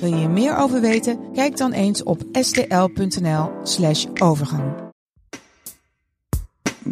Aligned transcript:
Wil 0.00 0.08
je 0.08 0.16
hier 0.16 0.30
meer 0.30 0.56
over 0.56 0.80
weten? 0.80 1.18
Kijk 1.32 1.56
dan 1.56 1.72
eens 1.72 2.02
op 2.02 2.22
stl.nl/slash 2.32 4.06
overgang. 4.22 4.62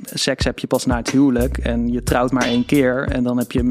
Seks 0.02 0.44
heb 0.44 0.58
je 0.58 0.66
pas 0.66 0.86
na 0.86 0.96
het 0.96 1.10
huwelijk 1.10 1.58
en 1.58 1.92
je 1.92 2.02
trouwt 2.02 2.32
maar 2.32 2.42
één 2.42 2.66
keer. 2.66 3.08
En 3.08 3.22
dan 3.22 3.38
heb 3.38 3.52
je 3.52 3.70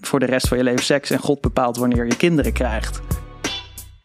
voor 0.00 0.18
de 0.18 0.26
rest 0.26 0.48
van 0.48 0.56
je 0.56 0.64
leven 0.64 0.84
seks 0.84 1.10
en 1.10 1.18
God 1.18 1.40
bepaalt 1.40 1.76
wanneer 1.76 2.06
je 2.06 2.16
kinderen 2.16 2.52
krijgt. 2.52 3.00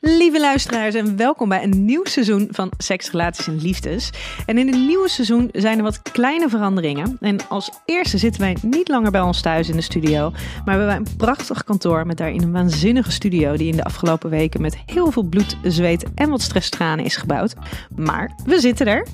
Lieve 0.05 0.39
luisteraars 0.39 0.95
en 0.95 1.17
welkom 1.17 1.49
bij 1.49 1.63
een 1.63 1.85
nieuw 1.85 2.05
seizoen 2.05 2.47
van 2.51 2.71
Seks, 2.77 3.11
Relaties 3.11 3.47
en 3.47 3.61
Liefdes. 3.61 4.09
En 4.45 4.57
in 4.57 4.67
het 4.67 4.75
nieuwe 4.75 5.09
seizoen 5.09 5.49
zijn 5.51 5.77
er 5.77 5.83
wat 5.83 6.01
kleine 6.01 6.49
veranderingen. 6.49 7.17
En 7.21 7.47
als 7.49 7.71
eerste 7.85 8.17
zitten 8.17 8.41
wij 8.41 8.57
niet 8.61 8.87
langer 8.87 9.11
bij 9.11 9.21
ons 9.21 9.41
thuis 9.41 9.69
in 9.69 9.75
de 9.75 9.81
studio, 9.81 10.29
maar 10.31 10.77
hebben 10.77 10.85
wij 10.85 10.95
een 10.95 11.15
prachtig 11.17 11.63
kantoor 11.63 12.05
met 12.05 12.17
daarin 12.17 12.41
een 12.41 12.51
waanzinnige 12.51 13.11
studio 13.11 13.57
die 13.57 13.71
in 13.71 13.75
de 13.75 13.83
afgelopen 13.83 14.29
weken 14.29 14.61
met 14.61 14.77
heel 14.85 15.11
veel 15.11 15.23
bloed, 15.23 15.57
zweet 15.63 16.05
en 16.15 16.29
wat 16.29 16.41
stresstranen 16.41 17.05
is 17.05 17.15
gebouwd. 17.15 17.53
Maar 17.95 18.31
we 18.45 18.59
zitten 18.59 18.87
er. 18.87 19.07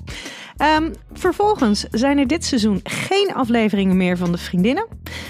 Um, 0.62 0.94
vervolgens 1.14 1.86
zijn 1.92 2.18
er 2.18 2.28
dit 2.28 2.46
seizoen 2.46 2.80
geen 2.84 3.34
afleveringen 3.34 3.98
meer 3.98 4.18
van 4.18 4.32
de 4.32 4.38
vriendinnen. 4.38 4.86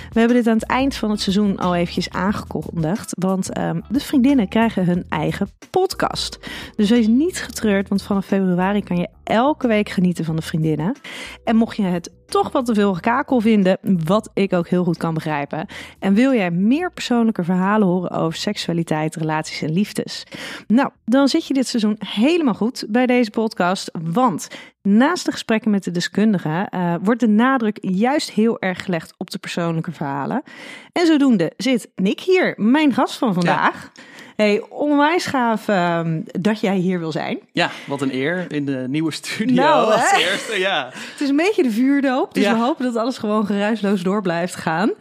We 0.09 0.19
hebben 0.19 0.37
dit 0.37 0.47
aan 0.47 0.53
het 0.53 0.65
eind 0.65 0.95
van 0.95 1.09
het 1.09 1.21
seizoen 1.21 1.57
al 1.57 1.75
eventjes 1.75 2.09
aangekondigd. 2.09 3.13
Want 3.17 3.57
um, 3.57 3.83
de 3.89 3.99
vriendinnen 3.99 4.47
krijgen 4.47 4.85
hun 4.85 5.05
eigen 5.09 5.49
podcast. 5.69 6.39
Dus 6.75 6.89
wees 6.89 7.07
niet 7.07 7.41
getreurd, 7.41 7.89
want 7.89 8.01
vanaf 8.01 8.25
februari 8.25 8.83
kan 8.83 8.97
je 8.97 9.07
elke 9.29 9.67
week 9.67 9.89
genieten 9.89 10.25
van 10.25 10.35
de 10.35 10.41
vriendinnen. 10.41 10.95
En 11.43 11.55
mocht 11.55 11.75
je 11.75 11.83
het 11.83 12.11
toch 12.25 12.51
wat 12.51 12.65
te 12.65 12.73
veel 12.73 12.93
gekakel 12.93 13.39
vinden, 13.39 13.77
wat 14.05 14.29
ik 14.33 14.53
ook 14.53 14.67
heel 14.67 14.83
goed 14.83 14.97
kan 14.97 15.13
begrijpen. 15.13 15.65
En 15.99 16.13
wil 16.13 16.33
jij 16.33 16.51
meer 16.51 16.91
persoonlijke 16.91 17.43
verhalen 17.43 17.87
horen 17.87 18.11
over 18.11 18.37
seksualiteit, 18.37 19.15
relaties 19.15 19.61
en 19.61 19.71
liefdes? 19.71 20.23
Nou, 20.67 20.89
dan 21.05 21.27
zit 21.27 21.47
je 21.47 21.53
dit 21.53 21.67
seizoen 21.67 21.95
helemaal 22.05 22.53
goed 22.53 22.85
bij 22.89 23.05
deze 23.05 23.29
podcast. 23.29 23.91
Want 24.13 24.47
naast 24.81 25.25
de 25.25 25.31
gesprekken 25.31 25.71
met 25.71 25.83
de 25.83 25.91
deskundigen 25.91 26.67
uh, 26.75 26.95
wordt 27.01 27.19
de 27.19 27.27
nadruk 27.27 27.77
juist 27.81 28.31
heel 28.31 28.59
erg 28.59 28.83
gelegd 28.83 29.13
op 29.17 29.29
de 29.29 29.37
persoonlijke 29.37 29.91
verhalen. 29.91 30.43
En 30.91 31.05
zodoende 31.05 31.51
zit 31.57 31.89
Nick 31.95 32.19
hier, 32.19 32.53
mijn 32.57 32.93
gast 32.93 33.17
van 33.17 33.33
vandaag. 33.33 33.91
Ja. 33.93 34.01
Hey, 34.39 34.63
onwijs 34.69 35.25
gaaf 35.25 35.67
um, 35.67 36.23
dat 36.39 36.59
jij 36.59 36.75
hier 36.75 36.99
wil 36.99 37.11
zijn. 37.11 37.39
Ja, 37.51 37.69
wat 37.87 38.01
een 38.01 38.13
eer 38.13 38.45
in 38.47 38.65
de 38.65 38.85
nieuwe 38.89 39.11
studio 39.11 39.55
nou, 39.55 39.91
als 39.91 40.11
eerste. 40.11 40.59
Ja. 40.59 40.89
Het 40.93 41.21
is 41.21 41.29
een 41.29 41.35
beetje 41.35 41.63
de 41.63 41.71
vuurdoop, 41.71 42.33
dus 42.33 42.43
ja. 42.43 42.53
we 42.53 42.59
hopen 42.59 42.85
dat 42.85 42.95
alles 42.95 43.17
gewoon 43.17 43.45
geruisloos 43.45 44.01
door 44.01 44.21
blijft 44.21 44.55
gaan. 44.55 44.91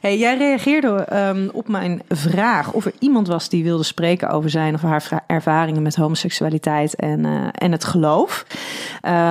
Hey, 0.00 0.18
jij 0.18 0.36
reageerde 0.36 1.06
um, 1.12 1.50
op 1.52 1.68
mijn 1.68 2.02
vraag 2.08 2.72
of 2.72 2.84
er 2.84 2.92
iemand 2.98 3.28
was 3.28 3.48
die 3.48 3.64
wilde 3.64 3.82
spreken 3.82 4.28
over 4.28 4.50
zijn 4.50 4.74
of 4.74 4.82
haar 4.82 5.24
ervaringen 5.26 5.82
met 5.82 5.96
homoseksualiteit 5.96 6.94
en, 6.94 7.24
uh, 7.24 7.48
en 7.52 7.72
het 7.72 7.84
geloof. 7.84 8.46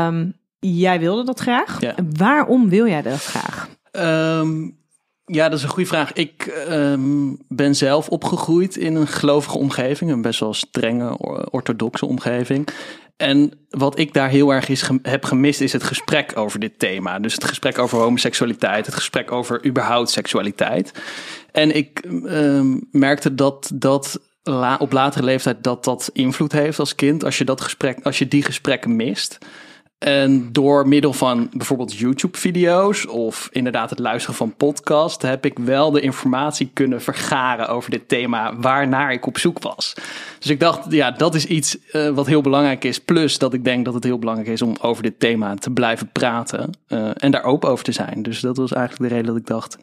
Um, 0.08 0.34
jij 0.60 1.00
wilde 1.00 1.24
dat 1.24 1.40
graag. 1.40 1.82
Ja. 1.82 1.96
Waarom 2.18 2.70
wil 2.70 2.88
jij 2.88 3.02
dat 3.02 3.24
graag? 3.24 3.70
Um, 3.92 4.84
ja, 5.26 5.50
dat 5.50 5.58
is 5.58 5.64
een 5.64 5.70
goede 5.70 5.90
vraag. 5.90 6.14
Ik 6.14 6.66
um, 6.70 7.38
ben 7.48 7.76
zelf 7.76 8.10
opgegroeid 8.10 8.76
in 8.76 8.96
een 8.96 9.08
gelovige 9.08 9.58
omgeving, 9.58 10.12
een 10.12 10.22
best 10.22 10.40
wel 10.40 10.54
strenge 10.54 11.18
orthodoxe 11.52 12.06
omgeving. 12.06 12.68
En 13.18 13.52
wat 13.70 14.00
ik 14.00 14.14
daar 14.14 14.30
heel 14.30 14.54
erg 14.54 14.70
is, 14.70 14.90
heb 15.02 15.26
gemist, 15.26 15.62
is 15.62 15.74
het 15.74 15.84
gesprek 15.84 16.38
over 16.38 16.60
dit 16.60 16.80
thema. 16.80 17.20
Dus 17.20 17.34
het 17.34 17.44
gesprek 17.44 17.78
over 17.78 18.00
homoseksualiteit, 18.00 18.86
het 18.86 18.96
gesprek 18.96 19.32
over 19.32 19.66
überhaupt 19.66 20.10
seksualiteit. 20.10 20.92
En 21.52 21.76
ik 21.76 22.04
um, 22.24 22.88
merkte 22.92 23.36
dat 23.36 23.72
dat 23.74 24.20
op 24.80 24.92
latere 24.92 25.26
leeftijd 25.26 25.64
dat 25.64 25.84
dat 25.84 26.10
invloed 26.14 26.52
heeft 26.52 26.80
als 26.80 26.96
kind. 26.96 27.24
Als 27.24 27.38
je 27.38 27.44
dat 27.46 27.62
gesprek, 27.62 28.00
als 28.04 28.20
je 28.20 28.28
die 28.28 28.44
gesprekken 28.44 28.96
mist. 28.96 29.38
En 29.98 30.50
door 30.52 30.88
middel 30.88 31.14
van 31.14 31.50
bijvoorbeeld 31.52 31.98
YouTube-video's 31.98 33.08
of 33.08 33.50
inderdaad 33.52 33.90
het 33.90 34.00
luisteren 34.00 34.36
van 34.36 34.56
podcast, 34.56 35.22
heb 35.22 35.46
ik 35.46 35.60
wel 35.60 35.92
de 35.92 36.02
informatie 36.02 36.70
kunnen 36.74 37.02
vergaren 37.02 37.68
over 37.68 37.92
dit 37.92 38.08
thema 38.08 38.56
waarnaar 38.56 39.14
ik 39.14 39.26
op 39.26 39.38
zoek 39.38 39.62
was. 39.62 39.94
Dus 40.40 40.50
ik 40.50 40.60
dacht, 40.60 40.92
ja, 40.92 41.12
dat 41.12 41.36
is 41.36 41.46
iets 41.46 41.78
uh, 41.94 42.10
wat 42.10 42.28
heel 42.28 42.42
belangrijk 42.42 42.84
is. 42.84 43.00
Plus 43.00 43.38
dat 43.38 43.54
ik 43.54 43.64
denk 43.64 43.86
dat 43.86 43.94
het 43.94 44.04
heel 44.04 44.20
belangrijk 44.20 44.50
is 44.50 44.62
om 44.62 44.76
over 44.82 45.04
dit 45.04 45.20
thema 45.20 45.56
te 45.56 45.72
blijven 45.72 46.10
praten 46.12 46.70
uh, 46.88 47.10
en 47.14 47.32
daar 47.32 47.44
open 47.44 47.70
over 47.70 47.84
te 47.84 47.92
zijn. 47.92 48.24
Dus 48.24 48.40
dat 48.40 48.58
was 48.58 48.74
eigenlijk 48.74 49.10
de 49.10 49.16
reden 49.16 49.34
dat 49.34 49.42
ik 49.42 49.48
dacht, 49.48 49.78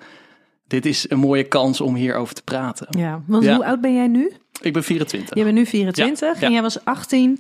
dit 0.67 0.87
is 0.87 1.11
een 1.11 1.19
mooie 1.19 1.45
kans 1.45 1.81
om 1.81 1.95
hierover 1.95 2.35
te 2.35 2.43
praten. 2.43 2.87
Ja, 2.99 3.23
want 3.27 3.45
ja. 3.45 3.55
hoe 3.55 3.65
oud 3.65 3.81
ben 3.81 3.95
jij 3.95 4.09
nu? 4.09 4.33
Ik 4.61 4.73
ben 4.73 4.85
24. 4.85 5.37
Je 5.37 5.45
bent 5.45 5.57
nu 5.57 5.67
24 5.67 6.41
ja, 6.41 6.47
en 6.47 6.53
jij 6.53 6.63
was 6.63 6.85
18 6.85 7.39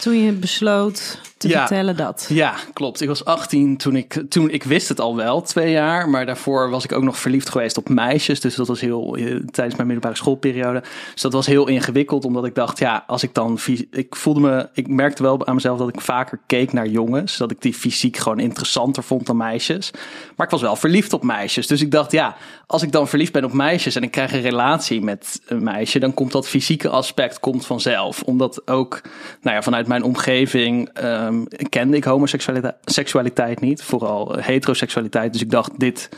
toen 0.00 0.24
je 0.24 0.32
besloot 0.32 1.20
te 1.46 1.52
ja, 1.52 1.66
vertellen 1.66 1.96
dat. 1.96 2.26
Ja, 2.28 2.54
klopt. 2.72 3.00
Ik 3.00 3.08
was 3.08 3.24
18 3.24 3.76
toen 3.76 3.96
ik, 3.96 4.22
toen 4.28 4.50
ik 4.50 4.62
wist 4.62 4.88
het 4.88 5.00
al 5.00 5.16
wel, 5.16 5.42
twee 5.42 5.70
jaar. 5.70 6.08
Maar 6.08 6.26
daarvoor 6.26 6.70
was 6.70 6.84
ik 6.84 6.92
ook 6.92 7.02
nog 7.02 7.18
verliefd 7.18 7.48
geweest 7.48 7.76
op 7.76 7.88
meisjes. 7.88 8.40
Dus 8.40 8.54
dat 8.54 8.66
was 8.66 8.80
heel, 8.80 9.10
tijdens 9.50 9.76
mijn 9.76 9.86
middelbare 9.86 10.16
schoolperiode. 10.16 10.82
Dus 11.12 11.22
dat 11.22 11.32
was 11.32 11.46
heel 11.46 11.68
ingewikkeld, 11.68 12.24
omdat 12.24 12.44
ik 12.44 12.54
dacht, 12.54 12.78
ja, 12.78 13.04
als 13.06 13.22
ik 13.22 13.34
dan, 13.34 13.58
ik 13.90 14.16
voelde 14.16 14.40
me, 14.40 14.68
ik 14.72 14.88
merkte 14.88 15.22
wel 15.22 15.46
aan 15.46 15.54
mezelf 15.54 15.78
dat 15.78 15.88
ik 15.88 16.00
vaker 16.00 16.40
keek 16.46 16.72
naar 16.72 16.86
jongens. 16.86 17.36
Dat 17.36 17.50
ik 17.50 17.62
die 17.62 17.74
fysiek 17.74 18.16
gewoon 18.16 18.38
interessanter 18.38 19.02
vond 19.02 19.26
dan 19.26 19.36
meisjes. 19.36 19.90
Maar 20.36 20.46
ik 20.46 20.52
was 20.52 20.60
wel 20.60 20.76
verliefd 20.76 21.12
op 21.12 21.22
meisjes. 21.22 21.66
Dus 21.66 21.82
ik 21.82 21.90
dacht, 21.90 22.12
ja, 22.12 22.36
als 22.66 22.82
ik 22.82 22.92
dan 22.92 23.08
verliefd 23.08 23.32
ben 23.32 23.44
op 23.44 23.52
meisjes 23.52 23.94
en 23.94 24.02
ik 24.02 24.10
krijg 24.10 24.32
een 24.32 24.40
relatie 24.40 25.02
met 25.02 25.40
een 25.46 25.62
meisje, 25.62 25.98
dan 25.98 26.14
komt 26.14 26.32
dat 26.32 26.48
fysieke 26.48 26.88
aspect 26.88 27.40
komt 27.40 27.66
vanzelf. 27.66 28.22
Omdat 28.22 28.68
ook, 28.68 29.00
nou 29.40 29.56
ja, 29.56 29.62
vanuit 29.62 29.86
mijn 29.86 30.02
omgeving 30.02 31.02
um, 31.02 31.35
kende 31.68 31.96
ik 31.96 32.04
homoseksualiteit 32.04 32.76
seksualiteit 32.84 33.60
niet, 33.60 33.82
vooral 33.82 34.36
heteroseksualiteit. 34.38 35.32
Dus 35.32 35.42
ik 35.42 35.50
dacht, 35.50 35.80
dit, 35.80 36.08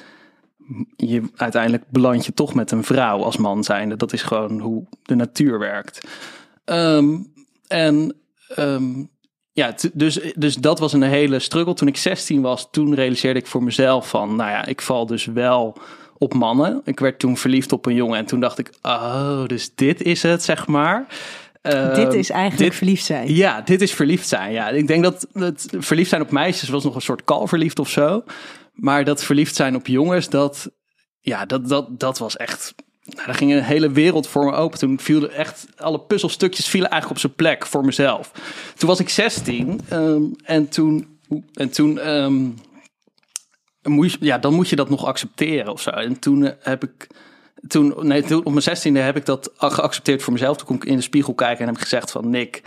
je, 0.97 1.23
uiteindelijk 1.37 1.85
beland 1.91 2.27
je 2.27 2.35
toch 2.35 2.55
met 2.55 2.71
een 2.71 2.85
vrouw 2.85 3.23
als 3.23 3.37
man 3.37 3.65
zijnde. 3.65 3.97
Dat 3.97 4.13
is 4.13 4.23
gewoon 4.23 4.61
hoe 4.61 4.85
de 5.03 5.15
natuur 5.15 5.59
werkt. 5.59 6.09
Um, 6.65 7.33
en 7.67 8.17
um, 8.59 9.11
ja, 9.53 9.75
dus, 9.93 10.21
dus 10.35 10.55
dat 10.55 10.79
was 10.79 10.93
een 10.93 11.03
hele 11.03 11.39
struggle. 11.39 11.75
Toen 11.75 11.89
ik 11.89 11.97
16 11.97 12.41
was, 12.41 12.69
toen 12.71 12.95
realiseerde 12.95 13.41
ik 13.41 13.47
voor 13.47 13.63
mezelf 13.63 14.09
van, 14.09 14.37
nou 14.37 14.51
ja, 14.51 14.67
ik 14.67 14.83
val 14.83 15.07
dus 15.07 15.25
wel 15.25 15.77
op 16.19 16.35
mannen. 16.35 16.81
Ik 16.85 17.01
werd 17.01 17.19
toen 17.19 17.37
verliefd 17.37 17.73
op 17.73 17.87
een 17.87 17.95
jongen 17.95 18.19
en 18.19 18.27
toen 18.27 18.41
dacht 18.41 18.59
ik, 18.59 18.73
oh, 18.83 19.47
dus 19.47 19.75
dit 19.75 20.03
is 20.03 20.23
het, 20.23 20.43
zeg 20.43 20.67
maar. 20.67 21.07
Uh, 21.63 21.95
dit 21.95 22.15
is 22.15 22.31
eigenlijk 22.31 22.71
dit, 22.71 22.79
verliefd 22.79 23.05
zijn. 23.05 23.35
Ja, 23.35 23.61
dit 23.61 23.83
is 23.83 23.95
verliefd 23.95 24.29
zijn. 24.29 24.53
Ja, 24.53 24.69
ik 24.69 24.87
denk 24.87 25.03
dat 25.03 25.27
het 25.33 25.69
verliefd 25.79 26.09
zijn 26.09 26.23
op 26.23 26.31
meisjes 26.31 26.69
was 26.69 26.85
nog 26.85 26.95
een 26.95 27.01
soort 27.01 27.25
kalverliefd 27.25 27.79
of 27.79 27.89
zo. 27.89 28.25
Maar 28.73 29.05
dat 29.05 29.25
verliefd 29.25 29.55
zijn 29.55 29.75
op 29.75 29.87
jongens, 29.87 30.29
dat, 30.29 30.71
ja, 31.21 31.47
dat, 31.47 31.69
dat, 31.69 32.01
dat 32.01 32.19
was 32.19 32.37
echt. 32.37 32.75
Nou, 33.03 33.27
daar 33.27 33.35
ging 33.35 33.53
een 33.53 33.63
hele 33.63 33.91
wereld 33.91 34.29
voor 34.29 34.45
me 34.45 34.53
open. 34.53 34.79
Toen 34.79 35.01
vielen 35.01 35.33
echt 35.33 35.67
alle 35.77 36.01
puzzelstukjes 36.01 36.69
vielen 36.69 36.91
eigenlijk 36.91 37.21
op 37.21 37.27
zijn 37.27 37.39
plek 37.39 37.67
voor 37.67 37.85
mezelf. 37.85 38.33
Toen 38.77 38.89
was 38.89 39.01
ik 39.01 39.09
16 39.09 39.81
um, 39.93 40.35
en 40.45 40.69
toen. 40.69 41.19
En 41.55 41.71
toen 41.71 42.09
um, 42.09 42.55
moet 43.83 44.13
je, 44.13 44.19
ja, 44.21 44.39
dan 44.39 44.55
moet 44.55 44.69
je 44.69 44.77
dat 44.77 44.91
nog 44.91 45.05
accepteren 45.05 45.73
of 45.73 45.81
zo. 45.81 45.91
En 45.91 46.19
toen 46.19 46.43
uh, 46.43 46.51
heb 46.61 46.85
ik 46.85 47.07
toen, 47.67 47.95
nee, 48.01 48.23
toen 48.23 48.39
op 48.39 48.51
mijn 48.51 48.63
zestiende 48.63 49.01
heb 49.01 49.17
ik 49.17 49.27
dat 49.27 49.51
geaccepteerd 49.57 50.23
voor 50.23 50.33
mezelf. 50.33 50.57
Toen 50.57 50.67
kon 50.67 50.77
ik 50.77 50.85
in 50.85 50.97
de 50.97 51.03
spiegel 51.03 51.35
kijken 51.35 51.61
en 51.61 51.67
heb 51.67 51.75
ik 51.75 51.83
gezegd 51.83 52.11
van 52.11 52.31
Nick, 52.31 52.63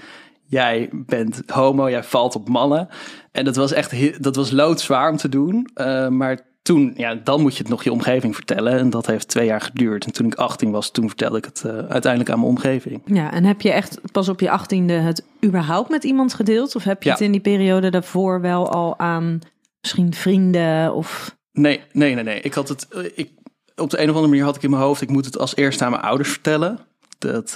jij 0.45 0.89
bent 0.91 1.41
homo, 1.47 1.89
jij 1.89 2.03
valt 2.03 2.35
op 2.35 2.49
mannen. 2.49 2.87
En 3.31 3.45
dat 3.45 3.55
was 3.55 3.71
echt, 3.71 4.23
dat 4.23 4.35
was 4.35 4.51
loodzwaar 4.51 5.11
om 5.11 5.17
te 5.17 5.29
doen. 5.29 5.69
Uh, 5.75 6.07
maar 6.07 6.39
toen, 6.61 6.93
ja, 6.95 7.15
dan 7.15 7.41
moet 7.41 7.55
je 7.55 7.61
het 7.61 7.71
nog 7.71 7.83
je 7.83 7.91
omgeving 7.91 8.35
vertellen. 8.35 8.79
En 8.79 8.89
dat 8.89 9.05
heeft 9.05 9.27
twee 9.27 9.45
jaar 9.45 9.61
geduurd. 9.61 10.05
En 10.05 10.11
toen 10.11 10.25
ik 10.25 10.35
18 10.35 10.71
was, 10.71 10.91
toen 10.91 11.07
vertelde 11.07 11.37
ik 11.37 11.45
het 11.45 11.63
uh, 11.65 11.71
uiteindelijk 11.71 12.31
aan 12.31 12.39
mijn 12.39 12.51
omgeving. 12.51 13.01
Ja, 13.05 13.31
en 13.31 13.43
heb 13.43 13.61
je 13.61 13.71
echt 13.71 13.99
pas 14.11 14.29
op 14.29 14.39
je 14.39 14.49
achttiende 14.49 14.93
het 14.93 15.23
überhaupt 15.45 15.89
met 15.89 16.03
iemand 16.03 16.33
gedeeld? 16.33 16.75
Of 16.75 16.83
heb 16.83 17.03
je 17.03 17.09
ja. 17.09 17.15
het 17.15 17.23
in 17.23 17.31
die 17.31 17.41
periode 17.41 17.89
daarvoor 17.89 18.41
wel 18.41 18.69
al 18.69 18.99
aan 18.99 19.39
misschien 19.81 20.13
vrienden 20.13 20.93
of... 20.93 21.39
Nee, 21.51 21.81
nee, 21.91 22.15
nee, 22.15 22.23
nee. 22.23 22.41
Ik 22.41 22.53
had 22.53 22.69
het. 22.69 22.87
Ik 23.15 23.31
op 23.75 23.89
de 23.89 23.97
een 23.97 24.09
of 24.09 24.15
andere 24.15 24.27
manier 24.27 24.43
had 24.43 24.55
ik 24.55 24.63
in 24.63 24.69
mijn 24.69 24.81
hoofd, 24.81 25.01
ik 25.01 25.09
moet 25.09 25.25
het 25.25 25.37
als 25.37 25.55
eerste 25.55 25.85
aan 25.85 25.91
mijn 25.91 26.03
ouders 26.03 26.29
vertellen. 26.29 26.79
Dat, 27.17 27.55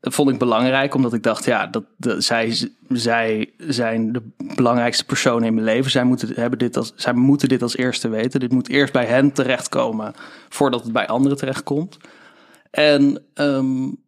Dat 0.00 0.14
vond 0.14 0.30
ik 0.30 0.38
belangrijk, 0.38 0.94
omdat 0.94 1.12
ik 1.12 1.22
dacht, 1.22 1.44
ja, 1.44 1.66
dat, 1.66 1.84
zij, 2.18 2.68
zij 2.88 3.50
zijn 3.58 4.12
de 4.12 4.22
belangrijkste 4.36 5.04
personen 5.04 5.46
in 5.46 5.54
mijn 5.54 5.66
leven. 5.66 5.90
Zij 5.90 6.04
moeten, 6.04 6.32
hebben 6.34 6.58
dit 6.58 6.76
als, 6.76 6.92
zij 6.96 7.12
moeten 7.12 7.48
dit 7.48 7.62
als 7.62 7.76
eerste 7.76 8.08
weten. 8.08 8.40
Dit 8.40 8.52
moet 8.52 8.68
eerst 8.68 8.92
bij 8.92 9.06
hen 9.06 9.32
terechtkomen, 9.32 10.14
voordat 10.48 10.82
het 10.82 10.92
bij 10.92 11.06
anderen 11.06 11.38
terechtkomt. 11.38 11.96
En 12.70 13.22
um, 13.34 14.03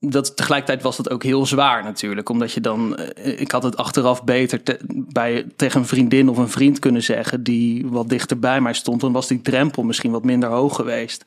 dat, 0.00 0.36
tegelijkertijd 0.36 0.82
was 0.82 0.96
dat 0.96 1.10
ook 1.10 1.22
heel 1.22 1.46
zwaar 1.46 1.84
natuurlijk. 1.84 2.28
Omdat 2.28 2.52
je 2.52 2.60
dan, 2.60 2.96
eh, 2.96 3.40
ik 3.40 3.50
had 3.50 3.62
het 3.62 3.76
achteraf 3.76 4.24
beter 4.24 4.60
bij, 4.88 5.46
tegen 5.56 5.80
een 5.80 5.86
vriendin 5.86 6.28
of 6.28 6.36
een 6.36 6.48
vriend 6.48 6.78
kunnen 6.78 7.02
zeggen 7.02 7.42
die 7.42 7.86
wat 7.86 8.08
dichter 8.08 8.38
bij 8.38 8.60
mij 8.60 8.72
stond. 8.72 9.00
Dan 9.00 9.12
was 9.12 9.28
die 9.28 9.42
drempel 9.42 9.82
misschien 9.82 10.10
wat 10.10 10.24
minder 10.24 10.48
hoog 10.48 10.76
geweest. 10.76 11.24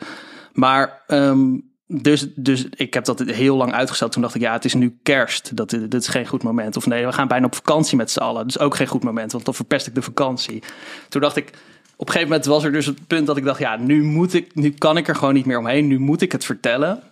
Maar 0.53 1.03
um, 1.07 1.71
dus, 1.87 2.27
dus 2.35 2.65
ik 2.69 2.93
heb 2.93 3.05
dat 3.05 3.19
heel 3.19 3.55
lang 3.55 3.73
uitgesteld. 3.73 4.11
Toen 4.11 4.21
dacht 4.21 4.35
ik, 4.35 4.41
ja, 4.41 4.53
het 4.53 4.65
is 4.65 4.73
nu 4.73 4.97
kerst. 5.03 5.55
Dat, 5.55 5.69
dit 5.69 5.93
is 5.93 6.07
geen 6.07 6.27
goed 6.27 6.43
moment. 6.43 6.77
Of 6.77 6.85
nee, 6.85 7.05
we 7.05 7.11
gaan 7.11 7.27
bijna 7.27 7.45
op 7.45 7.55
vakantie 7.55 7.97
met 7.97 8.11
z'n 8.11 8.19
allen. 8.19 8.47
Is 8.47 8.59
ook 8.59 8.75
geen 8.75 8.87
goed 8.87 9.03
moment, 9.03 9.31
want 9.31 9.45
dan 9.45 9.53
verpest 9.53 9.87
ik 9.87 9.95
de 9.95 10.01
vakantie. 10.01 10.63
Toen 11.09 11.21
dacht 11.21 11.35
ik, 11.35 11.49
op 11.95 12.07
een 12.07 12.13
gegeven 12.13 12.27
moment 12.27 12.45
was 12.45 12.63
er 12.63 12.71
dus 12.71 12.85
het 12.85 13.07
punt 13.07 13.27
dat 13.27 13.37
ik 13.37 13.43
dacht, 13.43 13.59
ja, 13.59 13.75
nu 13.75 14.03
moet 14.03 14.33
ik, 14.33 14.55
nu 14.55 14.69
kan 14.69 14.97
ik 14.97 15.07
er 15.07 15.15
gewoon 15.15 15.33
niet 15.33 15.45
meer 15.45 15.57
omheen. 15.57 15.87
Nu 15.87 15.99
moet 15.99 16.21
ik 16.21 16.31
het 16.31 16.45
vertellen. 16.45 17.03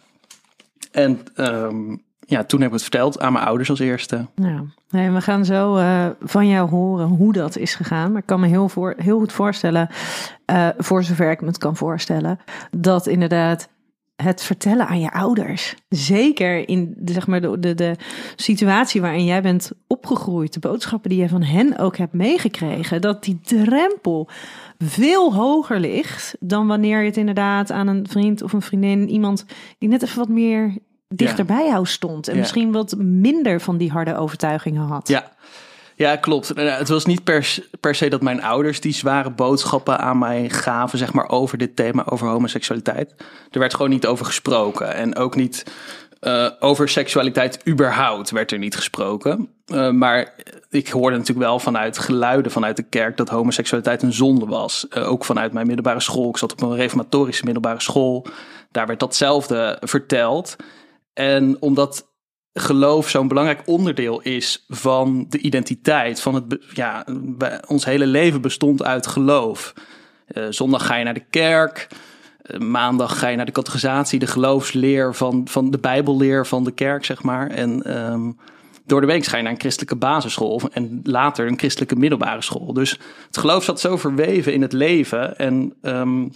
En 0.91 1.19
um, 1.35 2.03
ja, 2.19 2.43
toen 2.43 2.59
heb 2.59 2.67
ik 2.67 2.73
het 2.73 2.81
verteld 2.81 3.19
aan 3.19 3.33
mijn 3.33 3.45
ouders 3.45 3.69
als 3.69 3.79
eerste. 3.79 4.27
Ja, 4.35 4.63
we 4.89 5.21
gaan 5.21 5.45
zo 5.45 5.77
uh, 5.77 6.05
van 6.21 6.47
jou 6.47 6.69
horen 6.69 7.07
hoe 7.07 7.33
dat 7.33 7.57
is 7.57 7.75
gegaan. 7.75 8.11
Maar 8.11 8.21
ik 8.21 8.27
kan 8.27 8.39
me 8.39 8.47
heel, 8.47 8.69
voor, 8.69 8.93
heel 8.97 9.19
goed 9.19 9.31
voorstellen, 9.31 9.89
uh, 10.51 10.67
voor 10.77 11.03
zover 11.03 11.31
ik 11.31 11.41
me 11.41 11.47
het 11.47 11.57
kan 11.57 11.75
voorstellen, 11.75 12.39
dat 12.71 13.07
inderdaad 13.07 13.69
het 14.15 14.43
vertellen 14.43 14.87
aan 14.87 14.99
je 14.99 15.11
ouders. 15.11 15.75
Zeker 15.89 16.69
in 16.69 16.93
de, 16.97 17.13
zeg 17.13 17.27
maar, 17.27 17.41
de, 17.41 17.59
de, 17.59 17.75
de 17.75 17.95
situatie 18.35 19.01
waarin 19.01 19.25
jij 19.25 19.41
bent 19.41 19.71
opgegroeid, 19.87 20.53
de 20.53 20.59
boodschappen 20.59 21.09
die 21.09 21.19
je 21.19 21.29
van 21.29 21.43
hen 21.43 21.77
ook 21.77 21.97
hebt 21.97 22.13
meegekregen, 22.13 23.01
dat 23.01 23.23
die 23.23 23.39
drempel 23.43 24.29
veel 24.83 25.33
hoger 25.33 25.79
ligt 25.79 26.35
dan 26.39 26.67
wanneer 26.67 26.99
je 26.99 27.05
het 27.05 27.17
inderdaad 27.17 27.71
aan 27.71 27.87
een 27.87 28.07
vriend 28.09 28.41
of 28.41 28.53
een 28.53 28.61
vriendin, 28.61 29.09
iemand 29.09 29.45
die 29.77 29.89
net 29.89 30.03
even 30.03 30.17
wat 30.17 30.29
meer 30.29 30.77
dichter 31.07 31.45
bij 31.45 31.65
jou 31.65 31.85
stond 31.85 32.27
en 32.27 32.37
misschien 32.37 32.71
wat 32.71 32.95
minder 32.97 33.61
van 33.61 33.77
die 33.77 33.91
harde 33.91 34.15
overtuigingen 34.17 34.83
had. 34.83 35.07
Ja. 35.07 35.31
Ja, 35.95 36.15
klopt. 36.15 36.55
Nou, 36.55 36.69
het 36.69 36.89
was 36.89 37.05
niet 37.05 37.23
per, 37.23 37.57
per 37.79 37.95
se 37.95 38.07
dat 38.07 38.21
mijn 38.21 38.43
ouders 38.43 38.81
die 38.81 38.93
zware 38.93 39.29
boodschappen 39.29 39.99
aan 39.99 40.17
mij 40.17 40.49
gaven, 40.49 40.97
zeg 40.97 41.13
maar, 41.13 41.29
over 41.29 41.57
dit 41.57 41.75
thema, 41.75 42.05
over 42.05 42.27
homoseksualiteit. 42.27 43.13
Er 43.51 43.59
werd 43.59 43.73
gewoon 43.73 43.89
niet 43.89 44.05
over 44.05 44.25
gesproken. 44.25 44.93
En 44.93 45.15
ook 45.15 45.35
niet 45.35 45.65
uh, 46.21 46.49
over 46.59 46.89
seksualiteit 46.89 47.67
überhaupt 47.67 48.31
werd 48.31 48.51
er 48.51 48.57
niet 48.57 48.75
gesproken. 48.75 49.49
Uh, 49.67 49.89
maar 49.89 50.35
ik 50.69 50.89
hoorde 50.89 51.17
natuurlijk 51.17 51.47
wel 51.47 51.59
vanuit 51.59 51.97
geluiden 51.97 52.51
vanuit 52.51 52.75
de 52.75 52.83
kerk 52.83 53.17
dat 53.17 53.29
homoseksualiteit 53.29 54.01
een 54.01 54.13
zonde 54.13 54.45
was. 54.45 54.87
Uh, 54.89 55.11
ook 55.11 55.25
vanuit 55.25 55.53
mijn 55.53 55.65
middelbare 55.67 55.99
school. 55.99 56.29
Ik 56.29 56.37
zat 56.37 56.51
op 56.51 56.61
een 56.61 56.75
reformatorische 56.75 57.43
middelbare 57.43 57.81
school. 57.81 58.25
Daar 58.71 58.87
werd 58.87 58.99
datzelfde 58.99 59.77
verteld. 59.81 60.55
En 61.13 61.57
omdat 61.59 62.09
geloof 62.53 63.09
zo'n 63.09 63.27
belangrijk 63.27 63.61
onderdeel 63.65 64.21
is 64.21 64.65
van 64.67 65.25
de 65.29 65.37
identiteit. 65.37 66.21
Van 66.21 66.33
het, 66.33 66.57
ja, 66.73 67.05
ons 67.67 67.85
hele 67.85 68.05
leven 68.05 68.41
bestond 68.41 68.83
uit 68.83 69.07
geloof. 69.07 69.73
Zondag 70.49 70.85
ga 70.85 70.95
je 70.95 71.03
naar 71.03 71.13
de 71.13 71.25
kerk. 71.29 71.87
Uh, 72.53 72.59
maandag 72.59 73.19
ga 73.19 73.27
je 73.27 73.35
naar 73.35 73.45
de 73.45 73.51
catechisatie, 73.51 74.19
de 74.19 74.27
geloofsleer 74.27 75.15
van, 75.15 75.47
van 75.47 75.71
de 75.71 75.77
Bijbelleer 75.77 76.45
van 76.45 76.63
de 76.63 76.71
kerk, 76.71 77.05
zeg 77.05 77.23
maar. 77.23 77.49
En 77.49 77.97
um, 78.11 78.37
door 78.85 79.01
de 79.01 79.07
week 79.07 79.25
ga 79.25 79.37
je 79.37 79.43
naar 79.43 79.51
een 79.51 79.59
christelijke 79.59 79.95
basisschool 79.95 80.61
en 80.71 80.99
later 81.03 81.47
een 81.47 81.57
christelijke 81.57 81.95
middelbare 81.95 82.41
school. 82.41 82.73
Dus 82.73 82.99
het 83.27 83.37
geloof 83.37 83.63
zat 83.63 83.79
zo 83.79 83.97
verweven 83.97 84.53
in 84.53 84.61
het 84.61 84.73
leven. 84.73 85.37
En 85.37 85.73
um, 85.81 86.31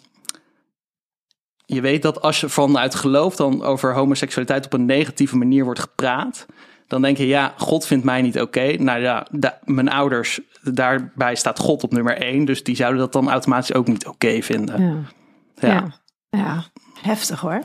je 1.65 1.81
weet 1.81 2.01
dat 2.01 2.21
als 2.21 2.39
je 2.39 2.49
vanuit 2.49 2.95
geloof 2.95 3.35
dan 3.35 3.63
over 3.63 3.93
homoseksualiteit 3.93 4.65
op 4.65 4.73
een 4.73 4.85
negatieve 4.85 5.37
manier 5.37 5.63
wordt 5.63 5.79
gepraat, 5.79 6.45
dan 6.87 7.01
denk 7.01 7.17
je, 7.17 7.27
ja, 7.27 7.53
God 7.57 7.85
vindt 7.85 8.05
mij 8.05 8.21
niet 8.21 8.41
oké. 8.41 8.73
Nou 8.77 9.01
ja, 9.01 9.27
mijn 9.63 9.89
ouders, 9.89 10.39
daarbij 10.61 11.35
staat 11.35 11.59
God 11.59 11.83
op 11.83 11.91
nummer 11.91 12.17
één, 12.17 12.45
dus 12.45 12.63
die 12.63 12.75
zouden 12.75 12.99
dat 12.99 13.13
dan 13.13 13.29
automatisch 13.29 13.73
ook 13.73 13.87
niet 13.87 14.07
oké 14.07 14.41
vinden. 14.41 14.81
Ja. 14.81 15.67
Ja. 15.67 15.73
ja. 15.73 16.03
Ja. 16.35 16.63
heftig 17.01 17.39
hoor. 17.39 17.61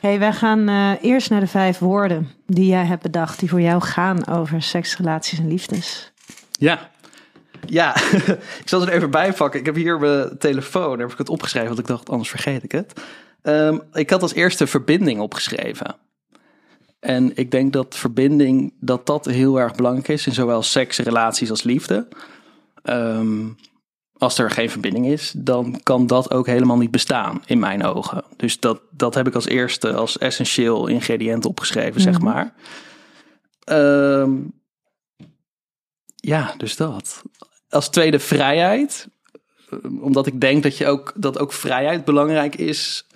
Hey, 0.00 0.18
wij 0.18 0.32
gaan 0.32 0.68
uh, 0.68 0.92
eerst 1.00 1.30
naar 1.30 1.40
de 1.40 1.46
vijf 1.46 1.78
woorden 1.78 2.30
die 2.46 2.66
jij 2.66 2.84
hebt 2.84 3.02
bedacht, 3.02 3.38
die 3.38 3.48
voor 3.48 3.60
jou 3.60 3.82
gaan 3.82 4.26
over 4.26 4.62
seks, 4.62 4.96
relaties 4.96 5.38
en 5.38 5.48
liefdes. 5.48 6.12
Ja, 6.50 6.90
ja, 7.66 7.96
ik 8.62 8.62
zal 8.64 8.80
het 8.80 8.88
er 8.88 8.94
even 8.94 9.10
bij 9.10 9.32
pakken. 9.32 9.60
Ik 9.60 9.66
heb 9.66 9.74
hier 9.74 9.98
mijn 9.98 10.38
telefoon, 10.38 10.98
heb 10.98 11.12
ik 11.12 11.18
het 11.18 11.28
opgeschreven, 11.28 11.68
want 11.68 11.80
ik 11.80 11.86
dacht, 11.86 12.10
anders 12.10 12.30
vergeet 12.30 12.62
ik 12.62 12.72
het. 12.72 12.92
Um, 13.42 13.82
ik 13.92 14.10
had 14.10 14.22
als 14.22 14.34
eerste 14.34 14.66
verbinding 14.66 15.20
opgeschreven. 15.20 15.96
En 17.00 17.36
ik 17.36 17.50
denk 17.50 17.72
dat 17.72 17.96
verbinding, 17.96 18.72
dat 18.80 19.06
dat 19.06 19.24
heel 19.24 19.60
erg 19.60 19.74
belangrijk 19.74 20.08
is 20.08 20.26
in 20.26 20.32
zowel 20.32 20.62
seks, 20.62 20.98
relaties 20.98 21.50
als 21.50 21.62
liefde. 21.62 22.08
Um, 22.84 23.56
als 24.20 24.38
er 24.38 24.50
geen 24.50 24.70
verbinding 24.70 25.06
is, 25.06 25.32
dan 25.36 25.80
kan 25.82 26.06
dat 26.06 26.30
ook 26.30 26.46
helemaal 26.46 26.76
niet 26.76 26.90
bestaan 26.90 27.42
in 27.46 27.58
mijn 27.58 27.84
ogen. 27.84 28.24
Dus 28.36 28.60
dat, 28.60 28.80
dat 28.90 29.14
heb 29.14 29.26
ik 29.26 29.34
als 29.34 29.46
eerste, 29.46 29.92
als 29.92 30.18
essentieel 30.18 30.86
ingrediënt 30.86 31.44
opgeschreven, 31.44 32.00
zeg 32.00 32.14
mhm. 32.18 32.24
maar. 32.24 32.54
Um, 33.64 34.52
ja, 36.16 36.54
dus 36.56 36.76
dat. 36.76 37.22
Als 37.68 37.88
tweede 37.88 38.18
vrijheid. 38.18 39.08
Omdat 40.00 40.26
ik 40.26 40.40
denk 40.40 40.62
dat, 40.62 40.76
je 40.76 40.86
ook, 40.86 41.12
dat 41.16 41.38
ook 41.38 41.52
vrijheid 41.52 42.04
belangrijk 42.04 42.56
is 42.56 43.06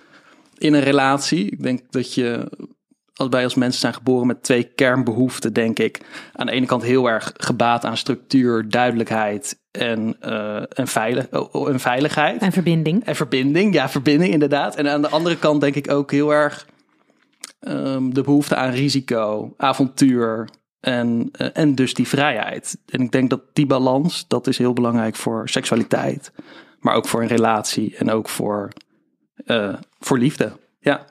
in 0.57 0.73
een 0.73 0.83
relatie. 0.83 1.51
Ik 1.51 1.63
denk 1.63 1.91
dat 1.91 2.13
je, 2.13 2.51
als 3.13 3.29
wij 3.29 3.43
als 3.43 3.55
mensen 3.55 3.79
zijn 3.79 3.93
geboren 3.93 4.27
met 4.27 4.43
twee 4.43 4.63
kernbehoeften, 4.63 5.53
denk 5.53 5.79
ik. 5.79 6.01
Aan 6.33 6.45
de 6.45 6.51
ene 6.51 6.65
kant 6.65 6.83
heel 6.83 7.09
erg 7.09 7.31
gebaat 7.37 7.85
aan 7.85 7.97
structuur, 7.97 8.69
duidelijkheid 8.69 9.63
en, 9.75 10.17
uh, 10.25 10.79
en, 10.79 10.87
veilig, 10.87 11.31
oh, 11.51 11.69
en 11.69 11.79
veiligheid. 11.79 12.41
En 12.41 12.51
verbinding. 12.51 13.05
En 13.05 13.15
verbinding, 13.15 13.73
ja, 13.73 13.89
verbinding 13.89 14.33
inderdaad. 14.33 14.75
En 14.75 14.89
aan 14.89 15.01
de 15.01 15.09
andere 15.09 15.37
kant 15.37 15.61
denk 15.61 15.75
ik 15.75 15.91
ook 15.91 16.11
heel 16.11 16.33
erg 16.33 16.67
um, 17.59 18.13
de 18.13 18.21
behoefte 18.21 18.55
aan 18.55 18.71
risico, 18.71 19.53
avontuur. 19.57 20.49
En, 20.79 21.29
uh, 21.41 21.47
en 21.53 21.75
dus 21.75 21.93
die 21.93 22.07
vrijheid. 22.07 22.77
En 22.85 23.01
ik 23.01 23.11
denk 23.11 23.29
dat 23.29 23.41
die 23.53 23.65
balans, 23.65 24.27
dat 24.27 24.47
is 24.47 24.57
heel 24.57 24.73
belangrijk 24.73 25.15
voor 25.15 25.49
seksualiteit. 25.49 26.31
Maar 26.79 26.95
ook 26.95 27.07
voor 27.07 27.21
een 27.21 27.27
relatie 27.27 27.95
en 27.97 28.11
ook 28.11 28.29
voor 28.29 28.71
uh, 29.45 29.75
voor 29.99 30.17
liefde. 30.17 30.51
Ja. 30.79 31.05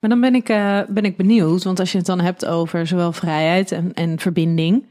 Maar 0.00 0.10
dan 0.10 0.20
ben 0.20 0.34
ik, 0.34 0.46
ben 0.88 1.04
ik 1.04 1.16
benieuwd, 1.16 1.64
want 1.64 1.80
als 1.80 1.92
je 1.92 1.98
het 1.98 2.06
dan 2.06 2.20
hebt 2.20 2.46
over 2.46 2.86
zowel 2.86 3.12
vrijheid 3.12 3.72
en, 3.72 3.94
en 3.94 4.18
verbinding, 4.18 4.84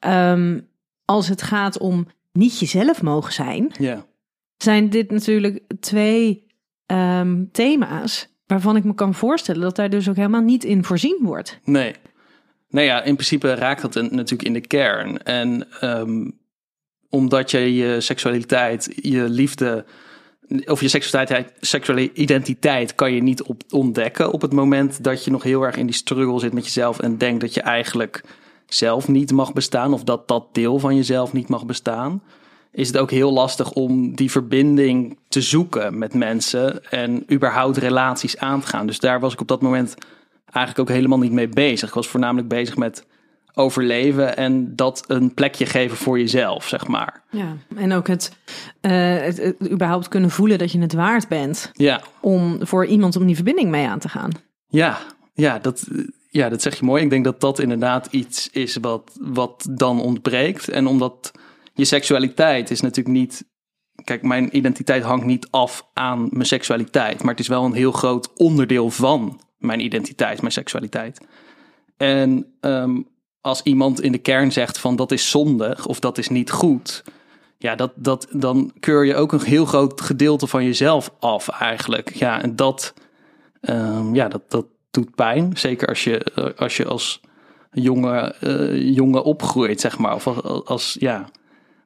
um, 0.00 0.68
als 1.06 1.28
het 1.28 1.42
gaat 1.42 1.78
om 1.78 2.06
niet 2.36 2.58
jezelf 2.58 3.02
mogen 3.02 3.32
zijn, 3.32 3.72
ja. 3.78 4.06
zijn 4.56 4.90
dit 4.90 5.10
natuurlijk 5.10 5.62
twee 5.80 6.46
um, 6.86 7.48
thema's 7.52 8.28
waarvan 8.46 8.76
ik 8.76 8.84
me 8.84 8.94
kan 8.94 9.14
voorstellen 9.14 9.60
dat 9.60 9.76
daar 9.76 9.90
dus 9.90 10.08
ook 10.08 10.16
helemaal 10.16 10.40
niet 10.40 10.64
in 10.64 10.84
voorzien 10.84 11.18
wordt. 11.22 11.58
Nee. 11.64 11.94
Nou 12.68 12.86
ja, 12.86 13.02
in 13.02 13.14
principe 13.14 13.54
raakt 13.54 13.82
dat 13.82 13.94
natuurlijk 13.94 14.42
in 14.42 14.52
de 14.52 14.66
kern. 14.66 15.22
En 15.22 15.66
um, 15.82 16.38
omdat 17.08 17.50
je 17.50 17.74
je 17.74 18.00
seksualiteit, 18.00 18.92
je 19.02 19.28
liefde 19.28 19.84
of 20.66 20.80
je 20.80 20.88
seksualiteit, 20.88 21.52
seksuele 21.60 22.12
identiteit 22.12 22.94
kan 22.94 23.12
je 23.12 23.22
niet 23.22 23.42
op, 23.42 23.62
ontdekken 23.70 24.32
op 24.32 24.42
het 24.42 24.52
moment 24.52 25.04
dat 25.04 25.24
je 25.24 25.30
nog 25.30 25.42
heel 25.42 25.62
erg 25.62 25.76
in 25.76 25.86
die 25.86 25.94
struggle 25.94 26.40
zit 26.40 26.52
met 26.52 26.64
jezelf 26.64 26.98
en 26.98 27.18
denkt 27.18 27.40
dat 27.40 27.54
je 27.54 27.60
eigenlijk 27.60 28.22
zelf 28.66 29.08
niet 29.08 29.32
mag 29.32 29.52
bestaan 29.52 29.92
of 29.92 30.04
dat 30.04 30.28
dat 30.28 30.46
deel 30.52 30.78
van 30.78 30.96
jezelf 30.96 31.32
niet 31.32 31.48
mag 31.48 31.66
bestaan, 31.66 32.22
is 32.72 32.86
het 32.86 32.98
ook 32.98 33.10
heel 33.10 33.32
lastig 33.32 33.72
om 33.72 34.14
die 34.14 34.30
verbinding 34.30 35.18
te 35.28 35.40
zoeken 35.40 35.98
met 35.98 36.14
mensen 36.14 36.90
en 36.90 37.32
überhaupt 37.32 37.76
relaties 37.76 38.38
aan 38.38 38.60
te 38.60 38.66
gaan. 38.66 38.86
Dus 38.86 38.98
daar 38.98 39.20
was 39.20 39.32
ik 39.32 39.40
op 39.40 39.48
dat 39.48 39.62
moment 39.62 39.94
eigenlijk 40.44 40.78
ook 40.78 40.96
helemaal 40.96 41.18
niet 41.18 41.32
mee 41.32 41.48
bezig. 41.48 41.88
Ik 41.88 41.94
was 41.94 42.08
voornamelijk 42.08 42.48
bezig 42.48 42.76
met 42.76 43.06
overleven 43.58 44.36
en 44.36 44.76
dat 44.76 45.04
een 45.06 45.34
plekje 45.34 45.66
geven 45.66 45.96
voor 45.96 46.18
jezelf, 46.18 46.68
zeg 46.68 46.86
maar. 46.86 47.22
Ja, 47.30 47.56
en 47.76 47.92
ook 47.92 48.08
het, 48.08 48.36
uh, 48.80 48.92
het, 49.16 49.54
überhaupt 49.70 50.08
kunnen 50.08 50.30
voelen 50.30 50.58
dat 50.58 50.72
je 50.72 50.80
het 50.80 50.92
waard 50.92 51.28
bent. 51.28 51.70
Ja. 51.72 52.02
Om 52.20 52.58
voor 52.60 52.86
iemand 52.86 53.16
om 53.16 53.26
die 53.26 53.34
verbinding 53.34 53.70
mee 53.70 53.86
aan 53.86 53.98
te 53.98 54.08
gaan. 54.08 54.30
Ja, 54.68 54.98
ja, 55.34 55.58
dat, 55.58 55.86
ja, 56.36 56.48
dat 56.48 56.62
zeg 56.62 56.78
je 56.78 56.84
mooi. 56.84 57.02
Ik 57.02 57.10
denk 57.10 57.24
dat 57.24 57.40
dat 57.40 57.58
inderdaad 57.58 58.08
iets 58.10 58.50
is 58.50 58.76
wat, 58.76 59.12
wat 59.20 59.66
dan 59.70 60.00
ontbreekt. 60.00 60.68
En 60.68 60.86
omdat 60.86 61.32
je 61.74 61.84
seksualiteit 61.84 62.70
is 62.70 62.80
natuurlijk 62.80 63.16
niet. 63.16 63.44
Kijk, 64.04 64.22
mijn 64.22 64.56
identiteit 64.56 65.02
hangt 65.02 65.24
niet 65.24 65.48
af 65.50 65.88
aan 65.92 66.28
mijn 66.30 66.46
seksualiteit. 66.46 67.22
Maar 67.22 67.30
het 67.30 67.40
is 67.40 67.48
wel 67.48 67.64
een 67.64 67.72
heel 67.72 67.92
groot 67.92 68.32
onderdeel 68.34 68.90
van 68.90 69.40
mijn 69.58 69.80
identiteit, 69.80 70.40
mijn 70.40 70.52
seksualiteit. 70.52 71.26
En 71.96 72.54
ehm, 72.60 73.02
als 73.40 73.62
iemand 73.62 74.00
in 74.00 74.12
de 74.12 74.18
kern 74.18 74.52
zegt 74.52 74.78
van 74.78 74.96
dat 74.96 75.12
is 75.12 75.30
zondig 75.30 75.86
of 75.86 76.00
dat 76.00 76.18
is 76.18 76.28
niet 76.28 76.50
goed, 76.50 77.04
ja, 77.58 77.74
dat, 77.74 77.92
dat, 77.94 78.26
dan 78.30 78.72
keur 78.80 79.04
je 79.04 79.14
ook 79.14 79.32
een 79.32 79.40
heel 79.40 79.64
groot 79.64 80.00
gedeelte 80.00 80.46
van 80.46 80.64
jezelf 80.64 81.10
af 81.18 81.48
eigenlijk. 81.48 82.14
Ja, 82.14 82.42
en 82.42 82.56
dat, 82.56 82.94
ehm, 83.60 84.14
ja, 84.14 84.28
dat, 84.28 84.50
dat 84.50 84.66
doet 84.96 85.14
pijn. 85.14 85.50
Zeker 85.54 85.88
als 85.88 86.04
je, 86.04 86.18
eh, 86.18 86.44
als, 86.56 86.76
je 86.76 86.84
als 86.84 87.20
jonge, 87.72 88.34
eh, 88.40 88.94
jonge 88.94 89.22
opgroeit, 89.22 89.80
zeg 89.80 89.98
maar. 89.98 90.14
Of 90.14 90.26
als, 90.26 90.64
als 90.64 90.96
ja, 91.00 91.28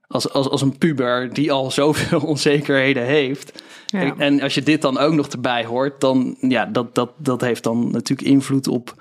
als, 0.07 0.33
als, 0.33 0.49
als 0.49 0.63
een 0.63 0.79
puber 0.79 1.33
die 1.33 1.53
al 1.53 1.71
zoveel 1.71 2.21
onzekerheden 2.35 3.05
heeft. 3.05 3.63
Ja. 3.87 4.01
En, 4.01 4.15
en 4.19 4.41
als 4.41 4.55
je 4.55 4.63
dit 4.63 4.83
dan 4.83 4.99
ook 4.99 5.13
nog 5.13 5.27
erbij 5.27 5.65
hoort, 5.65 6.01
dan 6.01 6.37
ja, 6.41 6.67
dat, 6.67 6.95
dat, 6.95 7.11
dat 7.17 7.41
heeft 7.41 7.63
dan 7.63 7.91
natuurlijk 7.91 8.29
invloed 8.29 8.69
op 8.69 8.95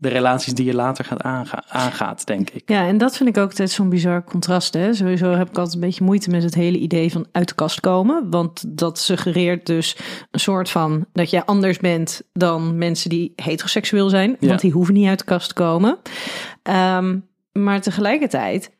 de 0.00 0.08
relaties 0.08 0.54
die 0.54 0.64
je 0.64 0.74
later 0.74 1.04
gaat 1.04 1.22
aanga- 1.22 1.64
aangaat, 1.68 2.26
denk 2.26 2.50
ik. 2.50 2.62
Ja, 2.70 2.86
en 2.86 2.98
dat 2.98 3.16
vind 3.16 3.28
ik 3.28 3.36
ook 3.36 3.48
altijd 3.48 3.70
zo'n 3.70 3.88
bizar 3.88 4.24
contrast. 4.24 4.74
Hè? 4.74 4.94
Sowieso 4.94 5.30
heb 5.30 5.48
ik 5.48 5.56
altijd 5.56 5.74
een 5.74 5.80
beetje 5.80 6.04
moeite 6.04 6.30
met 6.30 6.42
het 6.42 6.54
hele 6.54 6.78
idee 6.78 7.12
van 7.12 7.26
uit 7.32 7.48
de 7.48 7.54
kast 7.54 7.80
komen. 7.80 8.30
Want 8.30 8.78
dat 8.78 8.98
suggereert 8.98 9.66
dus 9.66 9.96
een 10.30 10.40
soort 10.40 10.70
van 10.70 11.06
dat 11.12 11.30
jij 11.30 11.44
anders 11.44 11.78
bent 11.78 12.22
dan 12.32 12.78
mensen 12.78 13.10
die 13.10 13.32
heteroseksueel 13.36 14.08
zijn. 14.08 14.36
Ja. 14.40 14.48
Want 14.48 14.60
die 14.60 14.72
hoeven 14.72 14.94
niet 14.94 15.08
uit 15.08 15.18
de 15.18 15.24
kast 15.24 15.48
te 15.48 15.54
komen. 15.54 15.98
Ehm, 16.62 17.18
maar 17.52 17.80
tegelijkertijd 17.80 18.70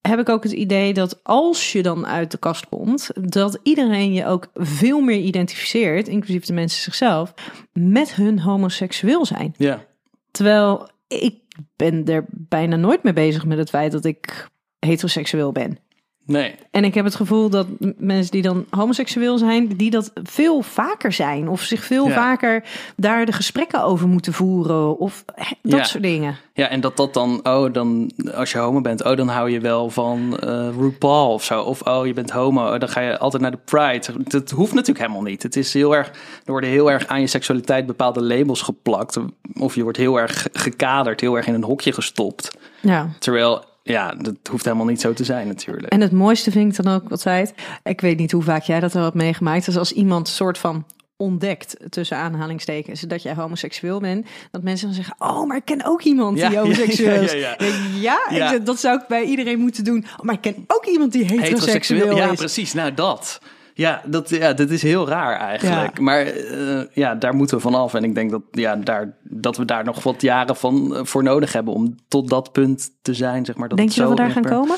heb 0.00 0.18
ik 0.18 0.28
ook 0.28 0.42
het 0.42 0.52
idee 0.52 0.94
dat 0.94 1.20
als 1.22 1.72
je 1.72 1.82
dan 1.82 2.06
uit 2.06 2.30
de 2.30 2.38
kast 2.38 2.68
komt, 2.68 3.10
dat 3.30 3.58
iedereen 3.62 4.12
je 4.12 4.26
ook 4.26 4.50
veel 4.54 5.00
meer 5.00 5.18
identificeert, 5.18 6.08
inclusief 6.08 6.44
de 6.44 6.52
mensen 6.52 6.82
zichzelf, 6.82 7.34
met 7.72 8.14
hun 8.14 8.40
homoseksueel 8.40 9.26
zijn. 9.26 9.54
Ja, 9.56 9.88
Terwijl 10.30 10.88
ik 11.08 11.38
ben 11.76 12.04
er 12.04 12.24
bijna 12.30 12.76
nooit 12.76 13.02
mee 13.02 13.12
bezig 13.12 13.44
met 13.44 13.58
het 13.58 13.70
feit 13.70 13.92
dat 13.92 14.04
ik 14.04 14.48
heteroseksueel 14.78 15.52
ben. 15.52 15.78
Nee. 16.26 16.54
En 16.70 16.84
ik 16.84 16.94
heb 16.94 17.04
het 17.04 17.14
gevoel 17.14 17.50
dat 17.50 17.66
mensen 17.98 18.30
die 18.30 18.42
dan 18.42 18.64
homoseksueel 18.70 19.38
zijn, 19.38 19.68
die 19.68 19.90
dat 19.90 20.10
veel 20.22 20.62
vaker 20.62 21.12
zijn. 21.12 21.48
Of 21.48 21.60
zich 21.62 21.84
veel 21.84 22.08
Ja. 22.08 22.14
vaker 22.14 22.64
daar 22.96 23.26
de 23.26 23.32
gesprekken 23.32 23.82
over 23.84 24.08
moeten 24.08 24.32
voeren. 24.32 24.98
Of 24.98 25.24
dat 25.62 25.78
Ja. 25.78 25.84
soort 25.84 26.02
dingen. 26.02 26.36
Ja, 26.54 26.68
en 26.68 26.80
dat 26.80 26.96
dat 26.96 27.14
dan, 27.14 27.40
oh, 27.42 27.72
dan 27.72 28.10
als 28.34 28.52
je 28.52 28.58
homo 28.58 28.80
bent, 28.80 29.04
oh, 29.04 29.16
dan 29.16 29.28
hou 29.28 29.50
je 29.50 29.60
wel 29.60 29.90
van 29.90 30.38
eh 30.38 30.68
RuPaul 30.78 31.32
of 31.32 31.44
zo. 31.44 31.62
Of 31.62 31.82
oh, 31.82 32.06
je 32.06 32.12
bent 32.12 32.30
homo, 32.30 32.72
oh, 32.72 32.78
dan 32.78 32.88
ga 32.88 33.00
je 33.00 33.18
altijd 33.18 33.42
naar 33.42 33.50
de 33.50 33.58
Pride. 33.64 34.06
Dat 34.24 34.50
hoeft 34.50 34.72
natuurlijk 34.72 34.98
helemaal 35.06 35.22
niet. 35.30 35.42
Het 35.42 35.56
is 35.56 35.74
heel 35.74 35.96
erg, 35.96 36.08
er 36.44 36.52
worden 36.52 36.70
heel 36.70 36.90
erg 36.90 37.06
aan 37.06 37.20
je 37.20 37.26
seksualiteit 37.26 37.86
bepaalde 37.86 38.22
labels 38.22 38.62
geplakt. 38.62 39.18
Of 39.60 39.74
je 39.74 39.82
wordt 39.82 39.98
heel 39.98 40.16
erg 40.20 40.42
ge- 40.42 40.50
gekaderd, 40.52 41.20
heel 41.20 41.36
erg 41.36 41.46
in 41.46 41.54
een 41.54 41.64
hokje 41.64 41.92
gestopt. 41.92 42.50
Ja. 42.80 43.08
Terwijl, 43.18 43.64
ja, 43.82 44.14
dat 44.14 44.34
hoeft 44.50 44.64
helemaal 44.64 44.86
niet 44.86 45.00
zo 45.00 45.12
te 45.12 45.24
zijn 45.24 45.46
natuurlijk. 45.46 45.86
En 45.92 46.00
het 46.00 46.12
mooiste 46.12 46.50
vind 46.50 46.78
ik 46.78 46.84
dan 46.84 46.94
ook 46.94 47.10
altijd. 47.10 47.54
Ik 47.82 48.00
weet 48.00 48.18
niet 48.18 48.32
hoe 48.32 48.42
vaak 48.42 48.62
jij 48.62 48.80
dat 48.80 48.94
al 48.94 49.02
hebt 49.02 49.14
meegemaakt. 49.14 49.64
Dus 49.64 49.76
als 49.76 49.92
iemand 49.92 50.28
soort 50.28 50.58
van 50.58 50.84
ontdekt, 51.16 51.76
tussen 51.88 52.16
aanhalingstekens, 52.16 53.00
dat 53.00 53.22
jij 53.22 53.34
homoseksueel 53.34 54.00
bent, 54.00 54.26
dat 54.50 54.62
mensen 54.62 54.86
dan 54.86 54.94
zeggen: 54.96 55.14
Oh, 55.18 55.46
maar 55.46 55.56
ik 55.56 55.64
ken 55.64 55.84
ook 55.84 56.02
iemand 56.02 56.38
Ja, 56.38 56.48
die 56.48 56.56
ja, 56.56 56.62
homoseksueel 56.62 57.14
ja, 57.14 57.20
is. 57.20 57.32
ja, 57.32 57.56
ja. 58.00 58.20
Ja, 58.30 58.52
Ja. 58.52 58.58
dat 58.58 58.80
zou 58.80 59.00
ik 59.00 59.06
bij 59.08 59.22
iedereen 59.24 59.58
moeten 59.58 59.84
doen. 59.84 60.04
Oh, 60.18 60.24
maar 60.24 60.34
ik 60.34 60.40
ken 60.40 60.64
ook 60.66 60.86
iemand 60.86 61.12
die 61.12 61.24
heteroseksueel, 61.24 62.16
ja, 62.16 62.30
is. 62.30 62.38
precies. 62.38 62.72
Nou, 62.72 62.94
dat. 62.94 63.40
Ja, 63.80 64.02
dat, 64.06 64.28
ja, 64.28 64.52
dat 64.52 64.70
is 64.70 64.82
heel 64.82 65.08
raar 65.08 65.38
eigenlijk. 65.38 65.96
Ja. 65.96 66.02
Maar 66.02 66.26
eh, 66.26 66.80
ja, 66.92 67.14
daar 67.14 67.34
moeten 67.34 67.56
we 67.56 67.62
vanaf. 67.62 67.94
En 67.94 68.04
ik 68.04 68.14
denk 68.14 68.30
dat, 68.30 68.42
ja, 68.50 68.76
daar, 68.76 69.16
dat 69.22 69.56
we 69.56 69.64
daar 69.64 69.84
nog 69.84 70.02
wat 70.02 70.22
jaren 70.22 70.56
van, 70.56 70.96
eh, 70.96 71.04
voor 71.04 71.22
nodig 71.22 71.52
hebben 71.52 71.74
om 71.74 71.96
tot 72.08 72.28
dat 72.28 72.52
punt 72.52 72.90
te 73.02 73.14
zijn. 73.14 73.44
Zeg 73.44 73.56
maar, 73.56 73.68
dat 73.68 73.78
Denk 73.78 73.90
je 73.90 74.00
dat 74.00 74.08
we 74.08 74.14
daar 74.14 74.30
gaan 74.30 74.42
per- 74.42 74.50
komen? 74.50 74.76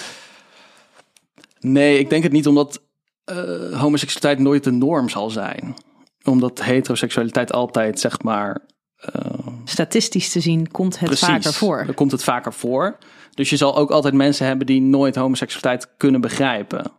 Nee, 1.60 1.98
ik 1.98 2.10
denk 2.10 2.22
het 2.22 2.32
niet 2.32 2.46
omdat 2.46 2.82
eh, 3.24 3.80
homoseksualiteit 3.80 4.38
nooit 4.38 4.64
de 4.64 4.70
norm 4.70 5.08
zal 5.08 5.30
zijn. 5.30 5.74
Omdat 6.24 6.62
heteroseksualiteit 6.62 7.52
altijd, 7.52 8.00
zeg 8.00 8.22
maar, 8.22 8.60
Statistisch 9.64 10.32
te 10.32 10.40
zien 10.40 10.70
komt 10.70 10.98
het 10.98 11.08
Precies. 11.08 11.26
vaker 11.26 11.52
voor. 11.52 11.94
Komt 11.94 12.12
het 12.12 12.24
vaker 12.24 12.52
voor. 12.52 12.98
Dus 13.34 13.50
je 13.50 13.56
zal 13.56 13.76
ook 13.76 13.90
altijd 13.90 14.14
mensen 14.14 14.46
hebben 14.46 14.66
die 14.66 14.80
nooit 14.80 15.14
homoseksualiteit 15.14 15.96
kunnen 15.96 16.20
begrijpen. 16.20 16.92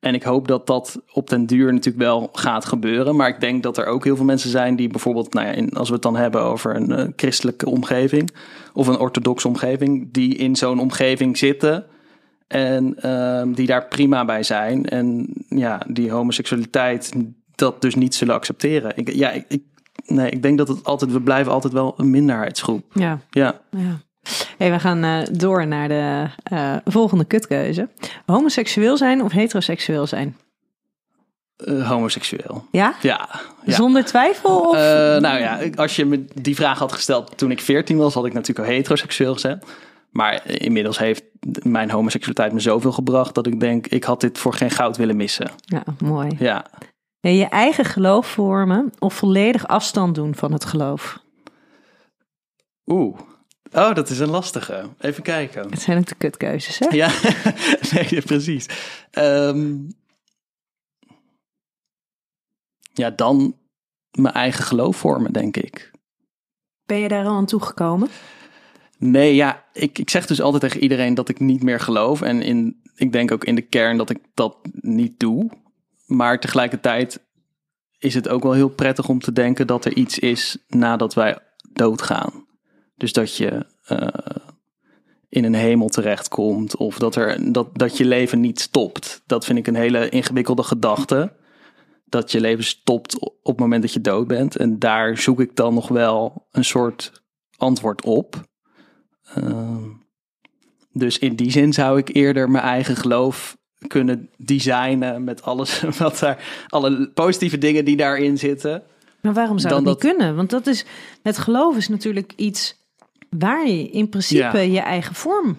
En 0.00 0.14
ik 0.14 0.22
hoop 0.22 0.48
dat 0.48 0.66
dat 0.66 1.00
op 1.12 1.30
den 1.30 1.46
duur 1.46 1.72
natuurlijk 1.72 2.04
wel 2.04 2.28
gaat 2.32 2.64
gebeuren. 2.64 3.16
Maar 3.16 3.28
ik 3.28 3.40
denk 3.40 3.62
dat 3.62 3.78
er 3.78 3.86
ook 3.86 4.04
heel 4.04 4.16
veel 4.16 4.24
mensen 4.24 4.50
zijn 4.50 4.76
die 4.76 4.88
bijvoorbeeld, 4.88 5.34
nou 5.34 5.46
ja, 5.46 5.52
in, 5.52 5.70
als 5.72 5.88
we 5.88 5.94
het 5.94 6.02
dan 6.02 6.16
hebben 6.16 6.42
over 6.42 6.76
een 6.76 6.92
eh, 6.92 7.06
christelijke 7.16 7.68
omgeving 7.68 8.30
of 8.72 8.86
een 8.86 8.98
orthodoxe 8.98 9.48
omgeving, 9.48 10.12
die 10.12 10.34
in 10.34 10.56
zo'n 10.56 10.80
omgeving 10.80 11.38
zitten 11.38 11.86
en 12.46 13.00
ehm, 13.00 13.52
die 13.52 13.66
daar 13.66 13.88
prima 13.88 14.24
bij 14.24 14.42
zijn. 14.42 14.86
En 14.86 15.28
ja, 15.48 15.80
die 15.88 16.10
homoseksualiteit 16.10 17.12
dat 17.54 17.80
dus 17.80 17.94
niet 17.94 18.14
zullen 18.14 18.34
accepteren. 18.34 18.92
Ik, 18.96 19.12
ja, 19.12 19.30
ik, 19.30 19.44
ik, 19.48 19.62
nee, 20.06 20.30
ik 20.30 20.42
denk 20.42 20.58
dat 20.58 20.68
het 20.68 20.84
altijd, 20.84 21.12
we 21.12 21.20
blijven 21.20 21.52
altijd 21.52 21.72
wel 21.72 21.94
een 21.96 22.10
minderheidsgroep. 22.10 22.84
Ja, 22.94 23.20
Ja. 23.30 23.60
ja. 23.70 24.00
Hey, 24.58 24.70
we 24.70 24.78
gaan 24.78 25.04
eh, 25.04 25.18
door 25.30 25.66
naar 25.66 25.88
de 25.88 26.26
eh, 26.42 26.76
volgende 26.84 27.24
kutkeuze. 27.24 27.88
Homoseksueel 28.26 28.96
zijn 28.96 29.22
of 29.22 29.32
heteroseksueel 29.32 30.06
zijn? 30.06 30.36
Eh, 31.56 31.88
homoseksueel. 31.88 32.64
Ja? 32.70 32.94
Ja. 33.02 33.28
ja. 33.64 33.74
Zonder 33.74 34.04
twijfel? 34.04 34.60
Of? 34.60 34.76
Nou 35.20 35.38
ja, 35.38 35.60
als 35.74 35.96
je 35.96 36.04
me 36.04 36.24
die 36.34 36.54
vraag 36.54 36.78
had 36.78 36.92
gesteld 36.92 37.38
toen 37.38 37.50
ik 37.50 37.60
14 37.60 37.96
was, 37.96 38.14
had 38.14 38.26
ik 38.26 38.32
natuurlijk 38.32 38.68
al 38.68 38.74
heteroseksueel 38.74 39.32
gezegd. 39.32 39.66
Maar 40.10 40.50
inmiddels 40.50 40.98
heeft 40.98 41.24
mijn 41.62 41.90
homoseksualiteit 41.90 42.52
me 42.52 42.60
zoveel 42.60 42.92
gebracht 42.92 43.34
dat 43.34 43.46
ik 43.46 43.60
denk, 43.60 43.86
ik 43.86 44.04
had 44.04 44.20
dit 44.20 44.38
voor 44.38 44.54
geen 44.54 44.70
goud 44.70 44.96
willen 44.96 45.16
missen. 45.16 45.50
ja, 45.60 45.82
mooi. 45.98 46.36
Ja. 46.38 46.64
Ja, 47.20 47.30
je 47.30 47.48
eigen 47.48 47.84
geloof 47.84 48.26
vormen 48.26 48.92
of 48.98 49.14
volledig 49.14 49.66
afstand 49.66 50.14
doen 50.14 50.34
van 50.34 50.52
het 50.52 50.64
geloof? 50.64 51.18
Oeh. 52.86 53.18
Oh, 53.72 53.94
dat 53.94 54.10
is 54.10 54.18
een 54.18 54.30
lastige. 54.30 54.88
Even 54.98 55.22
kijken. 55.22 55.70
Het 55.70 55.80
zijn 55.80 55.98
ook 55.98 56.06
de 56.06 56.14
kutkeuzes, 56.14 56.78
hè? 56.78 56.86
Ja, 56.86 57.10
nee, 57.92 58.22
precies. 58.22 58.66
Ehm, 59.10 59.76
ja, 62.92 63.10
dan 63.10 63.56
mijn 64.10 64.34
eigen 64.34 64.64
geloof 64.64 64.96
vormen, 64.96 65.32
denk 65.32 65.56
ik. 65.56 65.90
Ben 66.86 66.98
je 66.98 67.08
daar 67.08 67.24
al 67.24 67.36
aan 67.36 67.46
toegekomen? 67.46 68.08
Nee, 68.98 69.34
ja, 69.34 69.64
ik, 69.72 69.98
ik 69.98 70.10
zeg 70.10 70.26
dus 70.26 70.40
altijd 70.40 70.62
tegen 70.62 70.82
iedereen 70.82 71.14
dat 71.14 71.28
ik 71.28 71.40
niet 71.40 71.62
meer 71.62 71.80
geloof. 71.80 72.22
En 72.22 72.42
in, 72.42 72.82
ik 72.94 73.12
denk 73.12 73.30
ook 73.30 73.44
in 73.44 73.54
de 73.54 73.62
kern 73.62 73.96
dat 73.96 74.10
ik 74.10 74.18
dat 74.34 74.56
niet 74.72 75.20
doe. 75.20 75.50
Maar 76.06 76.40
tegelijkertijd 76.40 77.26
is 77.98 78.14
het 78.14 78.28
ook 78.28 78.42
wel 78.42 78.52
heel 78.52 78.68
prettig 78.68 79.08
om 79.08 79.20
te 79.20 79.32
denken 79.32 79.66
dat 79.66 79.84
er 79.84 79.96
iets 79.96 80.18
is 80.18 80.58
nadat 80.66 81.14
wij 81.14 81.38
doodgaan. 81.72 82.46
Dus 82.98 83.12
dat 83.12 83.36
je 83.36 83.66
eh, 83.84 84.08
in 85.28 85.44
een 85.44 85.54
hemel 85.54 85.88
terechtkomt 85.88 86.76
of 86.76 86.98
dat, 86.98 87.16
er, 87.16 87.52
dat, 87.52 87.68
dat 87.72 87.96
je 87.96 88.04
leven 88.04 88.40
niet 88.40 88.60
stopt. 88.60 89.22
Dat 89.26 89.44
vind 89.44 89.58
ik 89.58 89.66
een 89.66 89.74
hele 89.74 90.08
ingewikkelde 90.08 90.62
gedachte. 90.62 91.32
Dat 92.04 92.32
je 92.32 92.40
leven 92.40 92.64
stopt 92.64 93.18
op 93.18 93.32
het 93.42 93.58
moment 93.58 93.82
dat 93.82 93.92
je 93.92 94.00
dood 94.00 94.26
bent. 94.26 94.56
En 94.56 94.78
daar 94.78 95.18
zoek 95.18 95.40
ik 95.40 95.56
dan 95.56 95.74
nog 95.74 95.88
wel 95.88 96.46
een 96.52 96.64
soort 96.64 97.22
antwoord 97.56 98.04
op. 98.04 98.42
Ehm, 99.34 99.82
dus 100.92 101.18
in 101.18 101.36
die 101.36 101.50
zin 101.50 101.72
zou 101.72 101.98
ik 101.98 102.14
eerder 102.14 102.50
mijn 102.50 102.64
eigen 102.64 102.96
geloof 102.96 103.56
kunnen 103.86 104.30
designen 104.36 105.24
met 105.24 105.42
alles 105.42 105.80
wat 105.98 106.18
daar, 106.18 106.64
alle 106.68 107.10
positieve 107.10 107.58
dingen 107.58 107.84
die 107.84 107.96
daarin 107.96 108.38
zitten. 108.38 108.82
Maar 109.22 109.32
waarom 109.34 109.58
zou 109.58 109.74
Dan 109.74 109.84
dat 109.84 109.92
niet 109.94 110.02
dat- 110.02 110.12
kunnen? 110.16 110.36
Want 110.36 110.50
dat 110.50 110.66
is, 110.66 110.84
het 111.22 111.38
geloof 111.38 111.76
is 111.76 111.88
natuurlijk 111.88 112.32
iets 112.36 112.77
waar 113.30 113.68
je 113.68 113.88
in 113.90 114.08
principe 114.08 114.58
Ja. 114.58 114.58
je 114.60 114.80
eigen 114.80 115.14
vorm 115.14 115.56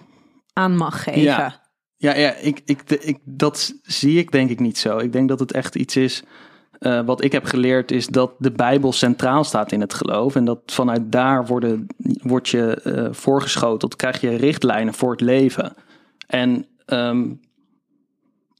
aan 0.52 0.76
mag 0.76 1.02
geven. 1.02 1.20
Ja. 1.20 1.60
Ja, 1.96 2.14
ja 2.16 2.34
ik, 2.34 2.60
ik, 2.64 2.88
de- 2.88 2.98
ik, 3.00 3.18
dat 3.24 3.74
zie 3.82 4.18
ik 4.18 4.30
denk 4.32 4.50
ik 4.50 4.60
niet 4.60 4.78
zo. 4.78 4.98
Ik 4.98 5.12
denk 5.12 5.28
dat 5.28 5.40
het 5.40 5.52
echt 5.52 5.74
iets 5.76 5.96
is. 5.96 6.22
eh, 6.78 7.00
wat 7.04 7.24
ik 7.24 7.32
heb 7.32 7.44
geleerd 7.44 7.90
is 7.90 8.06
dat 8.06 8.32
de 8.38 8.52
Bijbel 8.52 8.92
centraal 8.92 9.44
staat 9.44 9.72
in 9.72 9.80
het 9.80 9.94
geloof. 9.94 10.34
En 10.36 10.44
dat 10.44 10.60
vanuit 10.66 11.12
daar 11.12 11.46
worden, 11.46 11.86
word 12.22 12.48
je 12.48 12.74
eh, 12.82 13.08
voorgeschoteld, 13.12 13.96
krijg 13.96 14.20
je 14.20 14.36
richtlijnen 14.36 14.94
voor 14.94 15.10
het 15.10 15.20
leven. 15.20 15.74
En 16.26 16.66
ehm, 16.86 17.28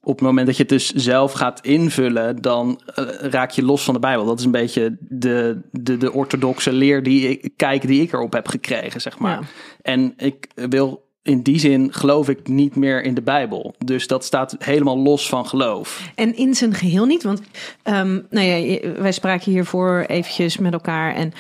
op 0.03 0.15
het 0.19 0.27
moment 0.27 0.47
dat 0.47 0.57
je 0.57 0.63
het 0.63 0.73
dus 0.73 0.93
zelf 0.93 1.33
gaat 1.33 1.61
invullen, 1.61 2.37
dan 2.37 2.81
eh, 2.95 3.05
raak 3.07 3.51
je 3.51 3.65
los 3.65 3.85
van 3.85 3.95
de 3.95 4.01
Bijbel. 4.01 4.25
Dat 4.25 4.39
is 4.39 4.45
een 4.45 4.51
beetje 4.51 4.97
de, 5.01 5.61
de, 5.73 5.97
de 5.97 6.13
orthodoxe 6.13 6.73
leer 6.73 7.03
die 7.03 7.29
ik, 7.29 7.53
kijk 7.57 7.87
die 7.87 8.03
ik 8.03 8.13
erop 8.13 8.33
heb 8.33 8.49
gekregen, 8.49 9.01
zeg 9.01 9.19
maar. 9.19 9.41
Ja. 9.41 9.47
En 9.83 10.15
ik 10.17 10.47
wil 10.55 11.09
in 11.23 11.43
die 11.43 11.59
zin 11.59 11.93
geloof 11.93 12.29
ik 12.29 12.49
niet 12.49 12.77
meer 12.77 13.03
in 13.03 13.15
de 13.15 13.23
Bijbel. 13.23 13.75
Dus 13.85 14.07
dat 14.07 14.25
staat 14.25 14.57
helemaal 14.59 14.99
los 14.99 15.29
van 15.29 15.47
geloof. 15.47 16.11
En 16.15 16.37
in 16.37 16.55
zijn 16.55 16.75
geheel 16.75 17.05
niet, 17.07 17.23
want 17.23 17.41
um, 17.85 18.27
nou 18.31 18.47
ja, 18.47 18.55
je- 18.55 18.95
wij 18.99 19.13
spraken 19.13 19.53
hiervoor 19.53 20.05
eventjes 20.07 20.59
met 20.59 20.73
elkaar 20.73 21.15
en 21.15 21.33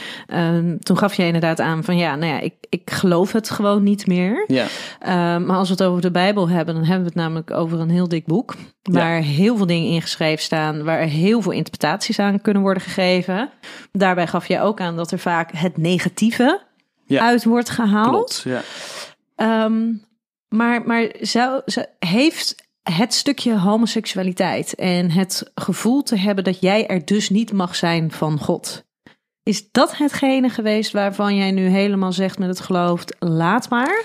um, 0.55 0.79
toen 0.81 0.99
gaf 0.99 1.15
jij 1.15 1.27
inderdaad 1.27 1.61
aan 1.61 1.85
van 1.85 1.97
ja, 1.97 2.17
nou 2.17 2.33
ja, 2.33 2.41
ik, 2.41 2.55
ik 2.69 2.91
geloof 2.91 3.33
het 3.33 3.51
gewoon 3.51 3.83
niet 3.83 4.07
meer. 4.07 4.45
Ja, 4.47 4.67
Um, 5.35 5.47
maar 5.47 5.57
als 5.57 5.69
we 5.69 5.75
het 5.75 5.83
over 5.83 6.03
de 6.03 6.11
Bijbel 6.11 6.49
hebben, 6.49 6.75
dan 6.75 6.85
hebben 6.85 7.03
we 7.03 7.09
het 7.09 7.19
namelijk 7.23 7.51
over 7.51 7.81
een 7.81 7.91
heel 7.91 8.09
dik 8.09 8.27
boek. 8.27 8.55
Waar 8.83 9.21
heel 9.21 9.57
veel 9.57 9.67
dingen 9.67 9.91
in 9.93 10.03
geschreven 10.03 10.43
staan, 10.45 10.85
waar 10.85 10.99
heel 11.01 11.43
veel 11.43 11.53
interpretaties 11.53 12.19
aan 12.19 12.41
kunnen 12.41 12.63
worden 12.63 12.83
gegeven. 12.83 13.51
Daarbij 13.93 14.27
gaf 14.27 14.47
jij 14.49 14.63
ook 14.63 14.81
aan 14.81 14.97
dat 14.97 15.11
er 15.11 15.19
vaak 15.19 15.51
het 15.57 15.77
negatieve 15.77 16.61
Ja. 17.07 17.23
uit 17.27 17.45
wordt 17.45 17.71
gehaald. 17.71 18.09
klopt. 18.09 18.43
Ja. 18.45 18.61
Ehm, 19.41 19.93
maar 20.49 20.87
maar 20.87 21.11
heeft 21.99 22.69
het 22.83 23.15
stukje 23.15 23.59
homoseksualiteit 23.59 24.75
en 24.75 25.11
het 25.11 25.51
gevoel 25.55 26.03
te 26.03 26.17
hebben 26.17 26.45
dat 26.45 26.61
jij 26.61 26.87
er 26.87 27.05
dus 27.05 27.31
niet 27.31 27.53
mag 27.53 27.77
zijn 27.77 28.11
van 28.11 28.39
God. 28.39 28.85
Is 29.43 29.71
dat 29.71 29.97
hetgene 29.97 30.49
geweest 30.49 30.93
waarvan 30.93 31.37
jij 31.37 31.51
nu 31.51 31.67
helemaal 31.67 32.13
zegt 32.13 32.39
met 32.39 32.49
het 32.49 32.61
geloof, 32.61 33.05
laat 33.19 33.69
maar? 33.69 34.05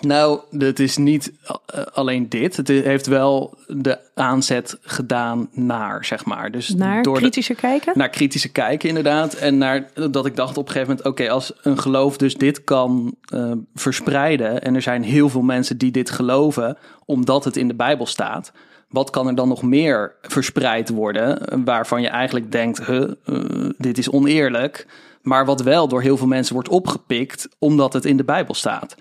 Nou, 0.00 0.40
het 0.58 0.80
is 0.80 0.96
niet 0.96 1.32
eh, 1.66 1.82
alleen 1.92 2.28
dit. 2.28 2.56
Het 2.56 2.68
heeft 2.68 3.06
wel 3.06 3.54
de 3.66 3.98
aanzet 4.14 4.78
gedaan 4.80 5.48
naar, 5.52 6.04
zeg 6.04 6.24
maar. 6.24 6.50
Dus 6.50 6.74
Naar 6.74 7.02
door 7.02 7.14
de- 7.14 7.20
kritischer 7.20 7.54
kijken? 7.54 7.92
naar 7.98 8.08
kritische 8.08 8.48
kijken, 8.52 8.88
inderdaad. 8.88 9.34
En 9.34 9.58
naar 9.58 9.90
dat 10.10 10.26
ik 10.26 10.36
dacht 10.36 10.56
op 10.56 10.66
een 10.66 10.72
gegeven 10.72 10.94
moment: 10.96 11.08
oké, 11.20 11.30
als 11.30 11.52
een 11.62 11.78
geloof 11.78 12.16
dus 12.16 12.34
dit 12.34 12.64
kan 12.64 13.14
eh, 13.32 13.52
verspreiden. 13.74 14.62
en 14.62 14.74
er 14.74 14.82
zijn 14.82 15.02
heel 15.02 15.28
veel 15.28 15.42
mensen 15.42 15.78
die 15.78 15.90
dit 15.90 16.10
geloven, 16.10 16.76
omdat 17.04 17.44
het 17.44 17.56
in 17.56 17.68
de 17.68 17.74
Bijbel 17.74 18.06
staat. 18.06 18.52
Wat 18.88 19.10
kan 19.10 19.26
er 19.26 19.34
dan 19.34 19.48
nog 19.48 19.62
meer 19.62 20.14
verspreid 20.22 20.88
worden? 20.88 21.46
eh, 21.48 21.58
Waarvan 21.64 22.02
je 22.02 22.08
eigenlijk 22.08 22.52
denkt: 22.52 22.86
huh, 22.86 23.10
eh, 23.24 23.70
dit 23.78 23.98
is 23.98 24.10
oneerlijk. 24.10 24.86
Maar 25.22 25.44
wat 25.44 25.62
wel 25.62 25.88
door 25.88 26.02
heel 26.02 26.16
veel 26.16 26.26
mensen 26.26 26.54
wordt 26.54 26.68
opgepikt, 26.68 27.48
omdat 27.58 27.92
het 27.92 28.04
in 28.04 28.16
de 28.16 28.24
Bijbel 28.24 28.54
staat. 28.54 28.96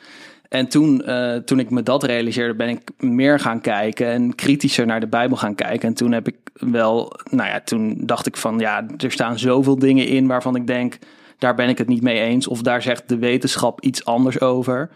En 0.55 0.67
toen, 0.67 1.01
eh, 1.01 1.35
toen 1.35 1.59
ik 1.59 1.69
me 1.69 1.83
dat 1.83 2.03
realiseerde, 2.03 2.55
ben 2.55 2.69
ik 2.69 2.91
meer 2.97 3.39
gaan 3.39 3.61
kijken 3.61 4.07
en 4.07 4.35
kritischer 4.35 4.85
naar 4.85 4.99
de 4.99 5.07
Bijbel 5.07 5.37
gaan 5.37 5.55
kijken. 5.55 5.87
En 5.87 5.93
toen 5.93 6.11
heb 6.11 6.27
ik 6.27 6.37
wel, 6.53 7.19
nou 7.29 7.49
ja, 7.49 7.61
toen 7.61 8.05
dacht 8.05 8.27
ik 8.27 8.37
van 8.37 8.59
ja, 8.59 8.85
er 8.97 9.11
staan 9.11 9.39
zoveel 9.39 9.79
dingen 9.79 10.07
in 10.07 10.27
waarvan 10.27 10.55
ik 10.55 10.67
denk, 10.67 10.97
daar 11.37 11.55
ben 11.55 11.69
ik 11.69 11.77
het 11.77 11.87
niet 11.87 12.01
mee 12.01 12.19
eens. 12.19 12.47
Of 12.47 12.61
daar 12.61 12.81
zegt 12.81 13.09
de 13.09 13.17
wetenschap 13.17 13.81
iets 13.81 14.05
anders 14.05 14.41
over. 14.41 14.89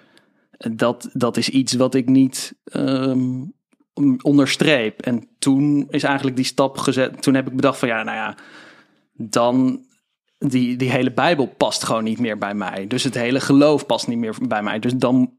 Dat, 0.57 1.09
dat 1.13 1.37
is 1.37 1.49
iets 1.49 1.73
wat 1.73 1.95
ik 1.95 2.09
niet 2.09 2.55
ehm, 2.63 3.43
onderstreep. 4.21 5.01
En 5.01 5.27
toen 5.39 5.87
is 5.89 6.03
eigenlijk 6.03 6.35
die 6.35 6.45
stap 6.45 6.77
gezet. 6.77 7.21
Toen 7.21 7.33
heb 7.33 7.47
ik 7.47 7.55
bedacht 7.55 7.79
van 7.79 7.87
ja, 7.87 8.03
nou 8.03 8.17
ja, 8.17 8.35
dan 9.13 9.85
die, 10.37 10.75
die 10.75 10.91
hele 10.91 11.11
Bijbel 11.11 11.45
past 11.57 11.83
gewoon 11.83 12.03
niet 12.03 12.19
meer 12.19 12.37
bij 12.37 12.53
mij. 12.53 12.87
Dus 12.87 13.03
het 13.03 13.13
hele 13.13 13.39
geloof 13.39 13.85
past 13.85 14.07
niet 14.07 14.17
meer 14.17 14.35
bij 14.47 14.63
mij. 14.63 14.79
Dus 14.79 14.93
dan 14.93 15.37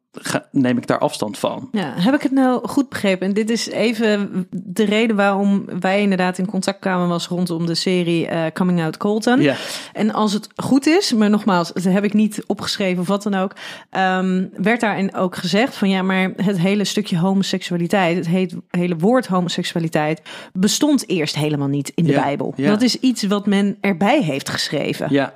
neem 0.50 0.76
ik 0.76 0.86
daar 0.86 0.98
afstand 0.98 1.38
van. 1.38 1.68
Ja, 1.72 1.92
heb 1.96 2.14
ik 2.14 2.22
het 2.22 2.32
nou 2.32 2.68
goed 2.68 2.88
begrepen? 2.88 3.26
En 3.26 3.34
dit 3.34 3.50
is 3.50 3.68
even 3.68 4.46
de 4.50 4.84
reden 4.84 5.16
waarom 5.16 5.64
wij 5.80 6.00
inderdaad 6.00 6.38
in 6.38 6.46
contact 6.46 6.78
kwamen 6.78 7.08
was 7.08 7.26
rondom 7.26 7.66
de 7.66 7.74
serie 7.74 8.26
eh, 8.26 8.42
Coming 8.52 8.82
Out 8.82 8.96
Colton. 8.96 9.40
Ja, 9.40 9.54
En 9.92 10.12
als 10.12 10.32
het 10.32 10.48
goed 10.56 10.86
is, 10.86 11.12
maar 11.12 11.30
nogmaals, 11.30 11.72
dat 11.72 11.82
heb 11.82 12.04
ik 12.04 12.12
niet 12.12 12.42
opgeschreven 12.46 13.00
of 13.00 13.08
wat 13.08 13.22
dan 13.22 13.34
ook, 13.34 13.52
ehm, 13.90 14.46
werd 14.56 14.80
daarin 14.80 15.14
ook 15.14 15.36
gezegd 15.36 15.76
van 15.76 15.88
ja, 15.88 16.02
maar 16.02 16.32
het 16.36 16.58
hele 16.58 16.84
stukje 16.84 17.18
homoseksualiteit, 17.18 18.16
het 18.16 18.26
heet, 18.28 18.54
hele 18.70 18.96
woord 18.96 19.26
homoseksualiteit, 19.26 20.22
bestond 20.52 21.08
eerst 21.08 21.36
helemaal 21.36 21.68
niet 21.68 21.92
in 21.94 22.04
de 22.04 22.12
Ja, 22.12 22.22
Bijbel. 22.22 22.52
ja. 22.56 22.68
Dat 22.70 22.82
is 22.82 22.96
iets 23.00 23.22
wat 23.22 23.46
men 23.46 23.76
erbij 23.80 24.22
heeft 24.22 24.48
geschreven. 24.48 25.06
ja. 25.10 25.32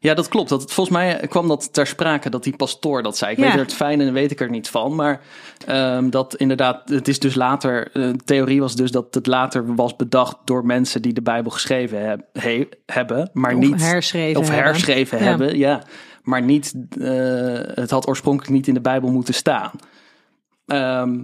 Ja, 0.00 0.14
dat 0.14 0.28
klopt. 0.28 0.48
Dat, 0.48 0.72
volgens 0.72 0.96
mij 0.96 1.26
kwam 1.28 1.48
dat 1.48 1.72
ter 1.72 1.86
sprake 1.86 2.30
dat 2.30 2.42
die 2.44 2.56
pastoor 2.56 3.02
dat 3.02 3.16
zei. 3.16 3.32
Ik 3.32 3.38
Ja. 3.38 3.44
weet 3.44 3.52
er 3.52 3.58
het 3.58 3.74
fijne 3.74 4.04
en 4.06 4.12
weet 4.12 4.30
ik 4.30 4.40
er 4.40 4.50
niet 4.50 4.68
van. 4.68 4.94
Maar 4.94 5.20
ehm, 5.66 6.10
dat 6.10 6.34
inderdaad, 6.36 6.88
het 6.88 7.08
is 7.08 7.18
dus 7.18 7.34
later, 7.34 7.86
eh, 7.86 7.92
de 7.92 8.16
theorie 8.24 8.60
was 8.60 8.76
dus 8.76 8.90
dat 8.90 9.14
het 9.14 9.26
later 9.26 9.74
was 9.74 9.96
bedacht 9.96 10.36
door 10.44 10.66
mensen 10.66 11.02
die 11.02 11.12
de 11.12 11.22
Bijbel 11.22 11.50
geschreven 11.50 12.08
heb- 12.08 12.26
he- 12.32 12.68
hebben. 12.86 13.30
Maar 13.32 13.54
Of 13.54 13.60
niet 13.60 13.80
herschreven 13.82 14.40
Of 14.40 14.50
herschreven 14.50 15.18
hebben, 15.18 15.58
ja. 15.58 15.82
Maar 16.22 16.42
niet, 16.42 16.74
eh, 17.00 17.06
het 17.74 17.90
had 17.90 18.06
oorspronkelijk 18.08 18.52
niet 18.54 18.66
in 18.68 18.74
de 18.74 18.80
Bijbel 18.80 19.10
moeten 19.10 19.34
staan. 19.34 19.70
Ehm, 20.66 21.18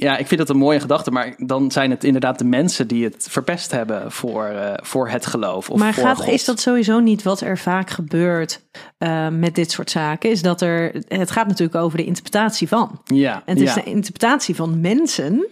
ja, 0.00 0.16
ik 0.16 0.26
vind 0.26 0.40
dat 0.40 0.48
een 0.48 0.56
mooie 0.56 0.80
gedachte, 0.80 1.10
maar 1.10 1.34
dan 1.36 1.70
zijn 1.70 1.90
het 1.90 2.04
inderdaad 2.04 2.38
de 2.38 2.44
mensen 2.44 2.88
die 2.88 3.04
het 3.04 3.26
verpest 3.30 3.70
hebben 3.70 4.12
voor, 4.12 4.44
eh, 4.44 4.72
voor 4.76 5.08
het 5.08 5.26
geloof. 5.26 5.70
Of 5.70 5.78
maar 5.78 5.94
voor 5.94 6.04
gaat, 6.04 6.16
God. 6.16 6.28
is 6.28 6.44
dat 6.44 6.60
sowieso 6.60 6.98
niet 7.00 7.22
wat 7.22 7.40
er 7.40 7.58
vaak 7.58 7.90
gebeurt 7.90 8.62
eh, 8.98 9.28
met 9.28 9.54
dit 9.54 9.70
soort 9.70 9.90
zaken? 9.90 10.30
Is 10.30 10.42
dat 10.42 10.60
er, 10.60 11.02
het 11.08 11.30
gaat 11.30 11.46
natuurlijk 11.46 11.78
over 11.78 11.98
de 11.98 12.04
interpretatie 12.04 12.68
van. 12.68 13.00
Ja, 13.04 13.42
En 13.44 13.54
het 13.56 13.60
is 13.60 13.74
ja. 13.74 13.82
de 13.82 13.90
interpretatie 13.90 14.54
van 14.54 14.80
mensen 14.80 15.46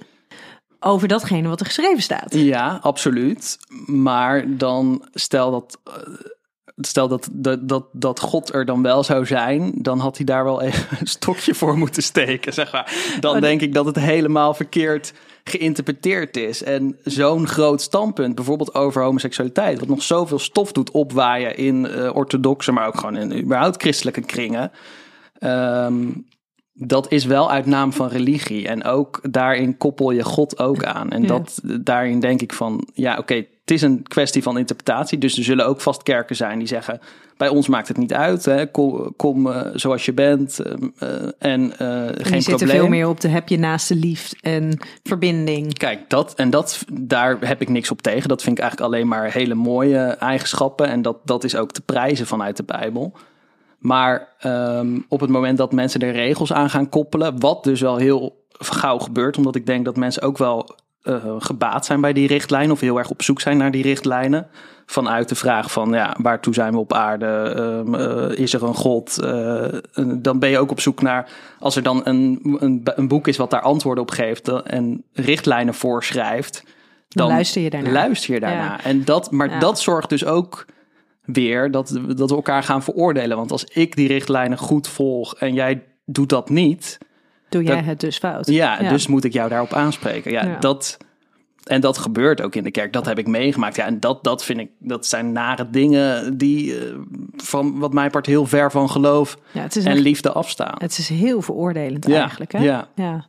over 0.80 1.08
datgene 1.08 1.48
wat 1.48 1.60
er 1.60 1.66
geschreven 1.66 2.02
staat. 2.02 2.34
ja, 2.34 2.78
absoluut. 2.82 3.58
Maar 3.86 4.44
dan 4.56 5.08
stel 5.12 5.50
dat. 5.50 5.78
eh, 5.84 5.92
Stel 6.80 7.08
dat, 7.08 7.28
dat, 7.32 7.68
dat, 7.68 7.84
dat 7.92 8.20
God 8.20 8.54
er 8.54 8.64
dan 8.64 8.82
wel 8.82 9.04
zou 9.04 9.26
zijn, 9.26 9.72
dan 9.74 9.98
had 9.98 10.16
hij 10.16 10.26
daar 10.26 10.44
wel 10.44 10.62
even 10.62 10.86
een 11.00 11.06
stokje 11.06 11.54
voor 11.54 11.78
moeten 11.78 12.02
steken, 12.02 12.52
zeg 12.52 12.72
maar. 12.72 13.16
Dan 13.20 13.40
denk 13.40 13.60
ik 13.60 13.74
dat 13.74 13.86
het 13.86 13.96
helemaal 13.98 14.54
verkeerd 14.54 15.12
geïnterpreteerd 15.44 16.36
is. 16.36 16.62
En 16.62 16.98
zo'n 17.04 17.46
groot 17.46 17.82
standpunt, 17.82 18.34
bijvoorbeeld 18.34 18.74
over 18.74 19.02
homoseksualiteit, 19.02 19.78
wat 19.78 19.88
nog 19.88 20.02
zoveel 20.02 20.38
stof 20.38 20.72
doet 20.72 20.90
opwaaien 20.90 21.56
in 21.56 21.86
eh, 21.86 22.16
orthodoxe, 22.16 22.72
maar 22.72 22.86
ook 22.86 22.98
gewoon 22.98 23.16
in 23.16 23.42
überhaupt 23.42 23.80
christelijke 23.82 24.20
kringen. 24.22 24.72
ehm, 25.38 26.08
dat 26.78 27.12
is 27.12 27.24
wel 27.24 27.50
uit 27.50 27.66
naam 27.66 27.92
van 27.92 28.08
religie. 28.08 28.68
En 28.68 28.84
ook 28.84 29.20
daarin 29.30 29.76
koppel 29.76 30.10
je 30.10 30.24
God 30.24 30.58
ook 30.58 30.84
aan. 30.84 31.10
En 31.10 31.22
Ja. 31.22 31.28
dat, 31.28 31.60
daarin 31.80 32.20
denk 32.20 32.42
ik 32.42 32.52
van, 32.52 32.86
ja 32.94 33.18
oké, 33.18 33.34
het 33.34 33.70
is 33.70 33.82
een 33.82 34.02
kwestie 34.02 34.42
van 34.42 34.58
interpretatie. 34.58 35.18
Dus 35.18 35.38
er 35.38 35.44
zullen 35.44 35.66
ook 35.66 35.80
vast 35.80 36.02
kerken 36.02 36.36
zijn 36.36 36.58
die 36.58 36.68
zeggen, 36.68 37.00
bij 37.36 37.48
ons 37.48 37.68
maakt 37.68 37.88
het 37.88 37.96
niet 37.96 38.14
uit. 38.14 38.44
Hè, 38.44 38.66
kom 38.66 39.14
kom 39.16 39.50
eh, 39.50 39.70
zoals 39.74 40.04
je 40.04 40.12
bent 40.12 40.58
eh, 40.60 40.72
eh, 40.98 41.26
en 41.38 41.78
En 41.78 42.14
geen 42.14 42.32
die 42.32 42.40
zitten 42.40 42.56
probleem. 42.56 42.76
veel 42.76 42.88
meer 42.88 43.08
op 43.08 43.20
de 43.20 43.28
heb 43.28 43.48
je 43.48 43.58
naast 43.58 43.88
de 43.88 43.96
lief 43.96 44.32
en 44.40 44.78
verbinding. 45.02 45.78
Kijk, 45.78 46.10
dat 46.10 46.34
en 46.34 46.50
dat, 46.50 46.84
daar 46.92 47.36
heb 47.40 47.60
ik 47.60 47.68
niks 47.68 47.90
op 47.90 48.02
tegen. 48.02 48.28
Dat 48.28 48.42
vind 48.42 48.58
ik 48.58 48.62
eigenlijk 48.62 48.92
alleen 48.92 49.08
maar 49.08 49.32
hele 49.32 49.54
mooie 49.54 49.98
eigenschappen. 49.98 50.88
En 50.88 51.02
dat, 51.02 51.16
dat 51.24 51.44
is 51.44 51.56
ook 51.56 51.72
te 51.72 51.80
prijzen 51.80 52.26
vanuit 52.26 52.56
de 52.56 52.64
Bijbel. 52.64 53.12
Maar 53.78 54.28
ehm, 54.38 54.98
op 55.08 55.20
het 55.20 55.30
moment 55.30 55.58
dat 55.58 55.72
mensen 55.72 56.00
er 56.00 56.12
regels 56.12 56.52
aan 56.52 56.70
gaan 56.70 56.88
koppelen, 56.88 57.40
wat 57.40 57.64
dus 57.64 57.80
wel 57.80 57.96
heel 57.96 58.44
gauw 58.58 58.98
gebeurt, 58.98 59.36
omdat 59.36 59.54
ik 59.54 59.66
denk 59.66 59.84
dat 59.84 59.96
mensen 59.96 60.22
ook 60.22 60.38
wel 60.38 60.76
eh, 61.02 61.34
gebaat 61.38 61.86
zijn 61.86 62.00
bij 62.00 62.12
die 62.12 62.26
richtlijnen 62.26 62.72
of 62.72 62.80
heel 62.80 62.98
erg 62.98 63.10
op 63.10 63.22
zoek 63.22 63.40
zijn 63.40 63.56
naar 63.56 63.70
die 63.70 63.82
richtlijnen. 63.82 64.46
Vanuit 64.86 65.28
de 65.28 65.34
vraag 65.34 65.70
van, 65.72 65.92
ja, 65.92 66.16
waartoe 66.22 66.54
zijn 66.54 66.72
we 66.72 66.78
op 66.78 66.92
aarde? 66.92 67.26
Ehm, 67.26 67.94
eh, 67.94 68.38
is 68.38 68.52
er 68.52 68.62
een 68.62 68.74
God? 68.74 69.18
Eh, 69.18 69.64
dan 70.16 70.38
ben 70.38 70.50
je 70.50 70.58
ook 70.58 70.70
op 70.70 70.80
zoek 70.80 71.02
naar, 71.02 71.30
als 71.58 71.76
er 71.76 71.82
dan 71.82 72.00
een, 72.04 72.40
een, 72.58 72.80
een 72.84 73.08
boek 73.08 73.28
is 73.28 73.36
wat 73.36 73.50
daar 73.50 73.60
antwoorden 73.60 74.02
op 74.02 74.10
geeft 74.10 74.48
en 74.48 75.04
richtlijnen 75.12 75.74
voorschrijft. 75.74 76.62
Dan 77.08 77.28
luister 77.28 77.62
je 77.62 77.70
daarnaar. 77.70 77.92
Luister 77.92 78.34
je 78.34 78.40
daarna. 78.40 78.64
Ja. 78.64 78.84
En 78.84 79.04
dat, 79.04 79.30
maar 79.30 79.50
Ja. 79.50 79.58
dat 79.58 79.80
zorgt 79.80 80.08
dus 80.08 80.24
ook 80.24 80.64
weer 81.26 81.70
dat, 81.70 82.00
dat 82.16 82.30
we 82.30 82.36
elkaar 82.36 82.62
gaan 82.62 82.82
veroordelen. 82.82 83.36
Want 83.36 83.50
als 83.52 83.64
ik 83.64 83.96
die 83.96 84.08
richtlijnen 84.08 84.58
goed 84.58 84.88
volg 84.88 85.34
en 85.34 85.54
jij 85.54 85.82
doet 86.04 86.28
dat 86.28 86.48
niet, 86.50 86.98
Doe 87.48 87.62
jij 87.62 87.76
Dat- 87.76 87.84
het 87.84 88.00
dus 88.00 88.18
fout? 88.18 88.46
ja, 88.46 88.76
dus 88.88 89.06
moet 89.06 89.24
ik 89.24 89.32
jou 89.32 89.48
daarop 89.48 89.72
aanspreken. 89.72 90.30
Ja, 90.32 90.44
Ja. 90.44 90.56
dat. 90.58 90.96
En 91.64 91.80
dat 91.80 91.98
gebeurt 91.98 92.42
ook 92.42 92.54
in 92.54 92.64
de 92.64 92.70
kerk. 92.70 92.92
Dat 92.92 93.06
heb 93.06 93.18
ik 93.18 93.26
meegemaakt. 93.26 93.76
Ja, 93.76 93.84
en 93.86 94.00
dat, 94.00 94.24
dat 94.24 94.44
vind 94.44 94.58
ik, 94.60 94.70
dat 94.78 95.06
zijn 95.06 95.32
nare 95.32 95.70
dingen 95.70 96.36
die 96.38 96.78
eh, 96.78 96.94
van 97.36 97.78
wat 97.78 97.92
mij 97.92 98.10
part 98.10 98.26
heel 98.26 98.46
ver 98.46 98.70
van 98.70 98.90
geloof 98.90 99.36
Ja, 99.52 99.62
het 99.62 99.76
is, 99.76 99.84
en 99.84 99.90
echt- 99.92 100.00
liefde 100.00 100.32
afstaan. 100.32 100.74
het 100.78 100.98
is 100.98 101.08
heel 101.08 101.42
veroordelend 101.42 102.10
eigenlijk. 102.10 102.52
Hè? 102.52 102.58
ja. 102.58 102.88
ja. 102.94 103.26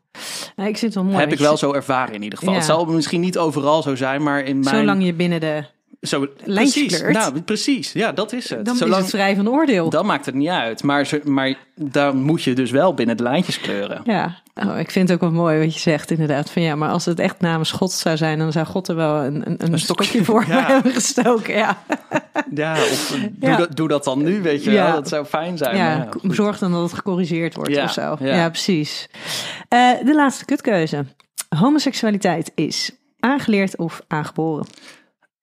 Nou, 0.55 0.69
ik 0.69 0.77
het 0.77 0.93
wel 0.93 1.03
mooi. 1.03 1.17
heb 1.17 1.31
ik 1.31 1.39
wel 1.39 1.57
zo 1.57 1.73
ervaren 1.73 2.13
in 2.15 2.23
ieder 2.23 2.39
geval. 2.39 2.53
Het 2.53 2.63
zal 2.65 2.85
misschien 2.85 3.21
niet 3.21 3.37
overal 3.37 3.81
zo 3.81 3.95
zijn, 3.95 4.23
maar 4.23 4.43
in 4.43 4.59
mijn... 4.59 4.75
Zolang 4.75 5.05
je 5.05 5.13
binnen 5.13 5.39
de 5.39 5.63
Zo, 6.01 6.27
precies. 6.45 7.01
Nou, 7.01 7.41
precies. 7.41 7.91
Ja, 7.91 8.11
dat 8.11 8.33
is 8.33 8.49
het. 8.49 8.65
Dan 8.65 8.73
is 8.73 8.79
Zolang, 8.79 9.01
het 9.01 9.09
vrij 9.09 9.35
van 9.35 9.49
oordeel. 9.49 9.89
dan 9.89 10.05
maakt 10.05 10.25
het 10.25 10.35
niet 10.35 10.49
uit. 10.49 10.83
Maar, 10.83 11.05
ze- 11.05 11.21
maar 11.23 11.53
dan 11.75 12.21
moet 12.21 12.43
je 12.43 12.53
dus 12.53 12.71
wel 12.71 12.93
binnen 12.93 13.17
de 13.17 13.23
lijntjes 13.23 13.59
kleuren. 13.61 14.01
Ja, 14.05 14.41
oh, 14.55 14.79
ik 14.79 14.91
vind 14.91 15.09
het 15.09 15.17
ook 15.21 15.29
wel 15.29 15.39
mooi 15.41 15.59
wat 15.59 15.73
je 15.73 15.79
zegt 15.79 16.11
inderdaad. 16.11 16.51
Van 16.51 16.61
ja, 16.61 16.75
maar 16.75 16.89
als 16.89 17.05
het 17.05 17.19
echt 17.19 17.39
namens 17.39 17.71
God 17.71 17.91
zou 17.91 18.17
zijn, 18.17 18.37
dan 18.39 18.51
zou 18.51 18.65
God 18.65 18.87
er 18.87 18.95
wel 18.95 19.23
een, 19.23 19.35
een, 19.35 19.55
een 19.73 19.79
stokje, 19.79 20.03
stokje 20.05 20.23
voor 20.23 20.45
ja. 20.55 20.65
hebben 20.73 20.91
gestoken. 20.91 21.53
Ja, 21.53 21.77
Ja, 22.53 22.73
of 22.73 23.07
doe, 23.11 23.31
Ja. 23.49 23.55
Dat, 23.57 23.75
doe 23.75 23.87
dat 23.87 24.03
dan 24.03 24.23
nu, 24.23 24.41
weet 24.41 24.63
je 24.63 24.71
Ja. 24.71 24.83
wel. 24.85 24.93
Dat 24.93 25.07
zou 25.07 25.25
fijn 25.25 25.57
zijn. 25.57 25.75
ja, 25.77 26.07
zorg 26.21 26.57
dan 26.59 26.71
dat 26.71 26.81
het 26.81 26.93
gecorrigeerd 26.93 27.55
wordt 27.55 27.77
of 27.77 27.91
zo. 27.91 28.15
Ja, 28.19 28.35
ja. 28.35 28.49
precies. 28.49 29.09
Eh, 29.69 29.89
de 30.05 30.15
laatste 30.15 30.45
kutkeuze. 30.45 31.05
Homoseksualiteit 31.55 32.51
is 32.55 32.91
aangeleerd 33.19 33.77
of 33.77 34.01
aangeboren? 34.07 34.65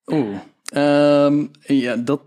Oeh. 0.07 0.37
Ehm, 0.65 1.47
ja, 1.61 1.97
dat, 1.97 2.21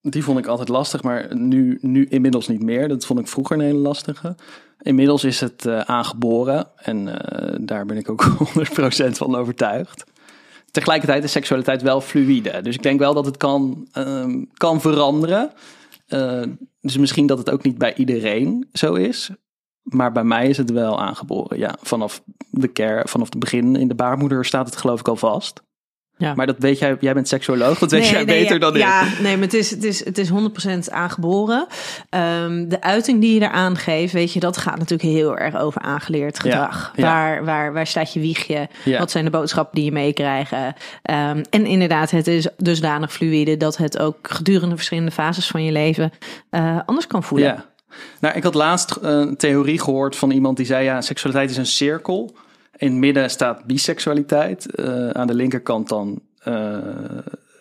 die 0.00 0.24
vond 0.24 0.38
ik 0.38 0.46
altijd 0.46 0.68
lastig, 0.68 1.02
maar 1.02 1.36
nu, 1.36 1.78
nu 1.80 2.06
inmiddels 2.06 2.48
niet 2.48 2.62
meer. 2.62 2.88
Dat 2.88 3.06
vond 3.06 3.20
ik 3.20 3.28
vroeger 3.28 3.56
een 3.56 3.64
hele 3.64 3.78
lastige. 3.78 4.36
Inmiddels 4.80 5.24
is 5.24 5.40
het 5.40 5.66
eh, 5.66 5.80
aangeboren 5.80 6.66
en 6.76 7.20
eh, 7.20 7.56
daar 7.60 7.86
ben 7.86 7.96
ik 7.96 8.10
ook 8.10 8.24
100% 9.04 9.10
van 9.10 9.36
overtuigd. 9.36 10.04
Tegelijkertijd 10.70 11.24
is 11.24 11.32
seksualiteit 11.32 11.82
wel 11.82 12.00
fluïde. 12.00 12.60
Dus 12.62 12.74
ik 12.74 12.82
denk 12.82 12.98
wel 12.98 13.14
dat 13.14 13.26
het 13.26 13.36
kan, 13.36 13.88
ehm, 13.92 14.44
kan 14.54 14.80
veranderen. 14.80 15.52
Eh, 16.06 16.42
dus 16.80 16.96
misschien 16.96 17.26
dat 17.26 17.38
het 17.38 17.50
ook 17.50 17.62
niet 17.62 17.78
bij 17.78 17.94
iedereen 17.94 18.68
zo 18.72 18.94
is. 18.94 19.30
Maar 19.82 20.12
bij 20.12 20.24
mij 20.24 20.48
is 20.48 20.56
het 20.56 20.70
wel 20.70 21.00
aangeboren. 21.00 21.58
Ja, 21.58 21.76
vanaf 21.80 22.22
de 22.50 22.72
care, 22.72 23.08
vanaf 23.08 23.28
het 23.28 23.38
begin 23.38 23.76
in 23.76 23.88
de 23.88 23.94
baarmoeder 23.94 24.44
staat 24.44 24.66
het 24.66 24.76
geloof 24.76 25.00
ik 25.00 25.08
al 25.08 25.16
vast. 25.16 25.62
Ja. 26.16 26.34
Maar 26.34 26.46
dat 26.46 26.56
weet 26.58 26.78
jij, 26.78 26.96
jij 27.00 27.14
bent 27.14 27.28
seksuoloog, 27.28 27.78
dat 27.78 27.90
weet 27.90 28.08
jij 28.08 28.24
beter 28.24 28.52
ja, 28.52 28.58
dan 28.58 28.74
ik. 28.74 28.80
Ja, 28.80 29.06
nee, 29.22 29.34
maar 29.34 29.44
het 29.44 29.54
is, 29.54 29.70
het 29.70 29.84
is, 29.84 30.04
het 30.04 30.18
is 30.18 30.30
100% 30.88 30.92
aangeboren. 30.92 31.66
Ehm, 32.08 32.68
de 32.68 32.80
uiting 32.80 33.20
die 33.20 33.34
je 33.34 33.40
eraan 33.40 33.76
geeft, 33.76 34.12
weet 34.12 34.32
je, 34.32 34.40
dat 34.40 34.56
gaat 34.56 34.78
natuurlijk 34.78 35.08
heel 35.08 35.38
erg 35.38 35.56
over 35.56 35.80
aangeleerd 35.80 36.38
gedrag. 36.38 36.92
ja. 36.96 37.02
Waar, 37.02 37.44
waar, 37.44 37.72
waar 37.72 37.86
staat 37.86 38.12
je 38.12 38.20
wiegje? 38.20 38.68
Ja. 38.84 38.98
Wat 38.98 39.10
zijn 39.10 39.24
de 39.24 39.30
boodschappen 39.30 39.74
die 39.74 39.84
je 39.84 39.92
meekrijgt? 39.92 40.52
Ehm, 41.02 41.42
en 41.50 41.66
inderdaad, 41.66 42.10
het 42.10 42.26
is 42.26 42.48
dusdanig 42.56 43.12
fluïde 43.12 43.56
dat 43.56 43.76
het 43.76 43.98
ook 43.98 44.16
gedurende 44.22 44.74
verschillende 44.76 45.10
fases 45.10 45.46
van 45.46 45.64
je 45.64 45.72
leven 45.72 46.12
eh, 46.50 46.78
anders 46.86 47.06
kan 47.06 47.22
voelen. 47.22 47.48
Ja. 47.48 47.64
Nou, 48.20 48.34
ik 48.36 48.42
had 48.42 48.54
laatst 48.54 48.90
eh, 48.90 49.10
een 49.10 49.36
theorie 49.36 49.80
gehoord 49.80 50.16
van 50.16 50.30
iemand 50.30 50.56
die 50.56 50.66
zei: 50.66 50.84
ja, 50.84 51.00
seksualiteit 51.00 51.50
is 51.50 51.56
een 51.56 51.66
cirkel. 51.66 52.36
In 52.76 52.90
het 52.90 52.96
midden 52.96 53.30
staat 53.30 53.64
biseksualiteit. 53.64 54.74
eh, 54.74 55.10
aan 55.10 55.26
de 55.26 55.34
linkerkant 55.34 55.88
dan 55.88 56.22
eh, 56.38 56.78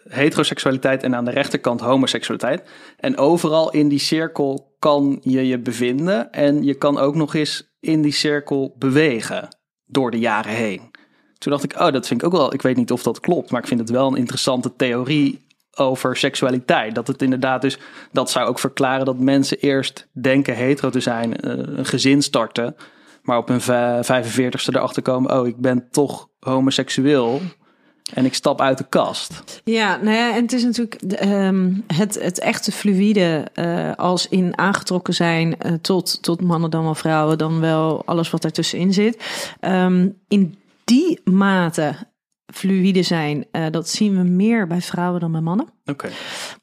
heteroseksualiteit 0.10 1.04
en 1.04 1.16
aan 1.16 1.26
de 1.26 1.32
rechterkant 1.32 1.82
homoseksualiteit. 1.82 2.64
En 2.98 3.18
overal 3.18 3.72
in 3.72 3.88
die 3.88 4.00
cirkel 4.00 4.76
kan 4.80 5.20
je 5.22 5.48
je 5.48 5.60
bevinden. 5.60 6.32
En 6.32 6.64
je 6.64 6.74
kan 6.74 6.98
ook 6.98 7.16
nog 7.16 7.36
eens 7.36 7.76
in 7.80 8.02
die 8.02 8.12
cirkel 8.12 8.76
bewegen 8.78 9.48
door 9.86 10.12
de 10.12 10.20
jaren 10.20 10.54
heen. 10.54 10.92
Toen 11.38 11.52
dacht 11.52 11.64
ik, 11.64 11.74
oh, 11.74 11.92
dat 11.92 12.08
vind 12.08 12.22
ik 12.22 12.28
ook 12.28 12.34
wel. 12.34 12.54
Ik 12.54 12.62
weet 12.62 12.78
niet 12.78 12.92
of 12.92 13.04
dat 13.04 13.20
klopt, 13.20 13.52
maar 13.52 13.62
ik 13.62 13.68
vind 13.68 13.80
het 13.80 13.90
wel 13.90 14.08
een 14.08 14.18
interessante 14.18 14.76
theorie 14.76 15.46
over 15.76 16.18
seksualiteit. 16.18 16.96
Dat 16.96 17.08
het 17.08 17.22
inderdaad 17.22 17.62
dus, 17.62 17.78
dat 18.12 18.30
zou 18.30 18.48
ook 18.48 18.60
verklaren 18.60 19.06
dat 19.06 19.20
mensen 19.20 19.58
eerst 19.58 20.08
denken 20.12 20.56
hetero 20.56 20.90
te 20.90 21.00
zijn, 21.00 21.38
eh, 21.38 21.52
een 21.52 21.86
gezin 21.86 22.22
starten, 22.22 22.76
maar 23.24 23.38
op 23.38 23.48
hun 23.48 23.62
va- 23.62 24.04
45ste 24.04 24.76
erachter 24.76 25.02
komen, 25.02 25.40
oh, 25.40 25.48
ik 25.48 25.58
ben 25.58 25.88
toch 25.92 26.30
homoseksueel 26.40 27.42
en 28.14 28.26
ik 28.26 28.34
stap 28.34 28.62
uit 28.62 28.78
de 28.78 28.86
kast. 28.90 29.62
Ja, 29.64 29.96
nou 30.02 30.16
ja, 30.16 30.36
en 30.36 30.42
het 30.42 30.54
is 30.54 30.64
natuurlijk 30.64 31.02
ehm, 31.02 31.72
het, 31.88 32.20
het 32.22 32.40
echte 32.40 32.72
fluïde 32.72 33.48
eh, 33.54 33.92
als 33.96 34.28
in 34.28 34.58
aangetrokken 34.58 35.14
zijn 35.14 35.58
eh, 35.58 35.74
tot, 35.74 36.24
tot 36.24 36.42
mannen 36.42 36.70
dan 36.70 36.84
wel 36.84 36.96
vrouwen, 36.96 37.38
dan 37.38 37.60
wel 37.60 38.06
alles 38.06 38.30
wat 38.30 38.42
daartussenin 38.42 38.94
zit. 38.94 39.46
Ehm, 39.60 40.10
in 40.28 40.58
die 40.84 41.22
mate 41.24 41.96
fluïde 42.54 43.04
zijn, 43.04 43.46
eh, 43.52 43.66
dat 43.72 43.90
zien 43.90 44.18
we 44.18 44.24
meer 44.24 44.68
bij 44.68 44.82
vrouwen 44.82 45.20
dan 45.20 45.32
bij 45.32 45.42
mannen. 45.42 45.68
Oké. 45.86 46.10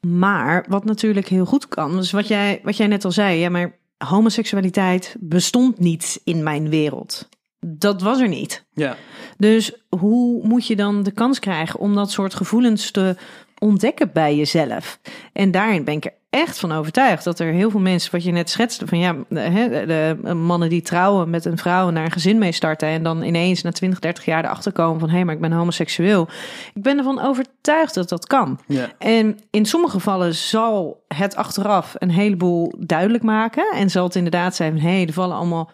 Maar 0.07 0.65
wat 0.67 0.85
natuurlijk 0.85 1.27
heel 1.27 1.45
goed 1.45 1.67
kan, 1.67 1.95
dus 1.95 2.11
wat 2.11 2.27
jij, 2.27 2.59
wat 2.63 2.77
jij 2.77 2.87
net 2.87 3.05
al 3.05 3.11
zei, 3.11 3.39
ja, 3.39 3.49
maar 3.49 3.79
homoseksualiteit 4.05 5.15
bestond 5.19 5.79
niet 5.79 6.21
in 6.23 6.43
mijn 6.43 6.69
wereld. 6.69 7.29
Dat 7.65 8.01
was 8.01 8.19
er 8.19 8.27
niet. 8.27 8.65
Ja. 8.73 8.95
Dus 9.37 9.71
hoe 9.89 10.47
moet 10.47 10.67
je 10.67 10.75
dan 10.75 11.03
de 11.03 11.11
kans 11.11 11.39
krijgen 11.39 11.79
om 11.79 11.95
dat 11.95 12.11
soort 12.11 12.33
gevoelens 12.33 12.91
te 12.91 13.15
ontdekken 13.59 14.11
bij 14.13 14.35
jezelf? 14.35 14.99
En 15.33 15.51
daarin 15.51 15.83
ben 15.83 15.93
ik 15.93 16.05
er 16.05 16.13
echt 16.31 16.59
van 16.59 16.71
overtuigd 16.71 17.23
dat 17.23 17.39
er 17.39 17.51
heel 17.51 17.69
veel 17.69 17.79
mensen, 17.79 18.11
wat 18.11 18.23
je 18.23 18.31
net 18.31 18.49
schetste, 18.49 18.87
van 18.87 18.97
ja, 18.97 19.15
de, 19.29 20.15
de 20.23 20.33
mannen 20.33 20.69
die 20.69 20.81
trouwen 20.81 21.29
met 21.29 21.45
een 21.45 21.57
vrouw 21.57 21.87
en 21.87 21.93
daar 21.93 22.03
een 22.03 22.11
gezin 22.11 22.37
mee 22.37 22.51
starten 22.51 22.87
en 22.87 23.03
dan 23.03 23.23
ineens 23.23 23.61
na 23.61 23.71
20, 23.71 23.99
30 23.99 24.25
jaar 24.25 24.43
erachter 24.43 24.71
komen 24.71 24.99
van 24.99 25.09
hé, 25.09 25.15
hey, 25.15 25.25
maar 25.25 25.35
ik 25.35 25.41
ben 25.41 25.51
homoseksueel. 25.51 26.27
Ik 26.73 26.81
ben 26.81 26.97
ervan 26.97 27.21
overtuigd 27.21 27.93
dat 27.93 28.09
dat 28.09 28.27
kan. 28.27 28.59
Ja. 28.67 28.89
En 28.97 29.39
in 29.49 29.65
sommige 29.65 29.93
gevallen 29.93 30.35
zal 30.35 31.03
het 31.07 31.35
achteraf 31.35 31.95
een 31.97 32.11
heleboel 32.11 32.73
duidelijk 32.77 33.23
maken. 33.23 33.73
En 33.75 33.89
zal 33.89 34.03
het 34.03 34.15
inderdaad 34.15 34.55
zijn 34.55 34.71
van, 34.71 34.81
hé, 34.81 34.95
hey, 34.95 35.07
er 35.07 35.13
vallen 35.13 35.35
allemaal... 35.35 35.71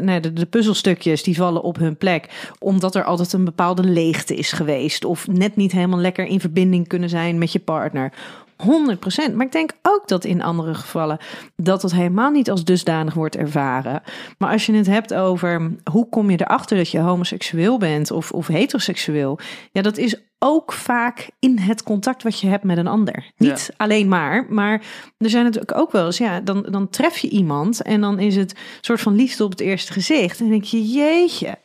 nee, 0.00 0.20
de, 0.20 0.32
de 0.32 0.46
puzzelstukjes 0.46 1.22
die 1.22 1.36
vallen 1.36 1.62
op 1.62 1.78
hun 1.78 1.96
plek. 1.96 2.52
Omdat 2.58 2.94
er 2.94 3.04
altijd 3.04 3.32
een 3.32 3.44
bepaalde 3.44 3.82
leegte 3.82 4.34
is 4.34 4.52
geweest. 4.52 5.04
Of 5.04 5.26
net 5.26 5.56
niet 5.56 5.72
helemaal 5.72 5.98
lekker 5.98 6.24
in 6.24 6.40
verbinding 6.40 6.88
kunnen 6.88 7.08
zijn 7.08 7.38
met 7.38 7.52
je 7.52 7.60
partner. 7.60 8.12
100%. 8.60 9.34
Maar 9.34 9.46
ik 9.46 9.52
denk 9.52 9.72
ook 9.82 10.08
dat 10.08 10.24
in 10.24 10.42
andere 10.42 10.74
gevallen 10.74 11.18
dat 11.56 11.82
het 11.82 11.92
helemaal 11.92 12.30
niet 12.30 12.50
als 12.50 12.64
dusdanig 12.64 13.14
wordt 13.14 13.36
ervaren. 13.36 14.02
Maar 14.38 14.52
als 14.52 14.66
je 14.66 14.72
het 14.72 14.86
hebt 14.86 15.14
over 15.14 15.72
hoe 15.90 16.08
kom 16.08 16.30
je 16.30 16.40
erachter 16.40 16.76
dat 16.76 16.90
je 16.90 16.98
homoseksueel 16.98 17.78
bent 17.78 18.10
of, 18.10 18.32
of 18.32 18.46
heteroseksueel. 18.46 19.38
Ja, 19.72 19.82
dat 19.82 19.96
is 19.96 20.16
ook 20.38 20.72
vaak 20.72 21.30
in 21.38 21.58
het 21.58 21.82
contact 21.82 22.22
wat 22.22 22.40
je 22.40 22.46
hebt 22.46 22.64
met 22.64 22.76
een 22.76 22.86
ander. 22.86 23.30
Niet 23.36 23.72
alleen 23.76 24.08
maar, 24.08 24.46
maar 24.48 24.82
er 25.18 25.30
zijn 25.30 25.44
natuurlijk 25.44 25.78
ook 25.78 25.92
wel 25.92 26.06
eens, 26.06 26.18
ja, 26.18 26.40
dan, 26.40 26.66
dan 26.70 26.88
tref 26.88 27.18
je 27.18 27.28
iemand 27.28 27.82
en 27.82 28.00
dan 28.00 28.18
is 28.18 28.36
het 28.36 28.50
een 28.50 28.58
soort 28.80 29.00
van 29.00 29.14
liefde 29.14 29.44
op 29.44 29.50
het 29.50 29.60
eerste 29.60 29.92
gezicht. 29.92 30.38
En 30.38 30.44
dan 30.44 30.58
denk 30.58 30.64
je, 30.64 30.82
jeetje, 30.82 31.58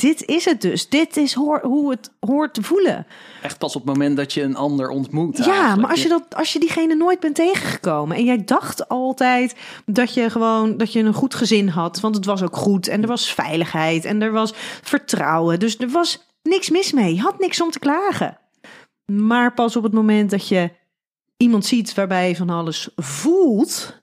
dit 0.00 0.24
is 0.24 0.44
het 0.44 0.60
dus. 0.60 0.88
Dit 0.88 1.16
is 1.16 1.34
hoor, 1.34 1.60
hoe 1.62 1.90
het 1.90 2.10
hoort 2.20 2.54
te 2.54 2.62
voelen. 2.62 3.06
Echt 3.42 3.58
pas 3.58 3.76
op 3.76 3.86
het 3.86 3.92
moment 3.92 4.16
dat 4.16 4.32
je 4.32 4.42
een 4.42 4.56
ander 4.56 4.88
ontmoet. 4.88 5.36
Ja, 5.36 5.44
eigenlijk. 5.44 5.80
maar 5.80 5.90
als 5.90 6.02
je, 6.02 6.08
dat, 6.08 6.34
als 6.34 6.52
je 6.52 6.58
diegene 6.58 6.94
nooit 6.94 7.20
bent 7.20 7.34
tegengekomen 7.34 8.16
en 8.16 8.24
jij 8.24 8.44
dacht 8.44 8.88
altijd 8.88 9.56
dat 9.86 10.14
je 10.14 10.30
gewoon 10.30 10.76
dat 10.76 10.92
je 10.92 11.00
een 11.00 11.14
goed 11.14 11.34
gezin 11.34 11.68
had, 11.68 12.00
want 12.00 12.14
het 12.14 12.24
was 12.24 12.42
ook 12.42 12.56
goed 12.56 12.88
en 12.88 13.02
er 13.02 13.08
was 13.08 13.32
veiligheid 13.32 14.04
en 14.04 14.22
er 14.22 14.32
was 14.32 14.52
vertrouwen, 14.82 15.58
dus 15.58 15.78
er 15.78 15.88
was 15.88 16.26
niks 16.42 16.70
mis 16.70 16.92
mee. 16.92 17.14
Je 17.14 17.20
had 17.20 17.38
niks 17.38 17.62
om 17.62 17.70
te 17.70 17.78
klagen. 17.78 18.38
Maar 19.04 19.54
pas 19.54 19.76
op 19.76 19.82
het 19.82 19.92
moment 19.92 20.30
dat 20.30 20.48
je 20.48 20.70
iemand 21.36 21.66
ziet 21.66 21.94
waarbij 21.94 22.28
je 22.28 22.36
van 22.36 22.50
alles 22.50 22.88
voelt, 22.96 23.97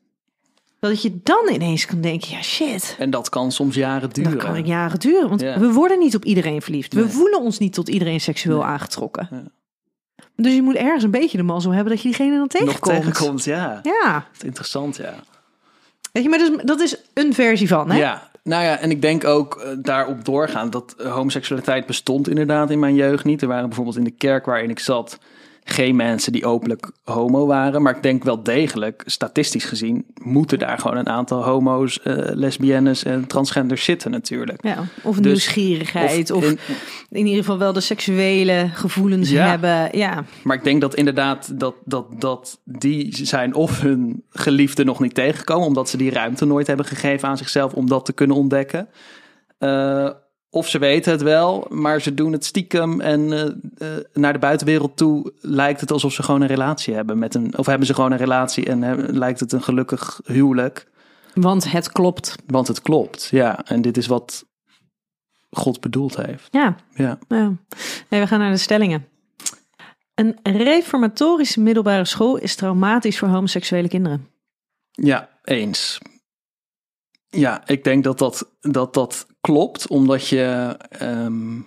dat 0.90 1.02
je 1.02 1.20
dan 1.24 1.50
ineens 1.54 1.86
kan 1.86 2.02
denken, 2.02 2.30
ja 2.32 2.42
shit. 2.42 2.96
En 3.00 3.10
dat 3.10 3.30
kan 3.30 3.52
soms 3.52 3.76
jaren 3.76 4.10
duren. 4.10 4.32
Dat 4.32 4.44
kan 4.44 4.66
jaren 4.66 5.00
duren, 5.00 5.30
want 5.30 5.42
Ja. 5.42 5.60
we 5.60 5.72
worden 5.72 6.00
niet 6.00 6.16
op 6.16 6.26
iedereen 6.26 6.62
verliefd. 6.62 6.94
We 6.94 7.10
voelen 7.10 7.42
ons 7.42 7.58
niet 7.60 7.74
tot 7.74 7.90
iedereen 7.90 8.22
seksueel 8.22 8.58
Nee. 8.58 8.66
aangetrokken. 8.66 9.28
Ja. 9.32 9.44
Dus 10.36 10.54
je 10.54 10.62
moet 10.62 10.76
ergens 10.76 11.04
een 11.04 11.12
beetje 11.12 11.38
de 11.38 11.44
mazzel 11.44 11.72
hebben 11.74 11.94
dat 11.94 12.02
je 12.02 12.08
diegene 12.08 12.30
dan 12.30 12.66
Nog 12.66 12.80
tegenkomt. 12.80 13.44
ja. 13.44 13.80
Ja, 13.84 14.14
Dat 14.14 14.24
is 14.38 14.44
interessant, 14.44 14.96
ja. 14.98 15.14
weet 16.12 16.24
je, 16.24 16.30
maar 16.30 16.40
dus, 16.40 16.50
dat 16.64 16.80
is 16.82 16.98
een 17.14 17.34
versie 17.34 17.68
van, 17.68 17.92
hè? 17.92 17.98
Ja, 17.98 18.30
nou 18.44 18.64
ja, 18.64 18.78
en 18.78 18.92
ik 18.92 19.02
denk 19.02 19.24
ook 19.26 19.56
eh, 19.56 19.70
daarop 19.78 20.26
doorgaan 20.26 20.70
dat 20.70 20.96
eh, 20.98 21.14
homoseksualiteit 21.14 21.86
bestond 21.86 22.30
inderdaad 22.30 22.70
in 22.72 22.80
mijn 22.80 22.96
jeugd 22.96 23.24
niet. 23.26 23.42
Er 23.42 23.48
waren 23.48 23.66
bijvoorbeeld 23.68 23.98
in 23.98 24.04
de 24.04 24.12
kerk 24.12 24.46
waarin 24.46 24.70
ik 24.70 24.80
zat 24.80 25.20
geen 25.68 25.96
mensen 25.96 26.32
die 26.32 26.46
openlijk 26.46 26.92
homo 27.04 27.46
waren. 27.46 27.82
Maar 27.82 27.96
ik 27.96 28.04
denk 28.04 28.24
wel 28.24 28.44
degelijk, 28.44 29.04
statistisch 29.06 29.66
gezien, 29.66 30.06
moeten 30.24 30.60
daar 30.60 30.78
gewoon 30.80 30.98
een 30.98 31.10
aantal 31.10 31.44
homo's, 31.44 32.02
eh, 32.02 32.16
lesbiennes 32.18 33.04
en 33.04 33.28
transgenders 33.28 33.84
zitten 33.84 34.12
natuurlijk. 34.12 34.64
Ja, 34.64 34.78
of 35.04 35.16
Dus- 35.16 35.26
nieuwsgierigheid, 35.26 36.32
of, 36.32 36.44
in- 36.50 36.60
in, 37.10 37.26
ieder 37.26 37.44
geval 37.44 37.58
wel 37.58 37.74
de 37.74 37.80
seksuele 37.80 38.70
gevoelens 38.74 39.30
Ja. 39.30 39.48
hebben. 39.50 39.98
Ja, 39.98 40.24
Maar 40.44 40.56
ik 40.58 40.64
denk 40.64 40.82
dat 40.82 40.96
inderdaad 40.96 41.60
dat, 41.60 41.76
dat, 41.86 42.06
dat 42.22 42.60
die 42.64 43.16
zijn 43.26 43.54
of 43.54 43.82
hun 43.82 44.24
geliefde 44.30 44.84
nog 44.84 45.00
niet 45.00 45.14
tegengekomen, 45.14 45.68
omdat 45.68 45.90
ze 45.90 45.98
die 45.98 46.12
ruimte 46.12 46.46
nooit 46.46 46.68
hebben 46.68 46.86
gegeven 46.86 47.28
aan 47.28 47.38
zichzelf 47.38 47.74
om 47.74 47.88
dat 47.88 48.06
te 48.06 48.14
kunnen 48.14 48.36
ontdekken. 48.36 48.88
Eh, 49.58 50.10
of 50.56 50.68
ze 50.70 50.78
weten 50.80 51.12
het 51.12 51.22
wel, 51.22 51.68
maar 51.70 52.02
ze 52.02 52.14
doen 52.14 52.32
het 52.32 52.46
stiekem 52.46 53.02
en 53.02 53.34
eh, 53.34 53.42
eh, 53.98 54.04
naar 54.14 54.34
de 54.34 54.40
buitenwereld 54.40 54.98
toe 54.98 55.34
lijkt 55.42 55.82
het 55.82 55.92
alsof 55.92 56.14
ze 56.14 56.24
gewoon 56.24 56.42
een 56.42 56.48
relatie 56.48 56.94
hebben 56.94 57.20
met 57.20 57.36
een, 57.36 57.58
of 57.58 57.66
hebben 57.66 57.88
ze 57.88 57.94
gewoon 57.94 58.12
een 58.12 58.18
relatie 58.18 58.66
en 58.66 58.82
hebben- 58.82 59.18
lijkt 59.18 59.40
het 59.40 59.52
een 59.52 59.64
gelukkig 59.64 60.20
huwelijk, 60.26 60.88
want 61.34 61.72
het 61.72 61.92
klopt. 61.92 62.36
want 62.48 62.68
het 62.68 62.82
klopt. 62.82 63.28
Ja, 63.32 63.66
en 63.66 63.82
dit 63.82 63.98
is 63.98 64.08
wat 64.08 64.46
God 65.52 65.80
bedoeld 65.80 66.16
heeft. 66.16 66.48
Ja, 66.52 66.76
Ja. 66.94 67.18
ja. 67.28 67.54
Nee, 68.10 68.22
we 68.22 68.28
gaan 68.28 68.40
naar 68.40 68.52
de 68.52 68.58
stellingen. 68.58 69.06
Een 70.14 70.38
reformatorische 70.44 71.62
middelbare 71.62 72.06
school 72.06 72.38
is 72.38 72.56
traumatisch 72.56 73.20
voor 73.20 73.28
homoseksuele 73.28 73.88
kinderen. 73.88 74.28
Ja, 74.92 75.30
eens. 75.44 76.00
Ja, 77.36 77.68
ik 77.68 77.84
denk 77.84 78.04
dat 78.04 78.18
dat, 78.18 78.52
dat, 78.62 78.94
dat 78.94 79.28
klopt, 79.42 79.88
omdat 79.88 80.28
je 80.28 80.78
um, 81.02 81.66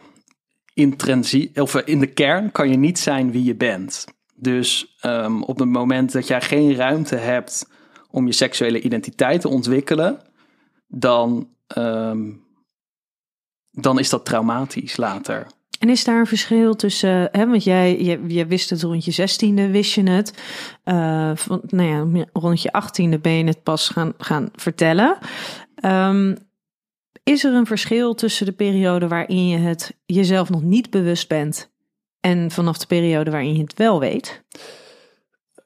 of 1.55 1.75
in 1.75 2.01
de 2.01 2.13
kern 2.13 2.53
kan 2.53 2.71
je 2.71 2.77
niet 2.77 2.99
zijn 2.99 3.33
wie 3.33 3.45
je 3.45 3.57
bent. 3.57 4.05
Dus 4.35 4.97
um, 5.03 5.43
op 5.43 5.59
het 5.59 5.69
moment 5.69 6.13
dat 6.13 6.27
jij 6.27 6.41
geen 6.41 6.75
ruimte 6.75 7.17
hebt 7.17 7.69
om 8.11 8.27
je 8.27 8.33
seksuele 8.33 8.81
identiteit 8.81 9.41
te 9.41 9.49
ontwikkelen, 9.49 10.21
dan, 10.87 11.49
um, 11.79 12.45
dan 13.71 13.99
is 13.99 14.09
dat 14.09 14.25
traumatisch 14.25 14.97
later. 14.97 15.47
En 15.79 15.89
is 15.89 16.05
daar 16.05 16.19
een 16.21 16.27
verschil 16.27 16.75
tussen, 16.75 17.29
hè, 17.33 17.47
want 17.47 17.65
jij 17.65 18.03
je, 18.03 18.21
je 18.27 18.47
wist 18.47 18.71
het 18.71 18.83
rond 18.83 19.05
je 19.05 19.11
zestiende, 19.11 19.71
wist 19.71 19.95
je 19.95 20.11
het. 20.11 20.33
Uh, 20.85 21.31
van, 21.35 21.61
nou 21.67 22.13
ja, 22.15 22.25
rond 22.33 22.63
je 22.63 22.73
achttiende 22.73 23.19
ben 23.19 23.33
je 23.33 23.45
het 23.45 23.63
pas 23.63 23.89
gaan, 23.89 24.13
gaan 24.19 24.49
vertellen. 24.55 25.19
Um, 25.85 26.37
is 27.23 27.45
er 27.45 27.55
een 27.55 27.67
verschil 27.67 28.15
tussen 28.15 28.47
de 28.47 28.53
periode 28.53 29.09
waarin 29.09 29.49
je 29.49 29.59
het 29.59 29.97
jezelf 30.07 30.51
nog 30.51 30.63
niet 30.63 30.91
bewust 30.91 31.29
bent 31.29 31.71
en 32.21 32.51
vanaf 32.51 32.79
de 32.79 32.87
periode 32.87 33.31
waarin 33.31 33.55
je 33.55 33.63
het 33.63 33.79
wel 33.79 34.01
weet? 34.01 34.43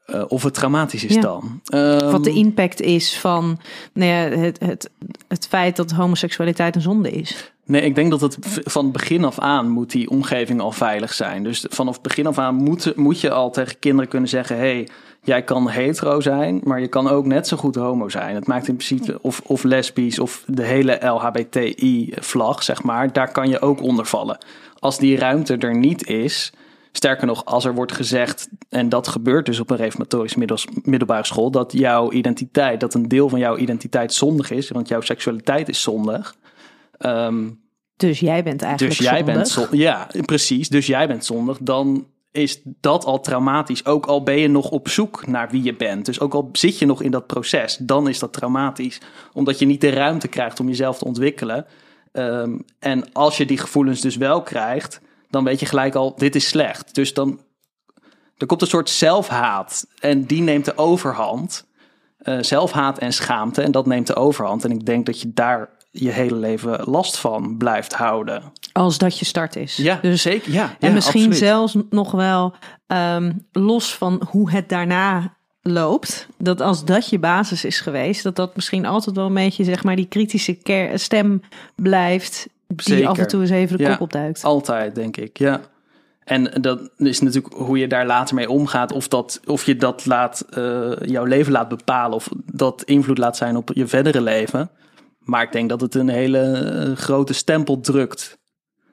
Uh, 0.07 0.25
of 0.29 0.43
het 0.43 0.55
traumatisch 0.55 1.05
is 1.05 1.17
dan. 1.17 1.61
Um, 1.75 2.11
Wat 2.11 2.25
de 2.25 2.33
impact 2.33 2.81
is 2.81 3.19
van 3.19 3.61
nou 3.93 4.11
ja, 4.11 4.39
het, 4.39 4.61
het, 4.61 4.91
het 5.29 5.47
feit 5.47 5.77
dat 5.77 5.91
homoseksualiteit 5.91 6.75
een 6.75 6.83
zonde 6.83 7.11
is. 7.11 7.52
Nee, 7.65 7.83
ik 7.83 7.95
denk 7.95 8.11
dat 8.11 8.21
het 8.21 8.37
van 8.65 8.93
begin 8.93 9.25
af 9.25 9.39
aan 9.39 9.69
moet 9.69 9.91
die 9.91 10.11
omgeving 10.11 10.61
al 10.61 10.73
veilig 10.73 11.13
zijn. 11.13 11.43
Dus 11.43 11.67
vanaf 11.69 12.01
begin 12.01 12.27
af 12.27 12.39
aan 12.39 12.55
moet, 12.55 12.97
moet 12.97 13.21
je 13.21 13.31
al 13.31 13.51
tegen 13.51 13.79
kinderen 13.79 14.11
kunnen 14.11 14.29
zeggen: 14.29 14.57
hey, 14.57 14.89
jij 15.23 15.43
kan 15.43 15.69
hetero 15.69 16.21
zijn, 16.21 16.61
maar 16.65 16.81
je 16.81 16.89
kan 16.89 17.09
ook 17.09 17.27
net 17.27 17.49
zo 17.49 17.57
goed 17.57 17.75
homo 17.75 18.09
zijn. 18.09 18.35
Het 18.35 18.47
maakt 18.47 18.69
in 18.69 18.77
principe, 18.77 19.19
of, 19.21 19.41
of 19.47 19.63
lesbisch, 19.63 20.19
of 20.19 20.45
de 20.47 20.63
hele 20.63 20.99
LHBTI-vlag, 21.07 22.63
zeg 22.63 22.83
maar, 22.83 23.13
daar 23.13 23.33
kan 23.33 23.49
je 23.49 23.61
ook 23.61 23.81
onder 23.81 24.07
vallen. 24.07 24.39
Als 24.79 24.99
die 24.99 25.17
ruimte 25.17 25.57
er 25.57 25.77
niet 25.77 26.07
is, 26.07 26.53
sterker 26.93 27.27
nog, 27.27 27.45
als 27.45 27.65
er 27.65 27.75
wordt 27.75 27.93
gezegd, 27.93 28.49
en 28.69 28.89
dat 28.89 29.09
gebeurt 29.09 29.47
dus 29.47 29.61
op 29.61 29.71
een 29.71 29.77
reformatorische 29.77 30.39
middelbare 30.83 31.25
school, 31.25 31.51
dat 31.51 31.73
jouw 31.73 32.13
identiteit, 32.13 32.81
dat 32.81 32.95
een 32.95 33.09
deel 33.09 33.29
van 33.29 33.39
jouw 33.39 33.57
identiteit 33.57 34.13
zondig 34.13 34.51
is, 34.51 34.71
want 34.71 34.89
jouw 34.89 35.01
seksualiteit 35.01 35.69
is 35.69 35.83
zondig. 35.83 36.37
Um, 37.07 37.61
dus 37.97 38.21
jij 38.21 38.43
bent 38.43 38.63
eigenlijk 38.63 38.99
dus 38.99 39.07
jij 39.09 39.25
zondig. 39.25 39.71
Bent 39.71 39.81
ja, 39.81 40.09
precies. 40.25 40.69
Dus 40.69 40.87
jij 40.87 41.07
bent 41.07 41.25
zondig. 41.25 41.59
Dan 41.61 42.07
is 42.33 42.61
dat 42.65 43.05
al 43.05 43.21
traumatisch. 43.21 43.87
Ook 43.87 44.07
al 44.07 44.23
ben 44.23 44.39
je 44.39 44.49
nog 44.49 44.71
op 44.71 44.89
zoek 44.89 45.27
naar 45.27 45.51
wie 45.51 45.63
je 45.63 45.75
bent. 45.75 46.07
Dus 46.07 46.21
ook 46.21 46.35
al 46.35 46.49
zit 46.53 46.79
je 46.79 46.87
nog 46.87 47.03
in 47.03 47.11
dat 47.11 47.27
proces, 47.27 47.77
dan 47.77 48.09
is 48.09 48.19
dat 48.19 48.33
traumatisch. 48.33 49.01
Omdat 49.33 49.59
je 49.59 49.67
niet 49.67 49.81
de 49.81 49.91
ruimte 49.91 50.29
krijgt 50.29 50.61
om 50.61 50.69
jezelf 50.69 50.99
te 50.99 51.05
ontwikkelen. 51.05 51.67
Um, 52.13 52.65
en 52.79 53.13
als 53.13 53.37
je 53.37 53.47
die 53.47 53.59
gevoelens 53.59 54.01
dus 54.01 54.17
wel 54.17 54.43
krijgt, 54.43 55.01
dan 55.31 55.45
weet 55.45 55.61
je 55.61 55.67
gelijk 55.67 55.95
al, 55.95 56.15
dit 56.17 56.35
is 56.35 56.49
slecht. 56.49 56.95
Dus 56.95 57.15
dan 57.15 57.41
er 58.37 58.47
komt 58.47 58.63
een 58.63 58.67
soort 58.67 58.91
zelfhaat. 58.91 59.87
En 59.99 60.25
die 60.25 60.43
neemt 60.43 60.65
de 60.65 60.77
overhand. 60.77 61.67
Uh, 62.23 62.39
zelfhaat 62.41 62.99
en 62.99 63.13
schaamte. 63.13 63.63
En 63.63 63.71
dat 63.71 63.87
neemt 63.87 64.07
de 64.07 64.15
overhand. 64.15 64.65
En 64.65 64.71
ik 64.71 64.87
denk 64.87 65.07
dat 65.07 65.21
je 65.21 65.33
daar 65.33 65.69
je 65.93 66.11
hele 66.11 66.37
leven 66.37 66.81
last 66.85 67.17
van 67.17 67.57
blijft 67.57 67.93
houden. 67.93 68.43
Als 68.73 68.99
dat 68.99 69.19
je 69.19 69.25
start 69.25 69.57
is. 69.57 69.77
Ja, 69.77 69.99
dus, 70.03 70.23
zeker. 70.23 70.53
Ja, 70.53 70.77
en 70.79 70.89
ja, 70.89 70.95
misschien 70.95 71.27
absoluut. 71.27 71.49
zelfs 71.49 71.77
nog 71.91 72.11
wel 72.11 72.55
um, 72.87 73.47
los 73.53 73.95
van 73.95 74.23
hoe 74.29 74.51
het 74.51 74.69
daarna 74.69 75.37
loopt. 75.63 76.27
Dat 76.39 76.61
als 76.61 76.85
dat 76.85 77.09
je 77.09 77.19
basis 77.19 77.65
is 77.65 77.81
geweest, 77.81 78.23
dat 78.23 78.37
dat 78.37 78.57
misschien 78.57 78.87
altijd 78.87 79.17
wel 79.17 79.27
een 79.27 79.35
beetje 79.35 79.65
zeg 79.65 79.85
maar 79.85 79.97
die 79.97 80.09
kritische 80.09 80.59
stem 80.95 81.43
blijft. 81.75 82.49
Die 82.67 82.83
Zeker. 82.83 83.09
af 83.09 83.19
en 83.19 83.29
toe 83.29 83.41
eens 83.41 83.51
even 83.51 83.77
de 83.77 83.83
ja, 83.83 83.91
kop 83.91 84.01
opduikt. 84.01 84.45
Altijd, 84.45 84.95
denk 84.95 85.17
ik. 85.17 85.39
Ja. 85.39 85.61
En 86.25 86.53
dat 86.61 86.91
is 86.97 87.21
natuurlijk 87.21 87.55
hoe 87.55 87.79
je 87.79 87.87
daar 87.87 88.07
later 88.07 88.35
mee 88.35 88.51
omgaat. 88.51 88.93
Of, 88.93 89.09
dat, 89.09 89.41
of 89.47 89.67
je 89.67 89.77
dat 89.77 90.07
laat, 90.07 90.47
uh, 90.59 90.93
jouw 91.01 91.25
leven 91.25 91.53
laat 91.53 91.69
bepalen. 91.69 92.15
Of 92.15 92.29
dat 92.53 92.83
invloed 92.83 93.19
laat 93.19 93.37
zijn 93.37 93.57
op 93.57 93.71
je 93.75 93.87
verdere 93.87 94.21
leven. 94.21 94.71
Maar 95.25 95.43
ik 95.43 95.53
denk 95.53 95.69
dat 95.69 95.81
het 95.81 95.95
een 95.95 96.09
hele 96.09 96.93
grote 96.97 97.33
stempel 97.33 97.81
drukt. 97.81 98.39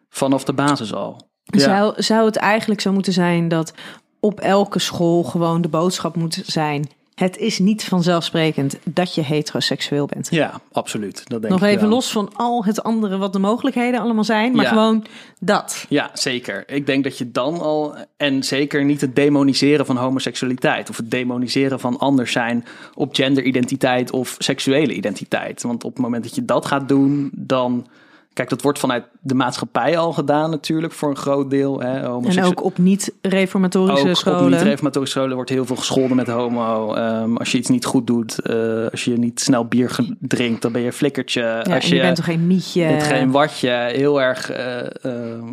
Vanaf 0.10 0.44
de 0.44 0.54
basis 0.54 0.94
al. 0.94 1.28
Ja. 1.44 1.60
Zou, 1.60 2.02
zou 2.02 2.26
het 2.26 2.36
eigenlijk 2.36 2.82
zo 2.82 2.92
moeten 2.92 3.13
zijn 3.13 3.48
dat 3.48 3.74
op 4.20 4.39
elke 4.39 4.80
school 4.80 5.24
gewoon 5.24 5.62
de 5.62 5.68
boodschap 5.68 6.15
moet 6.15 6.42
zijn. 6.46 6.89
Het 7.19 7.38
is 7.38 7.60
niet 7.60 7.84
vanzelfsprekend 7.84 8.77
dat 8.84 9.15
je 9.15 9.21
heteroseksueel 9.21 10.05
bent. 10.05 10.27
Ja, 10.32 10.62
absoluut. 10.71 11.23
Dat 11.29 11.41
denk 11.41 11.53
Nog 11.53 11.63
ik 11.63 11.67
even 11.69 11.82
wel. 11.82 11.89
los 11.89 12.12
van 12.12 12.29
al 12.36 12.65
het 12.65 12.84
andere 12.84 13.17
wat 13.17 13.34
de 13.34 13.39
mogelijkheden 13.39 13.99
allemaal 13.99 14.23
zijn, 14.23 14.55
maar 14.55 14.63
Ja. 14.65 14.69
gewoon 14.69 15.05
dat. 15.39 15.86
Ja, 15.89 16.10
zeker. 16.13 16.63
Ik 16.67 16.86
denk 16.86 17.03
dat 17.03 17.17
je 17.17 17.32
dan 17.32 17.60
al. 17.60 17.95
En 18.17 18.43
zeker 18.43 18.86
niet 18.86 19.01
het 19.01 19.15
demoniseren 19.15 19.86
van 19.86 19.97
homoseksualiteit. 19.97 20.89
Of 20.89 20.97
het 20.97 21.12
demoniseren 21.12 21.79
van 21.79 21.97
anders 21.99 22.32
zijn 22.32 22.65
op 22.93 23.15
genderidentiteit 23.15 24.12
of 24.12 24.36
seksuele 24.38 24.93
identiteit. 24.93 25.62
Want 25.62 25.84
op 25.84 25.93
het 25.93 26.01
moment 26.03 26.23
dat 26.23 26.36
je 26.36 26.45
dat 26.45 26.65
gaat 26.65 26.88
doen, 26.88 27.29
dan. 27.34 27.88
Kijk, 28.34 28.50
dat 28.50 28.62
wordt 28.62 28.80
vanuit 28.80 29.04
de 29.22 29.34
maatschappij 29.34 29.98
al 29.98 30.13
gedaan, 30.13 30.50
natuurlijk, 30.50 30.94
voor 30.94 31.10
een 31.10 31.15
groot 31.15 31.50
deel. 31.50 31.80
Hè, 31.80 32.00
En 32.28 32.44
ook 32.44 32.63
op 32.63 32.78
niet-reformatorische 32.78 34.13
scholen. 34.13 34.44
op 34.44 34.50
niet-reformatorische 34.50 35.18
scholen 35.18 35.36
wordt 35.36 35.50
heel 35.50 35.65
veel 35.65 35.76
gescholden 35.76 36.15
met 36.15 36.28
homo. 36.28 36.94
Ehm, 36.94 37.36
als 37.36 37.52
je 37.52 37.58
iets 37.58 37.70
niet 37.70 37.86
goed 37.86 38.08
doet, 38.08 38.39
eh, 38.39 38.86
als 38.92 39.04
je 39.06 39.18
niet 39.18 39.39
snel 39.39 39.65
bier 39.65 40.00
drinkt, 40.20 40.62
dan 40.62 40.72
ben 40.72 40.82
je 40.82 40.88
een 40.88 40.94
flikkertje. 40.94 41.42
ja, 41.42 41.76
als 41.76 41.86
je, 41.86 42.00
bent 42.00 42.15
toch 42.15 42.26
geen 42.26 42.48
mietje? 42.48 42.88
bent 42.88 43.04
geen 43.04 43.32
watje. 43.32 43.70
Heel 43.70 44.22
erg. 44.22 44.50
eh, 44.50 44.80
eh, 44.86 45.44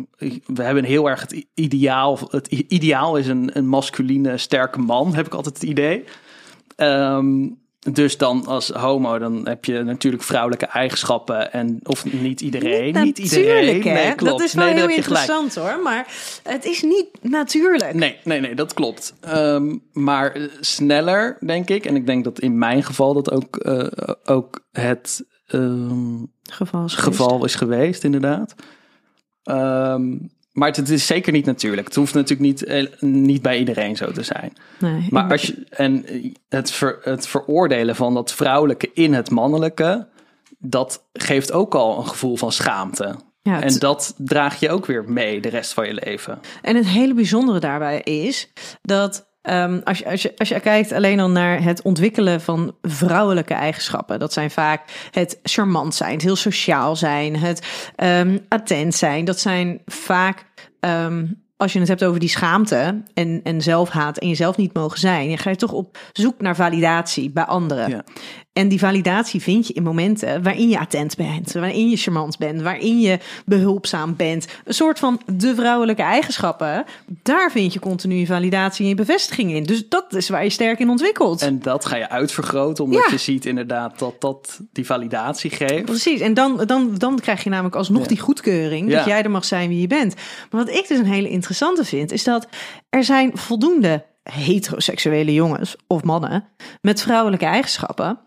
we 0.45 0.63
hebben 0.63 0.83
heel 0.83 1.09
erg 1.09 1.21
het 1.21 1.45
ideaal. 1.53 2.19
Het 2.29 2.47
ideaal 2.47 3.15
is 3.17 3.27
een, 3.27 3.49
een 3.53 3.67
masculine, 3.67 4.37
sterke 4.37 4.79
man, 4.79 5.15
heb 5.15 5.25
ik 5.25 5.33
altijd 5.33 5.55
het 5.61 5.69
idee. 5.69 6.03
Ehm, 6.75 7.47
dus 7.91 8.17
dan 8.17 8.45
als 8.45 8.69
homo, 8.69 9.17
dan 9.17 9.47
heb 9.47 9.65
je 9.65 9.83
natuurlijk 9.83 10.23
vrouwelijke 10.23 10.65
eigenschappen. 10.65 11.53
En, 11.53 11.79
of 11.83 12.05
niet 12.05 12.41
iedereen. 12.41 13.03
Niet, 13.03 13.17
iedereen. 13.17 13.81
hè? 13.81 13.93
Nee, 13.93 14.15
klopt. 14.15 14.31
Dat 14.31 14.47
is 14.47 14.53
wel 14.53 14.65
nee, 14.65 14.73
heel 14.73 14.81
gelijk. 14.83 14.97
interessant 14.97 15.55
hoor, 15.55 15.79
maar 15.83 16.07
het 16.43 16.65
is 16.65 16.81
niet 16.81 17.07
natuurlijk. 17.21 17.93
Nee, 17.93 18.17
nee, 18.23 18.39
nee, 18.39 18.55
dat 18.55 18.73
klopt. 18.73 19.13
Ehm, 19.21 19.75
maar 19.93 20.37
sneller, 20.59 21.37
denk 21.45 21.69
ik. 21.69 21.85
En 21.85 21.95
ik 21.95 22.05
denk 22.05 22.23
dat 22.23 22.39
in 22.39 22.57
mijn 22.57 22.83
geval 22.83 23.13
dat 23.13 23.31
ook, 23.31 23.55
eh, 23.55 23.87
ook 24.25 24.65
het 24.71 25.25
ehm, 25.47 26.15
Geval 26.51 26.85
is 26.85 26.93
geval 26.95 27.45
is 27.45 27.55
geweest, 27.55 28.03
inderdaad. 28.03 28.55
Ehm, 29.43 30.17
maar 30.57 30.71
het, 30.71 30.89
is 30.89 31.05
zeker 31.07 31.31
niet 31.31 31.45
natuurlijk. 31.45 31.87
Het 31.87 31.95
hoeft 31.95 32.13
natuurlijk 32.13 32.41
niet, 32.41 32.63
eh, 32.63 32.85
niet 32.99 33.41
bij 33.41 33.59
iedereen 33.59 33.95
zo 33.95 34.11
te 34.11 34.23
zijn. 34.23 34.53
Nee, 34.79 35.07
Maar 35.09 35.31
als 35.31 35.41
je, 35.41 35.65
en 35.69 36.05
het, 36.49 36.71
ver, 36.71 36.97
het 37.01 37.27
veroordelen 37.27 37.95
van 37.95 38.13
dat 38.13 38.33
vrouwelijke 38.33 38.89
in 38.93 39.13
het 39.13 39.29
mannelijke, 39.29 40.07
dat 40.59 41.07
geeft 41.13 41.51
ook 41.51 41.75
al 41.75 41.97
een 41.97 42.07
gevoel 42.07 42.37
van 42.37 42.51
schaamte. 42.51 43.15
ja, 43.41 43.53
het- 43.59 43.73
En 43.73 43.79
dat 43.79 44.13
draag 44.17 44.59
je 44.59 44.69
ook 44.69 44.85
weer 44.85 45.03
mee 45.07 45.41
de 45.41 45.49
rest 45.49 45.73
van 45.73 45.87
je 45.87 45.93
leven. 46.03 46.39
En 46.61 46.75
het 46.75 46.87
hele 46.87 47.13
bijzondere 47.13 47.59
daarbij 47.59 47.99
is 48.01 48.51
dat 48.81 49.25
ehm, 49.41 49.79
als, 49.83 49.97
je, 49.97 50.05
als, 50.09 50.21
je, 50.21 50.33
als 50.37 50.47
je 50.49 50.59
kijkt 50.59 50.91
alleen 50.91 51.19
al 51.19 51.29
naar 51.29 51.63
het 51.63 51.81
ontwikkelen 51.81 52.41
van 52.41 52.75
vrouwelijke 52.81 53.53
eigenschappen, 53.53 54.19
dat 54.19 54.33
zijn 54.33 54.51
vaak 54.51 54.81
het 55.11 55.39
charmant 55.43 55.95
zijn, 55.95 56.13
het 56.13 56.21
heel 56.21 56.35
sociaal 56.35 56.95
zijn, 56.95 57.35
het 57.35 57.67
ehm, 57.95 58.37
attent 58.49 58.95
zijn. 58.95 59.25
Dat 59.25 59.39
zijn 59.39 59.81
vaak, 59.85 60.45
ehm, 60.79 61.25
als 61.57 61.73
je 61.73 61.79
het 61.79 61.87
hebt 61.87 62.03
over 62.03 62.19
die 62.19 62.29
schaamte 62.29 63.01
en, 63.13 63.39
en 63.43 63.61
zelfhaat 63.61 64.17
en 64.17 64.27
jezelf 64.27 64.57
niet 64.57 64.73
mogen 64.73 64.99
zijn, 64.99 65.27
dan 65.27 65.37
ga 65.37 65.49
je 65.49 65.55
toch 65.55 65.71
op 65.71 65.97
zoek 66.13 66.41
naar 66.41 66.55
validatie 66.55 67.31
bij 67.31 67.43
anderen. 67.43 67.89
Ja. 67.89 68.03
En 68.57 68.67
die 68.67 68.79
validatie 68.79 69.41
vind 69.41 69.67
je 69.67 69.73
in 69.73 69.83
momenten 69.83 70.43
waarin 70.43 70.69
je 70.69 70.79
attent 70.79 71.15
bent, 71.15 71.51
waarin 71.53 71.89
je 71.89 71.97
charmant 71.97 72.37
bent, 72.37 72.61
waarin 72.61 72.99
je 72.99 73.19
behulpzaam 73.45 74.15
bent. 74.15 74.47
Een 74.65 74.73
soort 74.73 74.99
van 74.99 75.21
de 75.33 75.55
vrouwelijke 75.55 76.01
eigenschappen. 76.01 76.85
Daar 77.23 77.51
vind 77.51 77.73
je 77.73 77.79
continu 77.79 78.25
validatie 78.25 78.83
en 78.83 78.89
je 78.89 78.95
bevestiging 78.95 79.51
in. 79.53 79.63
Dus 79.63 79.89
dat 79.89 80.13
is 80.15 80.29
waar 80.29 80.43
je 80.43 80.49
sterk 80.49 80.79
in 80.79 80.89
ontwikkelt. 80.89 81.41
En 81.41 81.59
dat 81.59 81.85
ga 81.85 81.95
je 81.95 82.09
uitvergroten, 82.09 82.83
omdat 82.83 83.03
Ja. 83.05 83.11
je 83.11 83.17
ziet 83.17 83.45
inderdaad 83.45 83.99
dat 83.99 84.21
dat 84.21 84.59
die 84.73 84.85
validatie 84.85 85.49
geeft. 85.51 85.85
Precies, 85.85 86.19
en 86.19 86.33
dan, 86.33 86.63
dan, 86.65 86.95
dan 86.97 87.19
krijg 87.19 87.43
je 87.43 87.49
namelijk 87.49 87.75
alsnog 87.75 88.01
Ja. 88.01 88.07
die 88.07 88.19
goedkeuring 88.19 88.89
dat 88.91 88.99
Ja. 88.99 89.07
jij 89.07 89.23
er 89.23 89.31
mag 89.31 89.45
zijn 89.45 89.69
wie 89.69 89.81
je 89.81 89.87
bent. 89.87 90.15
Maar 90.51 90.65
wat 90.65 90.75
ik 90.75 90.87
dus 90.87 90.97
een 90.97 91.05
hele 91.05 91.29
interessante 91.29 91.85
vind, 91.85 92.11
is 92.11 92.23
dat 92.23 92.47
er 92.89 93.03
zijn 93.03 93.31
voldoende 93.33 94.03
heteroseksuele 94.31 95.33
jongens 95.33 95.75
of 95.87 96.03
mannen 96.03 96.45
met 96.81 97.01
vrouwelijke 97.01 97.45
eigenschappen. 97.45 98.19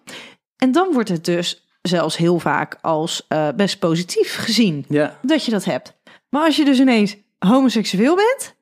En 0.56 0.72
dan 0.72 0.92
wordt 0.92 1.08
het 1.08 1.24
dus 1.24 1.68
zelfs 1.82 2.16
heel 2.16 2.38
vaak 2.38 2.78
als 2.80 3.24
eh, 3.28 3.48
best 3.56 3.78
positief 3.78 4.36
gezien 4.36 4.84
Ja, 4.88 5.18
dat 5.22 5.44
je 5.44 5.50
dat 5.50 5.64
hebt. 5.64 5.98
Maar 6.28 6.44
als 6.44 6.56
je 6.56 6.64
dus 6.64 6.80
ineens 6.80 7.16
homoseksueel 7.38 8.16
bent, 8.16 8.54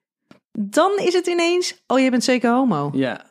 dan 0.52 0.90
is 0.98 1.14
het 1.14 1.26
ineens, 1.26 1.82
oh, 1.86 1.98
je 1.98 2.10
bent 2.10 2.24
zeker 2.24 2.50
homo. 2.52 2.90
Ja. 2.94 3.26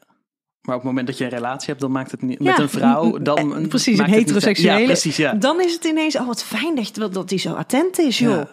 Maar 0.61 0.75
op 0.75 0.81
het 0.81 0.89
moment 0.91 1.07
dat 1.07 1.17
je 1.17 1.23
een 1.23 1.29
relatie 1.29 1.67
hebt, 1.67 1.79
dan 1.81 1.91
maakt 1.91 2.11
het 2.11 2.21
niet 2.21 2.37
Ja, 2.43 2.51
met 2.51 2.59
een 2.59 2.69
vrouw. 2.69 3.17
Dan 3.19 3.55
eh, 3.57 3.67
precies, 3.67 3.97
een 3.97 4.03
het 4.03 4.13
niet- 4.13 4.19
heteroseksuele. 4.19 4.79
Ja, 4.79 4.85
precies, 4.85 5.17
ja. 5.17 5.33
Dan 5.33 5.61
is 5.61 5.73
het 5.73 5.83
ineens, 5.85 6.15
oh 6.17 6.27
wat 6.27 6.43
fijn 6.43 6.75
dat, 6.75 6.87
je, 6.95 7.09
dat 7.09 7.29
hij 7.29 7.39
zo 7.39 7.53
attent 7.53 7.99
is, 7.99 8.19
joh. 8.19 8.45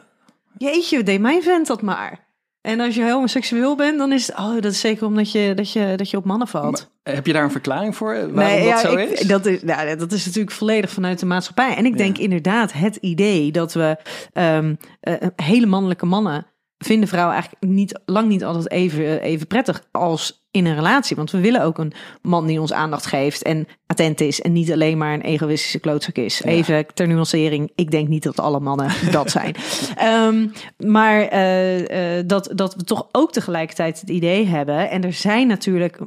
Jeetje, 0.58 1.02
deed 1.02 1.20
mijn 1.20 1.42
vent 1.42 1.66
dat 1.66 1.82
maar. 1.82 2.26
En 2.64 2.80
als 2.80 2.94
je 2.94 3.10
homoseksueel 3.10 3.76
bent, 3.76 3.98
dan 3.98 4.12
is 4.12 4.26
het, 4.26 4.36
oh, 4.36 4.54
dat 4.54 4.72
is 4.72 4.80
zeker 4.80 5.06
omdat 5.06 5.32
je, 5.32 5.52
dat 5.54 5.72
je, 5.72 5.92
dat 5.96 6.10
je 6.10 6.16
op 6.16 6.24
mannen 6.24 6.48
valt. 6.48 6.90
Maar 7.04 7.14
Heb 7.14 7.26
je 7.26 7.32
daar 7.32 7.42
een 7.44 7.50
verklaring 7.50 7.96
voor? 7.96 8.14
Waarom 8.32 8.58
dat 8.58 8.66
ja, 8.68 8.78
zo 8.78 8.96
ik- 8.96 9.08
is? 9.10 9.20
Dat 9.26 9.46
is, 9.46 9.62
nou, 9.62 9.96
dat 9.96 10.12
is 10.12 10.24
natuurlijk 10.26 10.54
volledig 10.54 10.90
vanuit 10.90 11.18
de 11.18 11.26
maatschappij. 11.26 11.74
En 11.76 11.84
ik 11.86 11.96
denk 11.98 12.18
inderdaad 12.18 12.72
het 12.72 12.96
idee 12.96 13.52
dat 13.52 13.72
we 13.72 13.96
ehm, 14.32 14.74
eh, 15.00 15.14
hele 15.36 15.66
mannelijke 15.66 16.06
mannen 16.06 16.46
vinden 16.84 17.08
vrouwen 17.08 17.34
eigenlijk 17.34 17.64
niet, 17.64 18.00
lang 18.04 18.28
niet 18.28 18.44
altijd 18.44 18.70
even, 18.70 19.20
even 19.20 19.46
prettig 19.46 19.82
als 19.90 20.42
in 20.50 20.66
een 20.66 20.74
relatie. 20.74 21.16
Want 21.16 21.30
we 21.30 21.40
willen 21.40 21.62
ook 21.62 21.78
een 21.78 21.92
man 22.22 22.46
die 22.46 22.60
ons 22.60 22.72
aandacht 22.72 23.06
geeft 23.06 23.42
en 23.42 23.66
attent 23.86 24.20
is 24.20 24.40
en 24.40 24.52
niet 24.52 24.72
alleen 24.72 24.98
maar 24.98 25.14
een 25.14 25.20
egoïstische 25.20 25.78
klootzak 25.78 26.16
is. 26.16 26.42
Even 26.42 26.86
ter 26.94 27.06
nuancering, 27.06 27.72
ik 27.74 27.90
denk 27.90 28.08
niet 28.08 28.22
dat 28.22 28.40
alle 28.40 28.60
mannen 28.60 28.90
dat 29.10 29.30
zijn. 29.30 29.54
Ehm, 29.96 30.46
maar 30.76 31.20
eh, 31.20 32.18
eh, 32.18 32.26
dat, 32.26 32.50
dat 32.54 32.74
we 32.74 32.84
toch 32.84 33.08
ook 33.12 33.32
tegelijkertijd 33.32 34.00
het 34.00 34.10
idee 34.10 34.46
hebben. 34.46 34.90
En 34.90 35.04
er 35.04 35.12
zijn 35.12 35.46
natuurlijk 35.46 35.98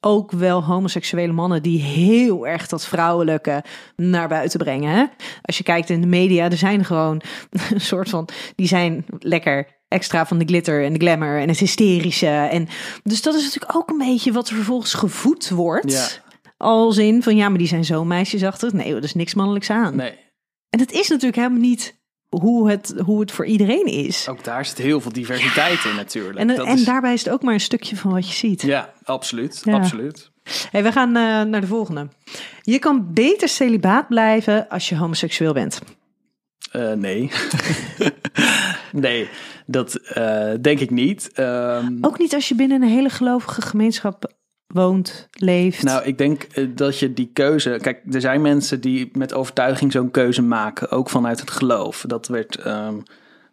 ook 0.00 0.30
wel 0.30 0.64
homoseksuele 0.64 1.32
mannen 1.32 1.62
die 1.62 1.80
heel 1.80 2.46
erg 2.46 2.66
dat 2.66 2.86
vrouwelijke 2.86 3.64
naar 3.96 4.28
buiten 4.28 4.58
brengen. 4.58 4.90
Hè? 4.90 5.04
Als 5.42 5.58
je 5.58 5.64
kijkt 5.64 5.90
in 5.90 6.00
de 6.00 6.06
media, 6.06 6.44
er 6.44 6.56
zijn 6.56 6.84
gewoon 6.84 7.22
een 7.72 7.80
soort 7.80 8.08
van, 8.08 8.28
die 8.54 8.66
zijn 8.66 9.04
lekker 9.18 9.80
extra 9.92 10.26
van 10.26 10.38
de 10.38 10.44
glitter 10.44 10.84
en 10.84 10.92
de 10.92 10.98
glamour 10.98 11.40
en 11.40 11.48
het 11.48 11.58
hysterische. 11.58 12.26
En 12.26 12.68
dus 13.02 13.22
dat 13.22 13.34
is 13.34 13.42
natuurlijk 13.44 13.76
ook 13.76 13.88
een 13.90 13.98
beetje 13.98 14.32
wat 14.32 14.48
er 14.48 14.54
vervolgens 14.54 14.94
gevoed 14.94 15.48
wordt. 15.50 15.92
Ja. 15.92 16.06
Als 16.56 16.96
in 16.98 17.22
van 17.22 17.36
ja, 17.36 17.48
maar 17.48 17.58
die 17.58 17.66
zijn 17.66 17.84
zo 17.84 18.04
meisjesachtig. 18.04 18.72
Nee, 18.72 18.94
er 18.94 19.02
is 19.04 19.14
niks 19.14 19.34
mannelijks 19.34 19.70
aan. 19.70 19.96
Nee, 19.96 20.14
En 20.70 20.80
het 20.80 20.92
is 20.92 21.08
natuurlijk 21.08 21.36
helemaal 21.36 21.58
niet 21.60 22.00
hoe 22.28 22.70
het, 22.70 22.94
hoe 23.04 23.20
het 23.20 23.32
voor 23.32 23.46
iedereen 23.46 23.84
is. 23.86 24.28
ook 24.28 24.44
daar 24.44 24.64
zit 24.66 24.78
heel 24.78 25.00
veel 25.00 25.12
diversiteit 25.12 25.84
in 25.84 25.96
natuurlijk. 25.96 26.38
en, 26.38 26.46
Dat 26.46 26.66
en 26.66 26.74
is- 26.74 26.84
daarbij 26.84 27.12
is 27.12 27.24
het 27.24 27.32
ook 27.32 27.42
maar 27.42 27.54
een 27.54 27.60
stukje 27.60 27.96
van 27.96 28.12
wat 28.12 28.28
je 28.28 28.34
ziet. 28.34 28.62
Ja, 28.62 28.92
absoluut. 29.04 29.60
Ja. 29.64 29.74
absoluut. 29.74 30.30
Hey, 30.70 30.82
we 30.82 30.92
gaan 30.92 31.08
eh, 31.16 31.42
naar 31.42 31.60
de 31.60 31.66
volgende. 31.66 32.08
Je 32.62 32.78
kan 32.78 33.12
beter 33.12 33.48
celibaat 33.48 34.08
blijven 34.08 34.68
als 34.68 34.88
je 34.88 34.96
homoseksueel 34.96 35.52
bent. 35.52 35.80
Eh, 36.72 36.92
nee. 36.92 37.30
nee, 38.92 39.28
dat 39.66 39.94
eh, 39.94 40.50
denk 40.60 40.80
ik 40.80 40.90
niet. 40.90 41.30
Ehm, 41.32 41.96
Ook 42.00 42.18
niet 42.18 42.34
als 42.34 42.48
je 42.48 42.54
binnen 42.54 42.82
een 42.82 42.88
hele 42.88 43.08
gelovige 43.10 43.62
gemeenschap 43.62 44.32
woont, 44.66 45.28
leeft. 45.32 45.82
Nou, 45.82 46.04
ik 46.04 46.18
denk 46.18 46.42
eh, 46.42 46.66
dat 46.74 46.98
je 46.98 47.12
die 47.12 47.30
keuze. 47.32 47.78
Kijk, 47.82 48.00
er 48.10 48.20
zijn 48.20 48.40
mensen 48.40 48.80
die 48.80 49.10
met 49.12 49.34
overtuiging 49.34 49.92
zo'n 49.92 50.10
keuze 50.10 50.42
maken, 50.42 50.90
ook 50.90 51.10
vanuit 51.10 51.40
het 51.40 51.50
geloof. 51.50 52.04
Dat 52.06 52.28
werd. 52.28 52.56
ehm, 52.56 52.94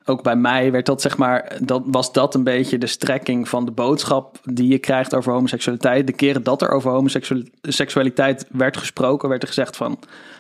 ook 0.06 0.24
bij 0.24 0.36
mij 0.36 0.72
werd 0.72 0.86
dat 0.86 1.02
zeg 1.02 1.18
maar, 1.18 1.58
dat 1.64 1.84
was 1.86 2.12
dat 2.12 2.36
een 2.36 2.44
beetje 2.44 2.78
de 2.78 2.88
strekking 2.88 3.50
van 3.50 3.66
de 3.66 3.72
boodschap 3.72 4.40
die 4.44 4.68
je 4.68 4.78
krijgt 4.80 5.16
over 5.16 5.34
homoseksualiteit. 5.34 6.08
De 6.08 6.14
keren 6.14 6.44
dat 6.44 6.62
er 6.62 6.70
over 6.72 6.92
homoseksualiteit 6.92 8.46
werd 8.52 8.78
gesproken, 8.78 9.30
werd 9.30 9.42
er 9.42 9.48
gezegd 9.48 9.78
van, 9.78 10.00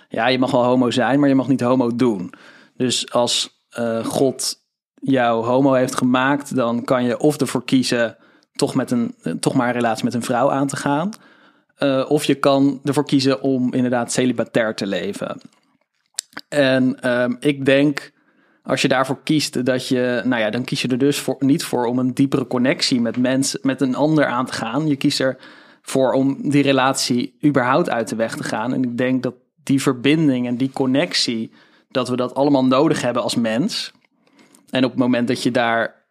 ja, 0.09 0.27
je 0.27 0.39
mag 0.39 0.51
wel 0.51 0.63
homo 0.63 0.91
zijn, 0.91 1.19
maar 1.19 1.29
je 1.29 1.35
mag 1.35 1.47
niet 1.47 1.61
homo 1.61 1.95
doen. 1.95 2.33
Dus 2.77 3.11
als 3.11 3.65
eh, 3.69 4.05
God 4.05 4.55
jou 4.99 5.45
homo 5.45 5.73
heeft 5.73 5.95
gemaakt, 5.95 6.55
dan 6.55 6.83
kan 6.83 7.03
je 7.03 7.19
of 7.19 7.37
ervoor 7.37 7.65
kiezen 7.65 8.17
toch, 8.51 8.75
met 8.75 8.91
een, 8.91 9.15
toch 9.39 9.53
maar 9.53 9.67
een 9.67 9.73
relatie 9.73 10.03
met 10.03 10.13
een 10.13 10.23
vrouw 10.23 10.51
aan 10.51 10.67
te 10.67 10.75
gaan. 10.75 11.09
Eh, 11.75 12.05
of 12.07 12.23
je 12.23 12.35
kan 12.35 12.79
ervoor 12.83 13.05
kiezen 13.05 13.41
om 13.41 13.73
inderdaad 13.73 14.11
celibatair 14.11 14.75
te 14.75 14.87
leven. 14.87 15.41
En 16.49 16.99
ehm, 16.99 17.35
ik 17.39 17.65
denk, 17.65 18.11
als 18.63 18.81
je 18.81 18.87
daarvoor 18.87 19.23
kiest, 19.23 19.65
dat 19.65 19.87
je, 19.87 20.21
nou 20.25 20.41
ja, 20.41 20.49
dan 20.49 20.63
kies 20.63 20.81
je 20.81 20.87
er 20.87 20.97
dus 20.97 21.19
voor, 21.19 21.35
niet 21.39 21.63
voor 21.63 21.85
om 21.85 21.99
een 21.99 22.13
diepere 22.13 22.47
connectie 22.47 23.01
met 23.01 23.17
mensen, 23.17 23.59
met 23.63 23.81
een 23.81 23.95
ander 23.95 24.25
aan 24.25 24.45
te 24.45 24.53
gaan. 24.53 24.87
Je 24.87 24.95
kiest 24.95 25.19
ervoor 25.19 26.11
om 26.11 26.49
die 26.49 26.63
relatie 26.63 27.37
überhaupt 27.45 27.89
uit 27.89 28.09
de 28.09 28.15
weg 28.15 28.35
te 28.35 28.43
gaan. 28.43 28.73
En 28.73 28.83
ik 28.83 28.97
denk 28.97 29.23
dat 29.23 29.33
die 29.63 29.81
verbinding 29.81 30.47
en 30.47 30.55
die 30.55 30.71
connectie, 30.71 31.51
dat 31.89 32.09
we 32.09 32.15
dat 32.15 32.35
allemaal 32.35 32.65
nodig 32.65 33.01
hebben 33.01 33.23
als 33.23 33.35
mens. 33.35 33.91
En 34.69 34.83
op 34.83 34.91
het 34.91 34.99
moment 34.99 35.27
dat 35.27 35.43
je 35.43 35.51
daar, 35.51 36.05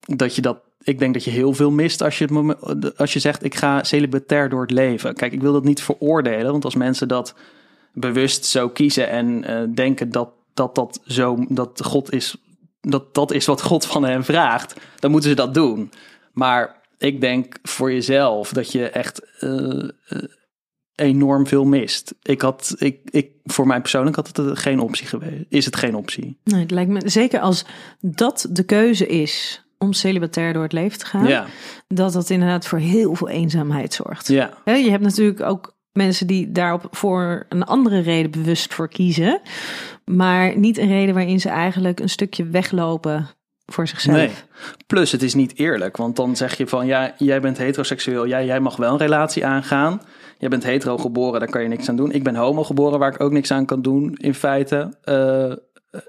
dat 0.00 0.34
je 0.34 0.42
dat, 0.42 0.60
ik 0.82 0.98
denk 0.98 1.14
dat 1.14 1.24
je 1.24 1.30
heel 1.30 1.52
veel 1.52 1.70
mist 1.70 2.02
als 2.02 2.18
je, 2.18 2.24
het 2.24 2.32
moment, 2.32 2.98
als 2.98 3.12
je 3.12 3.18
zegt, 3.18 3.44
ik 3.44 3.54
ga 3.54 3.82
celibatair 3.82 4.48
door 4.48 4.60
het 4.60 4.70
leven. 4.70 5.14
Kijk, 5.14 5.32
ik 5.32 5.40
wil 5.40 5.52
dat 5.52 5.64
niet 5.64 5.82
veroordelen, 5.82 6.52
want 6.52 6.64
als 6.64 6.74
mensen 6.74 7.08
dat 7.08 7.34
bewust 7.92 8.44
zo 8.44 8.68
kiezen 8.68 9.08
en 9.08 9.44
eh, 9.44 9.62
denken 9.74 10.10
dat, 10.10 10.30
dat 10.54 10.74
dat 10.74 11.00
zo, 11.06 11.44
dat 11.48 11.84
God 11.84 12.12
is, 12.12 12.36
dat 12.80 13.14
dat 13.14 13.32
is 13.32 13.46
wat 13.46 13.62
God 13.62 13.86
van 13.86 14.04
hen 14.04 14.24
vraagt, 14.24 14.80
dan 14.98 15.10
moeten 15.10 15.30
ze 15.30 15.36
dat 15.36 15.54
doen. 15.54 15.90
Maar 16.32 16.80
ik 16.98 17.20
denk 17.20 17.58
voor 17.62 17.92
jezelf 17.92 18.52
dat 18.52 18.72
je 18.72 18.88
echt 18.88 19.40
eh, 19.40 19.88
eh, 20.06 20.22
enorm 20.94 21.46
veel 21.46 21.64
mist. 21.64 22.14
Ik 22.22 22.40
had, 22.40 22.74
ik, 22.78 22.98
ik, 23.10 23.30
voor 23.44 23.66
mij 23.66 23.80
persoonlijk 23.80 24.16
had 24.16 24.36
het 24.36 24.58
geen 24.58 24.80
optie 24.80 25.06
geweest. 25.06 25.44
Is 25.48 25.64
het 25.64 25.76
geen 25.76 25.94
optie? 25.94 26.38
Nee, 26.44 26.60
het 26.60 26.70
lijkt 26.70 26.90
me 26.90 27.08
zeker 27.08 27.40
als 27.40 27.64
dat 28.00 28.46
de 28.50 28.64
keuze 28.64 29.06
is 29.06 29.64
om 29.78 29.92
celibatair 29.92 30.52
door 30.52 30.62
het 30.62 30.72
leven 30.72 30.98
te 30.98 31.06
gaan, 31.06 31.26
Ja, 31.26 31.46
dat 31.88 32.12
dat 32.12 32.30
inderdaad 32.30 32.66
voor 32.66 32.78
heel 32.78 33.14
veel 33.14 33.28
eenzaamheid 33.28 33.94
zorgt. 33.94 34.28
ja, 34.28 34.52
Je 34.64 34.90
hebt 34.90 35.02
natuurlijk 35.02 35.40
ook 35.40 35.74
mensen 35.92 36.26
die 36.26 36.52
daarop 36.52 36.86
voor 36.90 37.46
een 37.48 37.64
andere 37.64 38.00
reden 38.00 38.30
bewust 38.30 38.74
voor 38.74 38.88
kiezen, 38.88 39.40
maar 40.04 40.58
niet 40.58 40.78
een 40.78 40.88
reden 40.88 41.14
waarin 41.14 41.40
ze 41.40 41.48
eigenlijk 41.48 42.00
een 42.00 42.08
stukje 42.08 42.44
weglopen 42.44 43.28
voor 43.66 43.88
zichzelf. 43.88 44.16
Nee. 44.16 44.30
Plus, 44.86 45.12
het 45.12 45.22
is 45.22 45.34
niet 45.34 45.58
eerlijk, 45.58 45.96
want 45.96 46.16
dan 46.16 46.36
zeg 46.36 46.56
je 46.56 46.66
van 46.66 46.86
ja, 46.86 47.14
jij 47.18 47.40
bent 47.40 47.58
heteroseksueel, 47.58 48.26
jij, 48.26 48.46
jij 48.46 48.60
mag 48.60 48.76
wel 48.76 48.92
een 48.92 48.98
relatie 48.98 49.46
aangaan. 49.46 50.00
Jij 50.42 50.50
bent 50.50 50.64
hetero 50.64 50.98
geboren, 50.98 51.40
daar 51.40 51.48
kan 51.50 51.62
je 51.62 51.68
niks 51.68 51.88
aan 51.88 51.96
doen. 51.96 52.12
Ik 52.12 52.22
ben 52.22 52.34
homo 52.36 52.64
geboren, 52.64 52.98
waar 52.98 53.14
ik 53.14 53.20
ook 53.20 53.32
niks 53.32 53.50
aan 53.50 53.66
kan 53.66 53.82
doen, 53.82 54.14
in 54.14 54.34
feite. 54.34 54.96
Eh, 55.02 55.52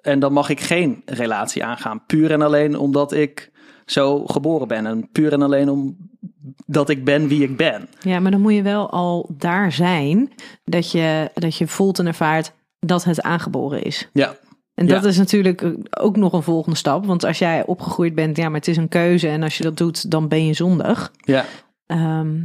en 0.01 0.19
dan 0.19 0.33
mag 0.33 0.49
ik 0.49 0.59
geen 0.59 1.01
relatie 1.05 1.63
aangaan. 1.63 2.05
Puur 2.05 2.31
en 2.31 2.41
alleen 2.41 2.77
omdat 2.77 3.11
ik 3.11 3.51
zo 3.85 4.25
geboren 4.25 4.67
ben. 4.67 4.85
En 4.85 5.09
puur 5.11 5.33
en 5.33 5.41
alleen 5.41 5.69
omdat 5.69 6.89
ik 6.89 7.03
ben 7.05 7.27
wie 7.27 7.43
ik 7.43 7.57
ben. 7.57 7.87
Ja, 7.99 8.19
maar 8.19 8.31
dan 8.31 8.41
moet 8.41 8.53
je 8.53 8.61
wel 8.61 8.89
al 8.89 9.29
daar 9.37 9.71
zijn 9.71 10.31
dat 10.63 10.91
je, 10.91 11.29
dat 11.33 11.55
je 11.57 11.67
voelt 11.67 11.99
en 11.99 12.07
ervaart 12.07 12.53
dat 12.79 13.03
het 13.03 13.21
aangeboren 13.21 13.83
is. 13.83 14.09
Ja, 14.13 14.35
En 14.73 14.87
dat 14.87 15.03
Ja. 15.03 15.09
is 15.09 15.17
natuurlijk 15.17 15.65
ook 15.99 16.17
nog 16.17 16.33
een 16.33 16.43
volgende 16.43 16.77
stap. 16.77 17.05
Want 17.05 17.23
als 17.23 17.39
jij 17.39 17.65
opgegroeid 17.65 18.15
bent, 18.15 18.37
ja, 18.37 18.45
maar 18.49 18.59
het 18.59 18.67
is 18.67 18.77
een 18.77 18.89
keuze. 18.89 19.27
En 19.27 19.43
als 19.43 19.57
je 19.57 19.63
dat 19.63 19.77
doet, 19.77 20.11
dan 20.11 20.27
ben 20.27 20.45
je 20.45 20.53
zondig. 20.53 21.11
ja, 21.17 21.45
Ehm, 21.85 22.39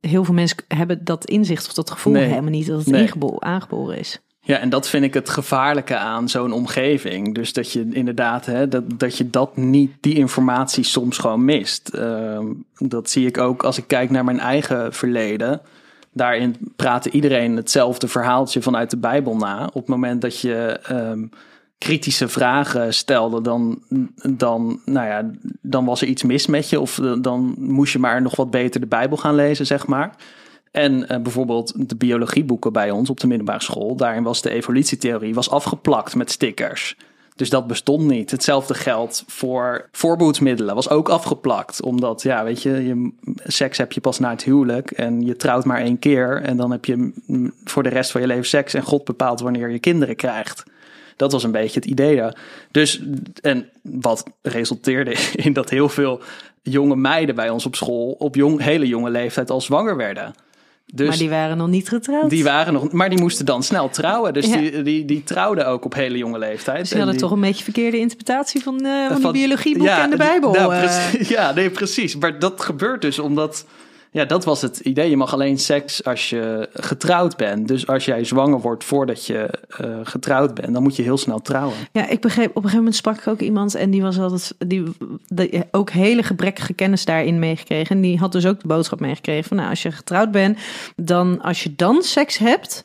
heel 0.00 0.24
veel 0.24 0.34
mensen 0.34 0.56
hebben 0.68 1.04
dat 1.04 1.24
inzicht 1.24 1.66
of 1.66 1.72
dat 1.72 1.90
gevoel 1.90 2.12
Nee. 2.12 2.24
helemaal 2.28 2.50
niet 2.50 2.66
dat 2.66 2.78
het 2.78 2.86
Nee. 2.86 3.10
aangeboren 3.38 3.98
is. 3.98 4.20
Ja, 4.42 4.58
en 4.58 4.68
dat 4.68 4.88
vind 4.88 5.04
ik 5.04 5.14
het 5.14 5.28
gevaarlijke 5.28 5.96
aan 5.96 6.28
zo'n 6.28 6.52
omgeving. 6.52 7.34
Dus 7.34 7.52
dat 7.52 7.72
je 7.72 7.88
inderdaad, 7.90 8.46
hè, 8.46 8.68
dat, 8.68 8.98
dat 8.98 9.16
je 9.16 9.30
dat 9.30 9.56
niet, 9.56 9.92
die 10.00 10.14
informatie 10.14 10.84
soms 10.84 11.18
gewoon 11.18 11.44
mist. 11.44 11.88
Ehm, 11.88 12.46
dat 12.78 13.10
zie 13.10 13.26
ik 13.26 13.38
ook 13.38 13.62
als 13.62 13.78
ik 13.78 13.84
kijk 13.86 14.10
naar 14.10 14.24
mijn 14.24 14.40
eigen 14.40 14.92
verleden. 14.92 15.60
Daarin 16.12 16.56
praatte 16.76 17.10
iedereen 17.10 17.56
hetzelfde 17.56 18.08
verhaaltje 18.08 18.62
vanuit 18.62 18.90
de 18.90 18.96
Bijbel 18.96 19.36
na. 19.36 19.64
Op 19.66 19.74
het 19.74 19.86
moment 19.88 20.20
dat 20.22 20.40
je 20.40 20.80
ehm, 20.82 21.24
kritische 21.84 22.28
vragen 22.28 22.94
stelde, 22.94 23.40
dan, 23.40 23.82
dan, 24.30 24.80
nou 24.84 25.06
ja, 25.06 25.30
dan 25.60 25.84
was 25.84 26.00
er 26.00 26.08
iets 26.08 26.22
mis 26.22 26.46
met 26.46 26.70
je. 26.70 26.80
Of 26.80 27.00
dan 27.20 27.54
moest 27.58 27.92
je 27.92 27.98
maar 27.98 28.22
nog 28.22 28.36
wat 28.36 28.50
beter 28.50 28.80
de 28.80 28.86
Bijbel 28.86 29.16
gaan 29.16 29.34
lezen, 29.34 29.66
zeg 29.66 29.86
maar. 29.86 30.14
En 30.70 31.08
eh, 31.08 31.20
bijvoorbeeld 31.20 31.88
de 31.88 31.96
biologieboeken 31.96 32.72
bij 32.72 32.90
ons 32.90 33.10
op 33.10 33.20
de 33.20 33.26
middelbare 33.26 33.62
school, 33.62 33.96
daarin 33.96 34.22
was 34.22 34.42
de 34.42 34.50
evolutietheorie 34.50 35.34
was 35.34 35.50
afgeplakt 35.50 36.14
met 36.14 36.30
stickers. 36.30 36.96
Dus 37.36 37.50
dat 37.50 37.66
bestond 37.66 38.06
niet. 38.06 38.30
Hetzelfde 38.30 38.74
geldt 38.74 39.24
voor 39.26 39.88
voorbehoedsmiddelen. 39.92 40.74
Was 40.74 40.90
ook 40.90 41.08
afgeplakt. 41.08 41.82
Omdat, 41.82 42.22
ja, 42.22 42.44
weet 42.44 42.62
je, 42.62 42.70
je, 42.70 43.12
seks 43.44 43.78
heb 43.78 43.92
je 43.92 44.00
pas 44.00 44.18
na 44.18 44.30
het 44.30 44.44
huwelijk. 44.44 44.90
En 44.90 45.20
je 45.20 45.36
trouwt 45.36 45.64
maar 45.64 45.80
één 45.80 45.98
keer. 45.98 46.42
En 46.42 46.56
dan 46.56 46.70
heb 46.70 46.84
je 46.84 47.12
voor 47.64 47.82
de 47.82 47.88
rest 47.88 48.10
van 48.10 48.20
je 48.20 48.26
leven 48.26 48.46
seks. 48.46 48.74
En 48.74 48.82
God 48.82 49.04
bepaalt 49.04 49.40
wanneer 49.40 49.70
je 49.70 49.78
kinderen 49.78 50.16
krijgt. 50.16 50.62
Dat 51.20 51.32
was 51.32 51.42
een 51.44 51.50
beetje 51.50 51.80
het 51.80 51.88
idee 51.88 52.16
daar. 52.16 52.36
Dus, 52.70 53.00
en 53.42 53.68
wat 53.82 54.24
resulteerde 54.42 55.16
in 55.46 55.52
dat 55.52 55.70
heel 55.70 55.88
veel 55.88 56.20
jonge 56.62 56.96
meiden 56.96 57.34
bij 57.34 57.50
ons 57.50 57.66
op 57.66 57.76
school 57.76 58.10
op 58.18 58.34
jong, 58.34 58.60
hele 58.62 58.86
jonge 58.86 59.10
leeftijd 59.10 59.50
al 59.50 59.60
zwanger 59.60 59.96
werden. 59.96 60.34
Dus 60.94 61.08
maar 61.08 61.16
die 61.16 61.28
waren 61.30 61.56
nog 61.56 61.68
niet 61.68 61.88
getrouwd. 61.88 62.30
die 62.30 62.44
waren 62.44 62.72
nog, 62.72 62.92
maar 62.92 63.08
die 63.10 63.18
moesten 63.20 63.46
dan 63.46 63.62
snel 63.62 63.88
trouwen. 63.90 64.32
Dus 64.32 64.46
Ja. 64.46 64.56
die, 64.56 64.82
die, 64.82 65.04
die 65.04 65.22
trouwden 65.24 65.66
ook 65.66 65.84
op 65.84 65.94
hele 65.94 66.18
jonge 66.18 66.38
leeftijd. 66.38 66.86
Ze 66.88 66.92
En 66.92 66.98
hadden 66.98 67.16
die- 67.18 67.26
toch 67.26 67.34
een 67.36 67.40
beetje 67.40 67.64
verkeerde 67.64 67.98
interpretatie 67.98 68.62
van, 68.62 68.84
eh 68.84 69.06
van, 69.08 69.20
van- 69.20 69.32
die 69.32 69.40
biologieboeken 69.42 69.96
ja, 69.96 70.02
en 70.04 70.10
de 70.10 70.16
Bijbel. 70.16 70.52
nou, 70.52 70.74
eh. 70.74 70.80
precies, 70.80 71.28
ja, 71.36 71.52
nee, 71.52 71.70
precies. 71.70 72.16
Maar 72.16 72.38
dat 72.38 72.60
gebeurt 72.60 73.02
dus 73.02 73.18
omdat... 73.18 73.64
Ja, 74.12 74.24
dat 74.24 74.44
was 74.44 74.62
het 74.62 74.78
idee. 74.78 75.10
Je 75.10 75.16
mag 75.16 75.32
alleen 75.32 75.58
seks 75.58 76.04
als 76.04 76.30
je 76.30 76.68
getrouwd 76.72 77.36
bent. 77.36 77.68
Dus 77.68 77.86
als 77.86 78.04
jij 78.04 78.24
zwanger 78.24 78.60
wordt 78.60 78.84
voordat 78.84 79.26
je 79.26 79.50
eh, 79.68 79.98
getrouwd 80.02 80.54
bent... 80.54 80.72
dan 80.72 80.82
moet 80.82 80.96
je 80.96 81.02
heel 81.02 81.18
snel 81.18 81.40
trouwen. 81.40 81.76
Ja, 81.92 82.08
ik 82.08 82.20
begreep, 82.20 82.48
op 82.48 82.54
een 82.56 82.62
gegeven 82.62 82.78
moment 82.78 82.96
sprak 82.96 83.18
ik 83.18 83.26
ook 83.26 83.40
iemand 83.40 83.74
en 83.74 83.90
die 83.90 84.02
was 84.02 84.18
altijd, 84.18 84.54
die, 84.58 84.82
die 85.26 85.62
ook 85.70 85.90
hele 85.90 86.22
gebrekkige 86.22 86.72
kennis 86.72 87.04
daarin 87.04 87.38
meegekregen. 87.38 87.96
En 87.96 88.02
die 88.02 88.18
had 88.18 88.32
dus 88.32 88.46
ook 88.46 88.60
de 88.60 88.68
boodschap 88.68 89.00
meegekregen 89.00 89.44
van, 89.44 89.56
nou, 89.56 89.68
als 89.70 89.82
je 89.82 89.92
getrouwd 89.92 90.30
bent, 90.30 90.58
dan 90.96 91.40
als 91.42 91.62
je 91.62 91.74
dan 91.76 92.02
seks 92.02 92.38
hebt, 92.38 92.84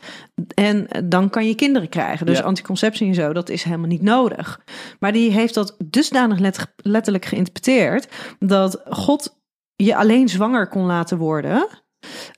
en 0.54 0.88
dan 1.04 1.30
kan 1.30 1.48
je 1.48 1.56
kinderen 1.56 1.90
krijgen. 1.90 2.26
Dus 2.26 2.38
Ja. 2.38 2.44
anticonceptie 2.44 3.08
en 3.08 3.14
zo, 3.14 3.34
dat 3.34 3.50
is 3.50 3.64
helemaal 3.64 3.88
niet 3.88 4.02
nodig. 4.02 4.60
Maar 5.00 5.12
die 5.14 5.32
heeft 5.32 5.54
dat 5.54 5.76
dusdanig 5.86 6.40
let- 6.40 6.74
letterlijk 6.76 7.26
geïnterpreteerd 7.26 8.08
dat 8.40 8.82
God 8.90 9.44
je 9.76 9.96
alleen 9.96 10.30
zwanger 10.30 10.68
kon 10.68 10.86
laten 10.86 11.18
worden 11.18 11.68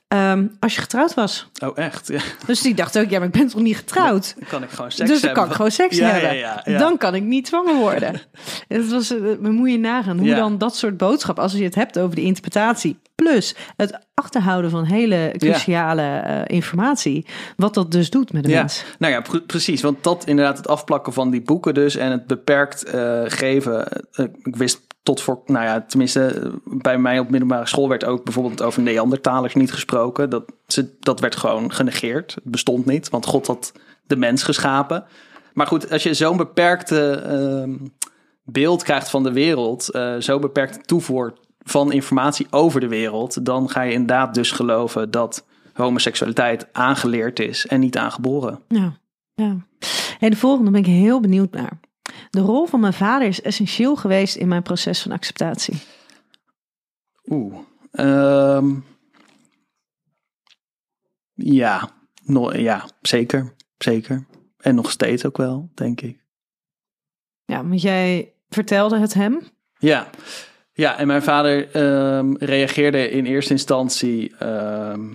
ehm, 0.08 0.46
als 0.60 0.74
je 0.74 0.80
getrouwd 0.80 1.14
was. 1.14 1.50
Oh, 1.64 1.78
echt? 1.78 2.08
Ja. 2.08 2.20
Dus 2.46 2.60
die 2.60 2.74
dacht 2.74 2.98
ook, 2.98 3.10
ja, 3.10 3.18
maar 3.18 3.26
ik 3.26 3.32
ben 3.32 3.48
toch 3.48 3.60
niet 3.60 3.76
getrouwd? 3.76 4.34
Dan 4.38 4.48
kan 4.48 4.62
ik 4.62 4.70
gewoon 4.70 4.90
seks 4.92 5.10
dus 5.10 5.20
dan 5.20 5.30
hebben. 5.30 5.34
kan 5.42 5.46
ik 5.50 5.52
gewoon 5.56 5.70
seks 5.70 5.96
Ja, 5.96 6.08
hebben. 6.08 6.36
ja. 6.36 6.62
Dan 6.78 6.96
kan 6.96 7.14
ik 7.14 7.22
niet 7.22 7.48
zwanger 7.48 7.74
worden. 7.74 8.20
Het 8.68 8.90
was, 8.90 9.10
eh, 9.16 9.20
maar 9.40 9.52
moet 9.52 9.70
je 9.70 9.78
nagaan 9.78 10.18
hoe 10.18 10.34
dan 10.34 10.58
dat 10.58 10.76
soort 10.76 10.96
boodschap, 10.96 11.38
als 11.38 11.52
je 11.52 11.64
het 11.64 11.74
hebt 11.74 11.98
over 11.98 12.14
de 12.16 12.22
interpretatie, 12.22 12.98
plus 13.14 13.54
het 13.76 13.98
achterhouden 14.14 14.70
van 14.70 14.84
hele 14.84 15.34
cruciale 15.36 16.02
eh, 16.02 16.56
informatie, 16.56 17.26
wat 17.56 17.74
dat 17.74 17.90
dus 17.92 18.10
doet 18.10 18.32
met 18.32 18.44
de 18.44 18.50
Ja, 18.50 18.58
mens. 18.58 18.84
nou 18.98 19.12
ja, 19.12 19.20
pre- 19.20 19.40
precies. 19.40 19.82
Want 19.82 20.04
dat 20.04 20.24
inderdaad 20.26 20.56
het 20.56 20.68
afplakken 20.68 21.12
van 21.12 21.30
die 21.30 21.42
boeken 21.42 21.74
dus 21.74 21.96
en 21.96 22.10
het 22.10 22.26
beperkt 22.26 22.82
eh, 22.84 23.22
geven. 23.24 23.88
ik 24.42 24.56
wist 24.56 24.80
tot 25.02 25.20
voor, 25.20 25.42
nou 25.46 25.64
ja, 25.64 25.80
tenminste 25.80 26.26
eh, 26.26 26.50
bij 26.64 26.98
mij 26.98 27.18
op 27.18 27.30
middelbare 27.30 27.66
school 27.66 27.88
werd 27.88 28.04
ook 28.04 28.24
bijvoorbeeld 28.24 28.62
over 28.62 28.82
Neandertalers 28.82 29.54
niet 29.54 29.72
gesproken. 29.72 30.30
Dat, 30.30 30.52
ze, 30.66 30.96
dat 31.00 31.20
werd 31.20 31.36
gewoon 31.36 31.72
genegeerd. 31.72 32.34
Het 32.34 32.44
bestond 32.44 32.86
niet, 32.86 33.08
want 33.08 33.26
God 33.26 33.46
had 33.46 33.72
de 34.06 34.16
mens 34.16 34.42
geschapen. 34.42 35.04
Maar 35.54 35.66
goed, 35.66 35.90
als 35.90 36.02
je 36.02 36.14
zo'n 36.14 36.36
beperkte 36.36 37.10
ehm, 37.10 37.76
beeld 38.44 38.82
krijgt 38.82 39.10
van 39.10 39.22
de 39.22 39.32
wereld, 39.32 39.90
eh 39.90 40.16
zo 40.16 40.38
beperkte 40.38 40.80
toevoer 40.80 41.32
van 41.58 41.92
informatie 41.92 42.46
over 42.50 42.80
de 42.80 42.88
wereld, 42.88 43.44
dan 43.44 43.70
ga 43.70 43.82
je 43.82 43.92
inderdaad 43.92 44.34
dus 44.34 44.50
geloven 44.50 45.10
dat 45.10 45.46
homoseksualiteit 45.72 46.68
aangeleerd 46.72 47.40
is 47.40 47.66
en 47.66 47.80
niet 47.80 47.96
aangeboren. 47.96 48.60
Ja, 48.68 48.98
ja. 49.34 49.56
De 50.18 50.36
volgende 50.36 50.70
ben 50.70 50.80
ik 50.80 50.86
heel 50.86 51.20
benieuwd 51.20 51.52
naar. 51.52 51.80
De 52.30 52.40
rol 52.40 52.66
van 52.66 52.80
mijn 52.80 52.92
vader 52.92 53.28
is 53.28 53.40
essentieel 53.40 53.96
geweest 53.96 54.36
in 54.36 54.48
mijn 54.48 54.62
proces 54.62 55.02
van 55.02 55.12
acceptatie. 55.12 55.82
Oeh. 57.26 57.58
Ehm, 57.90 58.74
ja, 61.34 61.90
no, 62.24 62.52
ja, 62.56 62.88
zeker. 63.00 63.54
Zeker. 63.78 64.26
En 64.58 64.74
nog 64.74 64.90
steeds 64.90 65.24
ook 65.26 65.36
wel, 65.36 65.70
denk 65.74 66.00
ik. 66.00 66.24
Ja, 67.44 67.66
want 67.66 67.82
jij 67.82 68.32
vertelde 68.48 68.98
het 68.98 69.14
hem. 69.14 69.40
Ja, 69.78 70.10
ja 70.72 70.98
en 70.98 71.06
mijn 71.06 71.22
vader 71.22 71.70
ehm, 71.70 72.34
reageerde 72.38 73.10
in 73.10 73.26
eerste 73.26 73.52
instantie. 73.52 74.36
ehm, 74.36 75.06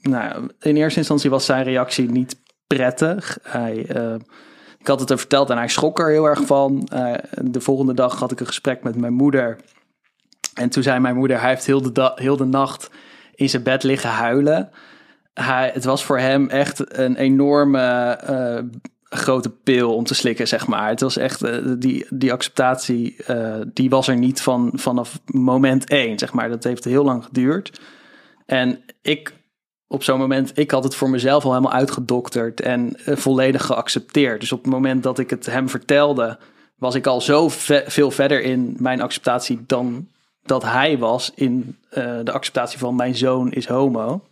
nou, 0.00 0.24
ja, 0.24 0.40
in 0.60 0.76
eerste 0.76 0.98
instantie 0.98 1.30
was 1.30 1.44
zijn 1.44 1.64
reactie 1.64 2.10
niet 2.10 2.40
prettig. 2.66 3.38
Hij, 3.42 3.86
ik 4.78 4.86
had 4.86 5.00
het 5.00 5.08
hem 5.08 5.18
verteld 5.18 5.50
en 5.50 5.56
hij 5.56 5.68
schrok 5.68 5.98
er 5.98 6.10
heel 6.10 6.24
erg 6.24 6.40
van. 6.46 6.88
Eh, 6.92 7.14
de 7.42 7.60
volgende 7.60 7.94
dag 7.94 8.18
had 8.18 8.32
ik 8.32 8.40
een 8.40 8.46
gesprek 8.46 8.82
met 8.82 8.96
mijn 8.96 9.12
moeder. 9.12 9.56
En 10.54 10.68
toen 10.68 10.82
zei 10.82 11.00
mijn 11.00 11.16
moeder: 11.16 11.40
Hij 11.40 11.48
heeft 11.48 11.66
heel 11.66 11.92
de, 11.92 12.12
heel 12.14 12.36
de 12.36 12.44
nacht 12.44 12.90
in 13.34 13.48
zijn 13.48 13.62
bed 13.62 13.82
liggen 13.82 14.10
huilen. 14.10 14.70
Hij, 15.34 15.70
het 15.74 15.84
was 15.84 16.04
voor 16.04 16.18
hem 16.18 16.48
echt 16.48 16.98
een 16.98 17.16
enorme 17.16 18.10
eh, 18.10 18.62
grote 19.02 19.50
pil 19.50 19.94
om 19.94 20.04
te 20.04 20.14
slikken, 20.14 20.48
zeg 20.48 20.66
maar. 20.66 20.88
Het 20.88 21.00
was 21.00 21.16
echt, 21.16 21.42
eh, 21.42 21.58
die, 21.78 22.06
die 22.10 22.32
acceptatie, 22.32 23.16
die 23.72 23.90
was 23.90 24.08
er 24.08 24.16
niet 24.16 24.40
van, 24.40 24.70
vanaf 24.74 25.18
moment 25.26 25.88
één, 25.88 26.18
zeg 26.18 26.32
maar. 26.32 26.48
Dat 26.48 26.64
heeft 26.64 26.84
heel 26.84 27.04
lang 27.04 27.24
geduurd. 27.24 27.80
En 28.46 28.84
ik, 29.02 29.32
op 29.88 30.02
zo'n 30.02 30.18
moment, 30.18 30.58
ik 30.58 30.70
had 30.70 30.84
het 30.84 30.94
voor 30.94 31.10
mezelf 31.10 31.44
al 31.44 31.50
helemaal 31.50 31.72
uitgedokterd 31.72 32.60
en 32.60 32.96
eh, 33.04 33.16
volledig 33.16 33.66
geaccepteerd. 33.66 34.40
Dus 34.40 34.52
op 34.52 34.62
het 34.62 34.72
moment 34.72 35.02
dat 35.02 35.18
ik 35.18 35.30
het 35.30 35.46
hem 35.46 35.68
vertelde, 35.68 36.38
was 36.76 36.94
ik 36.94 37.06
al 37.06 37.20
zo 37.20 37.48
ve- 37.48 37.84
veel 37.86 38.10
verder 38.10 38.42
in 38.42 38.76
mijn 38.78 39.00
acceptatie 39.00 39.64
dan 39.66 40.08
dat 40.42 40.62
hij 40.62 40.98
was 40.98 41.32
in 41.34 41.76
eh, 41.90 42.18
de 42.24 42.32
acceptatie 42.32 42.78
van 42.78 42.96
mijn 42.96 43.14
zoon 43.14 43.52
is 43.52 43.66
homo. 43.66 44.24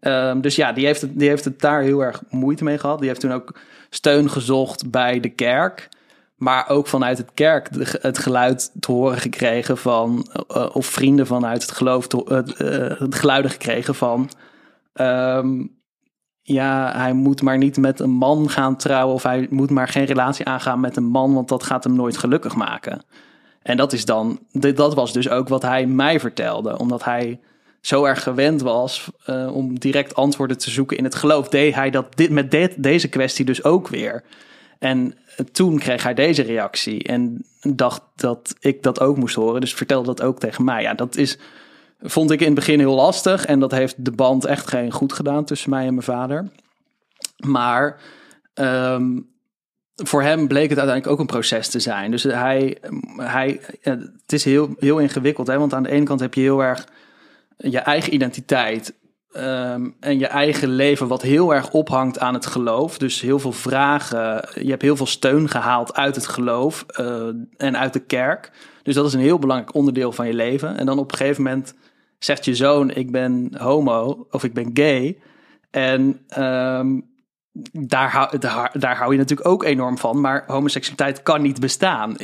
Ehm, 0.00 0.40
dus 0.40 0.56
ja, 0.56 0.72
die 0.72 0.86
heeft, 0.86 1.00
het, 1.00 1.18
die 1.18 1.28
heeft 1.28 1.44
het 1.44 1.60
daar 1.60 1.82
heel 1.82 2.00
erg 2.00 2.22
moeite 2.30 2.64
mee 2.64 2.78
gehad. 2.78 2.98
Die 2.98 3.08
heeft 3.08 3.20
toen 3.20 3.32
ook 3.32 3.54
steun 3.90 4.30
gezocht 4.30 4.90
bij 4.90 5.20
de 5.20 5.28
kerk. 5.28 5.88
Maar 6.36 6.68
ook 6.68 6.86
vanuit 6.86 7.18
het 7.18 7.30
kerk 7.34 7.68
het 8.00 8.18
geluid 8.18 8.70
te 8.80 8.92
horen 8.92 9.18
gekregen 9.18 9.78
van... 9.78 10.26
eh, 10.48 10.66
of 10.72 10.86
vrienden 10.86 11.26
vanuit 11.26 11.62
het 11.62 11.70
geloof 11.70 12.06
het 12.26 13.14
geluiden 13.14 13.50
gekregen 13.50 13.94
van... 13.94 14.30
ehm, 14.94 15.66
ja, 16.42 16.92
hij 16.96 17.12
moet 17.12 17.42
maar 17.42 17.58
niet 17.58 17.76
met 17.76 18.00
een 18.00 18.10
man 18.10 18.50
gaan 18.50 18.76
trouwen... 18.76 19.14
of 19.14 19.22
hij 19.22 19.46
moet 19.50 19.70
maar 19.70 19.88
geen 19.88 20.04
relatie 20.04 20.46
aangaan 20.46 20.80
met 20.80 20.96
een 20.96 21.04
man... 21.06 21.34
want 21.34 21.48
dat 21.48 21.62
gaat 21.62 21.84
hem 21.84 21.94
nooit 21.94 22.16
gelukkig 22.16 22.54
maken. 22.54 23.02
En 23.62 23.76
dat 23.76 23.92
is 23.92 24.04
dan, 24.04 24.38
dat 24.52 24.94
was 24.94 25.12
dus 25.12 25.28
ook 25.28 25.48
wat 25.48 25.62
hij 25.62 25.86
mij 25.86 26.20
vertelde. 26.20 26.78
Omdat 26.78 27.04
hij 27.04 27.40
zo 27.80 28.04
erg 28.04 28.22
gewend 28.22 28.62
was 28.62 29.10
eh, 29.24 29.54
om 29.54 29.78
direct 29.78 30.14
antwoorden 30.14 30.58
te 30.58 30.70
zoeken 30.70 30.96
in 30.96 31.04
het 31.04 31.14
geloof, 31.14 31.48
deed 31.48 31.74
hij 31.74 31.90
dat 31.90 32.16
dit, 32.16 32.30
met 32.30 32.70
deze 32.76 33.08
kwestie 33.08 33.44
dus 33.44 33.64
ook 33.64 33.88
weer. 33.88 34.24
En 34.78 35.14
toen 35.52 35.78
kreeg 35.78 36.02
hij 36.02 36.14
deze 36.14 36.42
reactie 36.42 37.02
en 37.02 37.44
dacht 37.60 38.02
dat 38.16 38.54
ik 38.60 38.82
dat 38.82 39.00
ook 39.00 39.16
moest 39.16 39.34
horen. 39.34 39.60
Dus 39.60 39.74
vertelde 39.74 40.06
dat 40.06 40.22
ook 40.22 40.38
tegen 40.38 40.64
mij. 40.64 40.82
Ja, 40.82 40.94
dat 40.94 41.16
is, 41.16 41.38
vond 42.04 42.30
ik 42.30 42.40
in 42.40 42.46
het 42.46 42.54
begin 42.54 42.78
heel 42.78 42.94
lastig. 42.94 43.46
En 43.46 43.60
dat 43.60 43.70
heeft 43.70 44.04
de 44.04 44.12
band 44.12 44.44
echt 44.44 44.68
geen 44.68 44.92
goed 44.92 45.12
gedaan 45.12 45.44
tussen 45.44 45.70
mij 45.70 45.86
en 45.86 45.94
mijn 45.94 46.06
vader. 46.06 46.48
Maar 47.36 48.00
ehm, 48.54 49.20
voor 49.94 50.22
hem 50.22 50.48
bleek 50.48 50.68
het 50.68 50.78
uiteindelijk 50.78 51.06
ook 51.06 51.18
een 51.18 51.34
proces 51.34 51.68
te 51.68 51.80
zijn. 51.80 52.10
Dus 52.10 52.22
hij, 52.22 52.78
hij 53.16 53.60
het 53.80 54.32
is 54.32 54.44
heel, 54.44 54.74
heel 54.78 54.98
ingewikkeld. 54.98 55.46
Hè? 55.46 55.58
Want 55.58 55.74
aan 55.74 55.82
de 55.82 55.90
ene 55.90 56.04
kant 56.04 56.20
heb 56.20 56.34
je 56.34 56.40
heel 56.40 56.62
erg 56.62 56.86
je 57.56 57.78
eigen 57.78 58.14
identiteit 58.14 58.94
ehm, 59.30 59.88
en 60.00 60.18
je 60.18 60.26
eigen 60.26 60.68
leven, 60.68 61.08
wat 61.08 61.22
heel 61.22 61.54
erg 61.54 61.70
ophangt 61.70 62.18
aan 62.18 62.34
het 62.34 62.46
geloof. 62.46 62.98
Dus 62.98 63.20
heel 63.20 63.38
veel 63.38 63.52
vragen. 63.52 64.48
Je 64.54 64.70
hebt 64.70 64.82
heel 64.82 64.96
veel 64.96 65.06
steun 65.06 65.48
gehaald 65.48 65.94
uit 65.94 66.14
het 66.14 66.26
geloof 66.26 66.84
eh, 66.88 67.28
en 67.56 67.78
uit 67.78 67.92
de 67.92 68.04
kerk. 68.04 68.50
Dus 68.82 68.94
dat 68.94 69.06
is 69.06 69.12
een 69.12 69.20
heel 69.20 69.38
belangrijk 69.38 69.74
onderdeel 69.74 70.12
van 70.12 70.26
je 70.26 70.34
leven. 70.34 70.76
En 70.76 70.86
dan 70.86 70.98
op 70.98 71.12
een 71.12 71.18
gegeven 71.18 71.42
moment 71.42 71.74
zegt 72.24 72.44
je 72.44 72.54
zoon: 72.54 72.90
Ik 72.90 73.10
ben 73.10 73.50
homo 73.58 74.26
of 74.30 74.44
ik 74.44 74.52
ben 74.52 74.70
gay. 74.74 75.18
En 75.70 76.20
ehm, 76.28 77.00
daar, 77.72 78.10
hou, 78.10 78.38
daar, 78.38 78.70
daar 78.78 78.96
hou 78.96 79.12
je 79.12 79.18
natuurlijk 79.18 79.48
ook 79.48 79.64
enorm 79.64 79.98
van. 79.98 80.20
Maar 80.20 80.44
homoseksualiteit 80.46 81.22
kan 81.22 81.42
niet 81.42 81.60
bestaan 81.60 82.16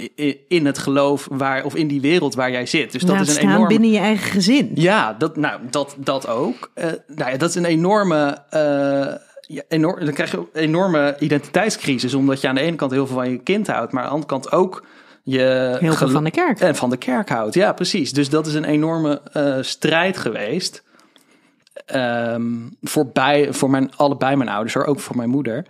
in, 0.49 0.67
het 0.67 0.79
geloof 0.79 1.29
waar, 1.31 1.65
of 1.65 1.75
in 1.75 1.89
die 1.89 2.01
wereld 2.01 2.35
waar 2.35 2.51
jij 2.51 2.67
zit. 2.67 2.93
Dus 2.93 3.03
dat 3.03 3.11
Laat 3.17 3.21
is 3.21 3.29
een 3.29 3.35
staan 3.35 3.51
enorm. 3.51 3.69
binnen 3.69 3.91
je 3.91 3.99
eigen 3.99 4.31
gezin. 4.31 4.71
Ja, 4.75 5.13
dat, 5.13 5.37
nou, 5.37 5.61
dat, 5.71 5.97
dat 5.99 6.29
ook. 6.29 6.71
Eh, 6.75 6.87
nou 7.07 7.31
ja, 7.31 7.37
dat 7.37 7.49
is 7.49 7.55
een 7.55 7.65
enorme. 7.65 8.45
eh, 8.51 9.29
ja, 9.41 9.63
enorm, 9.69 10.05
dan 10.05 10.15
krijg 10.15 10.31
je 10.31 10.37
een 10.37 10.49
enorme 10.53 11.17
identiteitscrisis. 11.19 12.15
Omdat 12.15 12.41
je 12.41 12.49
aan 12.49 12.55
de 12.55 12.61
ene 12.61 12.77
kant 12.77 12.91
heel 12.91 13.07
veel 13.07 13.17
van 13.17 13.31
je 13.31 13.39
kind 13.43 13.67
houdt, 13.67 13.93
maar 13.93 14.03
aan 14.03 14.09
de 14.09 14.15
andere 14.15 14.33
kant 14.33 14.53
ook 14.53 14.85
je. 15.23 15.77
Heel 15.81 15.93
veel 15.93 16.09
van 16.09 16.25
de 16.25 16.31
kerk. 16.31 16.61
En 16.61 16.75
van 16.77 16.91
de 16.91 16.97
kerk 16.97 17.29
houdt. 17.29 17.55
Ja, 17.55 17.73
precies. 17.73 18.13
Dus 18.13 18.29
dat 18.29 18.47
is 18.47 18.55
een 18.55 18.65
enorme 18.65 19.23
eh, 19.33 19.57
strijd 19.61 20.17
geweest. 20.17 20.83
Ehm, 21.87 22.45
voor, 22.83 23.07
bij, 23.07 23.53
voor 23.53 23.71
mijn, 23.71 23.97
allebei 23.97 24.37
mijn 24.37 24.49
ouders, 24.49 24.75
hoor, 24.75 24.85
ook 24.85 25.01
voor 25.01 25.17
mijn 25.17 25.29
moeder. 25.29 25.67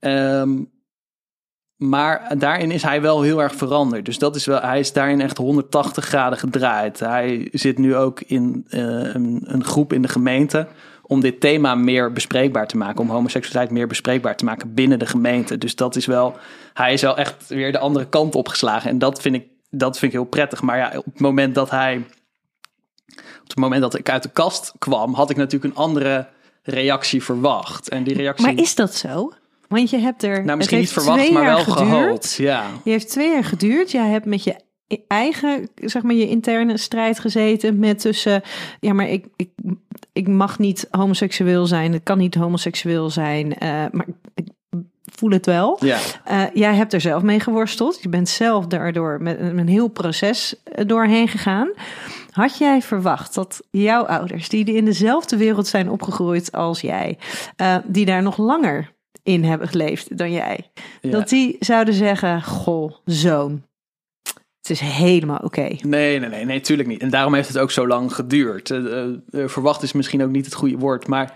Ehm, 0.00 0.50
maar 1.76 2.38
daarin 2.38 2.70
is 2.70 2.82
hij 2.82 3.02
wel 3.02 3.22
heel 3.22 3.42
erg 3.42 3.54
veranderd. 3.54 4.04
Dus 4.04 4.18
dat 4.18 4.36
is 4.36 4.46
wel, 4.46 4.60
hij 4.60 4.78
is 4.78 4.92
daarin 4.92 5.20
echt 5.20 5.36
180 5.36 6.04
graden 6.04 6.38
gedraaid. 6.38 7.00
Hij 7.00 7.48
zit 7.52 7.78
nu 7.78 7.96
ook 7.96 8.20
in 8.20 8.66
eh, 8.68 8.80
een, 9.14 9.40
een 9.44 9.64
groep 9.64 9.92
in 9.92 10.02
de 10.02 10.08
gemeente 10.08 10.66
om 11.12 11.20
dit 11.20 11.40
thema 11.40 11.74
meer 11.74 12.12
bespreekbaar 12.12 12.66
te 12.66 12.76
maken. 12.76 13.00
Om 13.00 13.10
homoseksualiteit 13.10 13.70
meer 13.70 13.86
bespreekbaar 13.86 14.36
te 14.36 14.44
maken 14.44 14.74
binnen 14.74 14.98
de 14.98 15.06
gemeente. 15.06 15.58
Dus 15.58 15.76
dat 15.76 15.96
is 15.96 16.06
wel, 16.06 16.36
hij 16.72 16.92
is 16.92 17.02
wel 17.02 17.16
echt 17.16 17.48
weer 17.48 17.72
de 17.72 17.78
andere 17.78 18.08
kant 18.08 18.34
opgeslagen. 18.34 18.90
En 18.90 18.98
dat 18.98 19.20
vind 19.20 19.34
ik, 19.34 19.46
dat 19.70 19.98
vind 19.98 20.12
ik 20.12 20.18
heel 20.18 20.28
prettig. 20.28 20.62
Maar 20.62 20.76
ja, 20.76 20.92
op 20.96 21.04
het 21.04 21.20
moment 21.20 21.54
dat 21.54 21.70
hij 21.70 21.96
op 23.16 23.48
het 23.48 23.56
moment 23.56 23.82
dat 23.82 23.98
ik 23.98 24.10
uit 24.10 24.22
de 24.22 24.28
kast 24.28 24.72
kwam, 24.78 25.14
had 25.14 25.30
ik 25.30 25.36
natuurlijk 25.36 25.74
een 25.74 25.82
andere 25.82 26.28
reactie 26.62 27.22
verwacht. 27.22 27.88
En 27.88 28.04
die 28.04 28.14
reactie. 28.14 28.46
Maar 28.46 28.62
is 28.62 28.74
dat 28.74 28.94
zo? 28.94 29.32
Want 29.68 29.90
je 29.90 29.98
hebt 29.98 30.22
er. 30.22 30.44
nou, 30.44 30.56
misschien 30.56 30.78
niet 30.78 30.92
verwacht, 30.92 31.30
maar 31.30 31.44
wel 31.44 31.58
geduurd. 31.58 31.78
gehoopt. 31.78 32.34
Ja. 32.34 32.66
Je 32.84 32.90
heeft 32.90 33.08
twee 33.08 33.30
jaar 33.30 33.44
geduurd. 33.44 33.90
Jij 33.90 34.08
hebt 34.08 34.26
met 34.26 34.44
je 34.44 34.56
eigen, 35.08 35.68
zeg 35.74 36.02
maar, 36.02 36.14
je 36.14 36.28
interne 36.28 36.76
strijd 36.78 37.18
gezeten. 37.18 37.78
Met 37.78 37.98
tussen, 38.00 38.42
ja, 38.80 38.92
maar 38.92 39.08
ik, 39.08 39.26
ik, 39.36 39.50
ik 40.12 40.28
mag 40.28 40.58
niet 40.58 40.86
homoseksueel 40.90 41.66
zijn. 41.66 41.92
Het 41.92 42.02
kan 42.02 42.18
niet 42.18 42.34
homoseksueel 42.34 43.10
zijn. 43.10 43.58
eh, 43.58 43.68
maar 43.92 44.06
ik 44.34 44.46
voel 45.12 45.30
het 45.30 45.46
wel. 45.46 45.76
Ja. 45.80 45.98
Eh, 46.24 46.42
jij 46.54 46.74
hebt 46.74 46.92
er 46.92 47.00
zelf 47.00 47.22
mee 47.22 47.40
geworsteld. 47.40 48.02
Je 48.02 48.08
bent 48.08 48.28
zelf 48.28 48.66
daardoor 48.66 49.22
met 49.22 49.40
een 49.40 49.68
heel 49.68 49.88
proces 49.88 50.62
eh, 50.64 50.86
doorheen 50.86 51.28
gegaan. 51.28 51.70
Had 52.30 52.58
jij 52.58 52.82
verwacht 52.82 53.34
dat 53.34 53.62
jouw 53.70 54.06
ouders, 54.06 54.48
die 54.48 54.64
in 54.64 54.84
dezelfde 54.84 55.36
wereld 55.36 55.66
zijn 55.66 55.90
opgegroeid 55.90 56.52
als 56.52 56.80
jij, 56.80 57.18
die 57.84 58.04
daar 58.04 58.22
nog 58.22 58.36
langer 58.36 58.92
in 59.22 59.44
hebben 59.44 59.68
geleefd 59.68 60.16
dan 60.18 60.32
jij, 60.32 60.70
Ja. 61.00 61.10
dat 61.10 61.28
die 61.28 61.56
zouden 61.60 61.94
zeggen: 61.94 62.42
Goh, 62.42 62.92
zoon, 63.04 63.62
het 64.62 64.70
is 64.70 64.80
helemaal 64.80 65.38
oké. 65.42 65.68
Nee, 65.80 66.18
nee, 66.18 66.28
nee, 66.28 66.44
nee, 66.44 66.60
tuurlijk 66.60 66.88
niet. 66.88 67.00
En 67.02 67.10
daarom 67.10 67.34
heeft 67.34 67.48
het 67.48 67.58
ook 67.58 67.70
zo 67.70 67.86
lang 67.86 68.14
geduurd. 68.14 68.70
Eh, 68.70 68.78
eh, 68.78 69.08
eh, 69.30 69.48
verwacht 69.48 69.82
is 69.82 69.92
misschien 69.92 70.22
ook 70.22 70.30
niet 70.30 70.44
het 70.44 70.54
goede 70.54 70.76
woord, 70.78 71.06
maar 71.06 71.34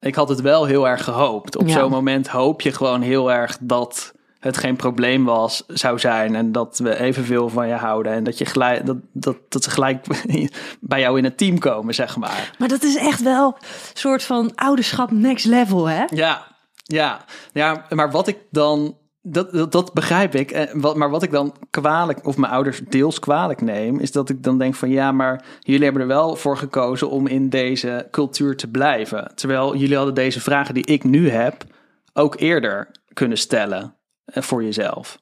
ik 0.00 0.14
had 0.14 0.28
het 0.28 0.40
wel 0.40 0.64
heel 0.64 0.88
erg 0.88 1.04
gehoopt. 1.04 1.56
Op 1.56 1.66
Ja. 1.68 1.78
zo'n 1.78 1.90
moment 1.90 2.28
hoop 2.28 2.60
je 2.60 2.72
gewoon 2.72 3.00
heel 3.00 3.32
erg 3.32 3.58
dat 3.60 4.12
het 4.38 4.56
geen 4.56 4.76
probleem 4.76 5.24
was, 5.24 5.64
zou 5.66 5.98
zijn 5.98 6.34
en 6.34 6.52
dat 6.52 6.78
we 6.78 6.98
evenveel 6.98 7.48
van 7.48 7.68
je 7.68 7.74
houden 7.74 8.12
en 8.12 8.24
dat, 8.24 8.38
je 8.38 8.44
gelijk, 8.44 8.86
dat, 8.86 8.96
dat, 9.12 9.36
dat 9.48 9.64
ze 9.64 9.70
gelijk 9.70 10.06
bij 10.80 11.00
jou 11.00 11.18
in 11.18 11.24
het 11.24 11.38
team 11.38 11.58
komen, 11.58 11.94
zeg 11.94 12.16
maar. 12.16 12.54
Maar 12.58 12.68
dat 12.68 12.82
is 12.82 12.96
echt 12.96 13.22
wel 13.22 13.46
een 13.60 13.66
soort 13.92 14.22
van 14.22 14.52
ouderschap 14.54 15.10
next 15.10 15.44
level, 15.46 15.88
hè? 15.88 16.04
Ja, 16.06 16.46
ja, 16.82 17.24
ja, 17.52 17.86
maar 17.88 18.10
wat 18.10 18.28
ik 18.28 18.38
dan, 18.50 18.96
dat, 19.32 19.52
dat, 19.52 19.72
dat 19.72 19.92
begrijp 19.92 20.34
ik, 20.34 20.50
eh, 20.50 20.72
wat, 20.74 20.96
maar 20.96 21.10
wat 21.10 21.22
ik 21.22 21.30
dan 21.30 21.54
kwalijk, 21.70 22.26
of 22.26 22.36
mijn 22.36 22.52
ouders 22.52 22.80
deels 22.88 23.18
kwalijk 23.18 23.60
neem, 23.60 23.98
is 23.98 24.12
dat 24.12 24.28
ik 24.28 24.42
dan 24.42 24.58
denk 24.58 24.74
van 24.74 24.90
ja, 24.90 25.12
maar 25.12 25.44
jullie 25.60 25.84
hebben 25.84 26.02
er 26.02 26.08
wel 26.08 26.36
voor 26.36 26.56
gekozen 26.56 27.10
om 27.10 27.26
in 27.26 27.48
deze 27.48 28.08
cultuur 28.10 28.56
te 28.56 28.68
blijven. 28.68 29.32
Terwijl 29.34 29.76
jullie 29.76 29.96
hadden 29.96 30.14
deze 30.14 30.40
vragen 30.40 30.74
die 30.74 30.86
ik 30.86 31.04
nu 31.04 31.30
heb 31.30 31.64
ook 32.12 32.40
eerder 32.40 32.90
kunnen 33.12 33.38
stellen 33.38 33.94
eh, 34.24 34.42
voor 34.42 34.64
jezelf. 34.64 35.18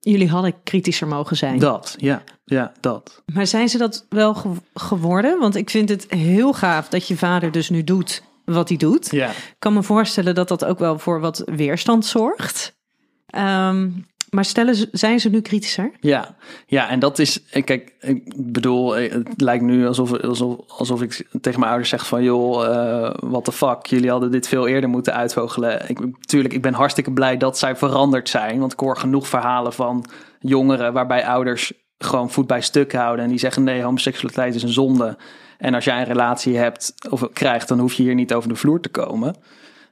Jullie 0.00 0.28
hadden 0.28 0.54
kritischer 0.62 1.06
mogen 1.08 1.36
zijn. 1.36 1.58
Dat, 1.58 1.94
ja, 1.98 2.22
ja, 2.44 2.72
dat. 2.80 3.22
Maar 3.34 3.46
zijn 3.46 3.68
ze 3.68 3.78
dat 3.78 4.06
wel 4.08 4.34
ge- 4.34 4.48
geworden? 4.74 5.38
Want 5.38 5.56
ik 5.56 5.70
vind 5.70 5.88
het 5.88 6.06
heel 6.08 6.52
gaaf 6.52 6.88
dat 6.88 7.08
je 7.08 7.16
vader 7.16 7.52
dus 7.52 7.70
nu 7.70 7.84
doet 7.84 8.22
wat 8.44 8.68
hij 8.68 8.78
doet. 8.78 9.10
Ja. 9.10 9.28
Ik 9.30 9.54
kan 9.58 9.72
me 9.72 9.82
voorstellen 9.82 10.34
dat 10.34 10.48
dat 10.48 10.64
ook 10.64 10.78
wel 10.78 10.98
voor 10.98 11.20
wat 11.20 11.42
weerstand 11.46 12.06
zorgt. 12.06 12.74
Ehm, 13.26 13.88
maar 14.30 14.44
stellen 14.44 14.88
zijn 14.92 15.20
ze 15.20 15.28
nu 15.28 15.40
kritischer? 15.40 15.92
Ja, 16.00 16.36
ja, 16.66 16.88
en 16.88 16.98
dat 16.98 17.18
is, 17.18 17.44
eh, 17.50 17.64
kijk, 17.64 17.92
ik 18.00 18.52
bedoel, 18.52 18.96
eh, 18.96 19.12
het 19.12 19.40
lijkt 19.40 19.64
nu 19.64 19.86
alsof, 19.86 20.12
alsof, 20.12 20.58
alsof 20.68 21.02
ik 21.02 21.26
tegen 21.40 21.58
mijn 21.58 21.70
ouders 21.70 21.90
zeg 21.90 22.06
van, 22.06 22.22
joh, 22.22 22.64
eh 22.64 23.14
what 23.20 23.44
the 23.44 23.52
fuck, 23.52 23.86
jullie 23.86 24.10
hadden 24.10 24.30
dit 24.30 24.48
veel 24.48 24.66
eerder 24.66 24.90
moeten 24.90 25.14
uitvogelen. 25.14 25.88
Ik, 25.88 25.98
tuurlijk, 26.20 26.54
ik 26.54 26.62
ben 26.62 26.74
hartstikke 26.74 27.12
blij 27.12 27.36
dat 27.36 27.58
zij 27.58 27.76
veranderd 27.76 28.28
zijn, 28.28 28.58
want 28.58 28.72
ik 28.72 28.80
hoor 28.80 28.96
genoeg 28.96 29.28
verhalen 29.28 29.72
van 29.72 30.04
jongeren 30.38 30.92
waarbij 30.92 31.26
ouders 31.26 31.72
gewoon 31.98 32.30
voet 32.30 32.46
bij 32.46 32.60
stuk 32.60 32.92
houden 32.92 33.24
en 33.24 33.30
die 33.30 33.38
zeggen, 33.38 33.64
nee, 33.64 33.82
homoseksualiteit 33.82 34.54
is 34.54 34.62
een 34.62 34.68
zonde. 34.68 35.16
En 35.58 35.74
als 35.74 35.84
jij 35.84 35.98
een 35.98 36.04
relatie 36.04 36.56
hebt 36.56 36.94
of 37.10 37.28
krijgt, 37.32 37.68
dan 37.68 37.78
hoef 37.78 37.92
je 37.92 38.02
hier 38.02 38.14
niet 38.14 38.34
over 38.34 38.48
de 38.48 38.56
vloer 38.56 38.80
te 38.80 38.88
komen. 38.88 39.34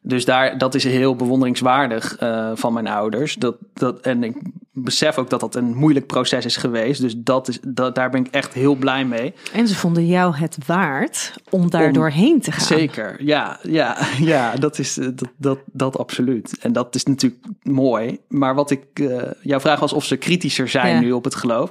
Dus 0.04 0.24
daar, 0.24 0.58
dat 0.58 0.74
is 0.74 0.84
heel 0.84 1.16
bewonderingswaardig 1.16 2.16
eh, 2.16 2.50
van 2.54 2.72
mijn 2.72 2.86
ouders. 2.86 3.34
Dat, 3.34 3.56
dat, 3.74 4.00
en 4.00 4.24
ik 4.24 4.36
besef 4.72 5.18
ook 5.18 5.30
dat 5.30 5.40
dat 5.40 5.54
een 5.54 5.74
moeilijk 5.76 6.06
proces 6.06 6.44
is 6.44 6.56
geweest. 6.56 7.00
Dus 7.00 7.14
dat 7.16 7.48
is, 7.48 7.58
dat, 7.66 7.94
daar 7.94 8.10
ben 8.10 8.24
ik 8.24 8.32
echt 8.34 8.52
heel 8.54 8.74
blij 8.74 9.04
mee. 9.04 9.34
En 9.52 9.68
ze 9.68 9.74
vonden 9.74 10.06
jou 10.06 10.36
het 10.36 10.58
waard 10.66 11.34
om 11.50 11.70
daar 11.70 11.86
Om- 11.86 11.92
doorheen 11.92 12.40
te 12.40 12.52
gaan. 12.52 12.66
Zeker, 12.66 13.24
ja, 13.24 13.58
ja, 13.62 13.96
ja 14.18 14.54
dat, 14.56 14.78
is, 14.78 14.98
eh, 14.98 15.08
dat, 15.14 15.28
dat, 15.36 15.58
dat 15.66 15.98
absoluut. 15.98 16.58
En 16.60 16.72
dat 16.72 16.94
is 16.94 17.04
natuurlijk 17.04 17.44
mooi. 17.62 18.18
Maar 18.28 18.54
wat 18.54 18.70
ik, 18.70 18.84
eh, 18.94 19.22
jouw 19.42 19.60
vraag 19.60 19.80
was 19.80 19.92
of 19.92 20.04
ze 20.04 20.16
kritischer 20.16 20.68
zijn 20.68 20.94
Ja. 20.94 21.00
nu 21.00 21.12
op 21.12 21.24
het 21.24 21.34
geloof. 21.34 21.70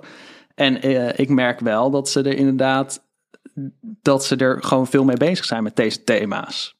En 0.55 0.81
ik 1.19 1.29
merk 1.29 1.59
wel 1.59 1.91
dat 1.91 2.09
ze 2.09 2.19
er 2.21 2.35
inderdaad, 2.37 3.03
dat 4.01 4.25
ze 4.25 4.35
er 4.35 4.63
gewoon 4.63 4.87
veel 4.87 5.03
mee 5.03 5.17
bezig 5.17 5.45
zijn 5.45 5.63
met 5.63 5.75
deze 5.75 6.03
thema's. 6.03 6.79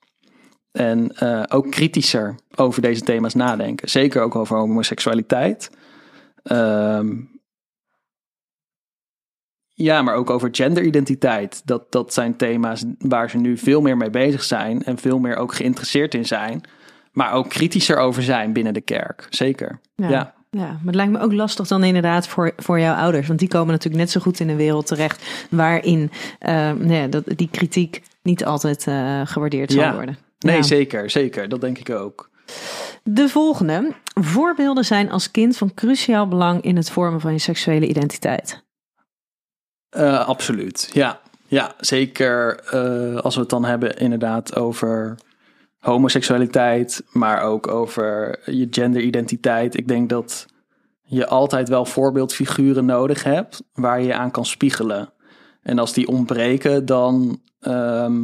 En 0.72 1.12
eh, 1.16 1.44
ook 1.50 1.72
kritischer 1.72 2.36
over 2.56 2.82
deze 2.82 3.02
thema's 3.02 3.34
nadenken. 3.34 3.90
Zeker 3.90 4.22
ook 4.22 4.36
over 4.36 4.58
homoseksualiteit. 4.58 5.70
Ehm, 6.44 7.16
ja, 9.74 10.02
maar 10.02 10.16
ook 10.16 10.30
over 10.30 10.50
genderidentiteit. 10.52 11.62
Dat, 11.66 11.92
dat 11.92 12.14
zijn 12.14 12.36
thema's 12.36 12.84
waar 12.98 13.30
ze 13.30 13.38
nu 13.38 13.58
veel 13.58 13.82
meer 13.82 13.98
mee 13.98 14.10
bezig 14.10 14.44
zijn. 14.44 14.84
En 14.84 14.98
veel 14.98 15.20
meer 15.20 15.36
ook 15.36 15.54
geïnteresseerd 15.54 16.14
in 16.14 16.26
zijn. 16.26 16.62
Maar 17.12 17.34
ook 17.34 17.50
kritischer 17.50 17.98
over 17.98 18.24
zijn 18.24 18.54
binnen 18.54 18.74
de 18.74 18.82
kerk. 18.82 19.28
Zeker. 19.30 19.80
Ja. 19.96 20.10
Ja. 20.10 20.34
Ja, 20.58 20.66
maar 20.68 20.80
het 20.86 20.96
lijkt 20.96 21.12
me 21.12 21.20
ook 21.20 21.34
lastig 21.34 21.68
dan 21.68 21.84
inderdaad 21.84 22.28
voor, 22.28 22.54
voor 22.58 22.80
jouw 22.80 22.96
ouders. 22.96 23.28
Want 23.28 23.40
die 23.40 23.48
komen 23.48 23.68
natuurlijk 23.72 24.04
net 24.04 24.12
zo 24.12 24.20
goed 24.20 24.40
in 24.40 24.50
een 24.50 24.56
wereld 24.56 24.88
terecht 24.88 25.48
waarin 25.50 26.12
eh, 26.40 26.72
nee, 26.72 27.10
dat, 27.10 27.24
die 27.36 27.50
kritiek 27.52 28.02
niet 28.22 28.46
altijd 28.46 28.88
eh, 28.88 29.22
gewaardeerd 29.26 29.72
zal 29.72 29.82
Ja. 29.82 29.94
worden. 29.94 30.18
Nee, 30.46 30.56
Ja. 30.56 30.62
zeker. 30.62 31.10
Zeker. 31.10 31.50
Dat 31.50 31.62
denk 31.62 31.78
ik 31.78 31.90
ook. 31.90 32.30
De 33.04 33.30
volgende. 33.30 33.94
Voorbeelden 34.22 34.86
zijn 34.86 35.12
als 35.12 35.32
kind 35.32 35.58
van 35.58 35.74
cruciaal 35.74 36.28
belang 36.28 36.62
in 36.62 36.76
het 36.76 36.90
vormen 36.90 37.22
van 37.22 37.32
je 37.32 37.40
seksuele 37.40 37.88
identiteit. 37.88 38.64
Eh, 39.90 40.28
absoluut. 40.28 40.90
Ja, 40.94 41.20
ja 41.48 41.74
zeker 41.80 42.60
eh, 42.60 43.16
als 43.16 43.36
we 43.36 43.42
het 43.42 43.50
dan 43.50 43.66
hebben 43.66 43.98
inderdaad 43.98 44.56
over 44.56 45.16
homoseksualiteit, 45.78 47.04
maar 47.12 47.42
ook 47.42 47.68
over 47.68 48.40
je 48.46 48.68
genderidentiteit. 48.72 49.78
Ik 49.78 49.88
denk 49.88 50.10
dat 50.10 50.46
je 51.02 51.28
altijd 51.28 51.70
wel 51.70 51.86
voorbeeldfiguren 51.86 52.86
nodig 52.86 53.24
hebt 53.24 53.64
waar 53.74 54.00
je 54.02 54.08
je 54.08 54.14
aan 54.16 54.32
kan 54.32 54.46
spiegelen. 54.46 55.14
En 55.62 55.80
als 55.80 55.94
die 55.94 56.08
ontbreken, 56.08 56.86
dan, 56.86 57.42
ehm, 57.60 58.24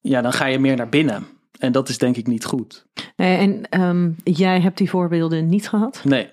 ja, 0.00 0.20
dan 0.20 0.32
ga 0.32 0.46
je 0.46 0.58
meer 0.58 0.76
naar 0.76 0.88
binnen. 0.88 1.26
En 1.58 1.72
dat 1.72 1.88
is 1.88 1.98
denk 1.98 2.16
ik 2.16 2.26
niet 2.26 2.44
goed. 2.44 2.86
En 3.16 3.68
ehm, 3.68 4.10
jij 4.24 4.60
hebt 4.60 4.78
die 4.78 4.90
voorbeelden 4.90 5.48
niet 5.48 5.68
gehad. 5.68 6.00
Nee. 6.04 6.28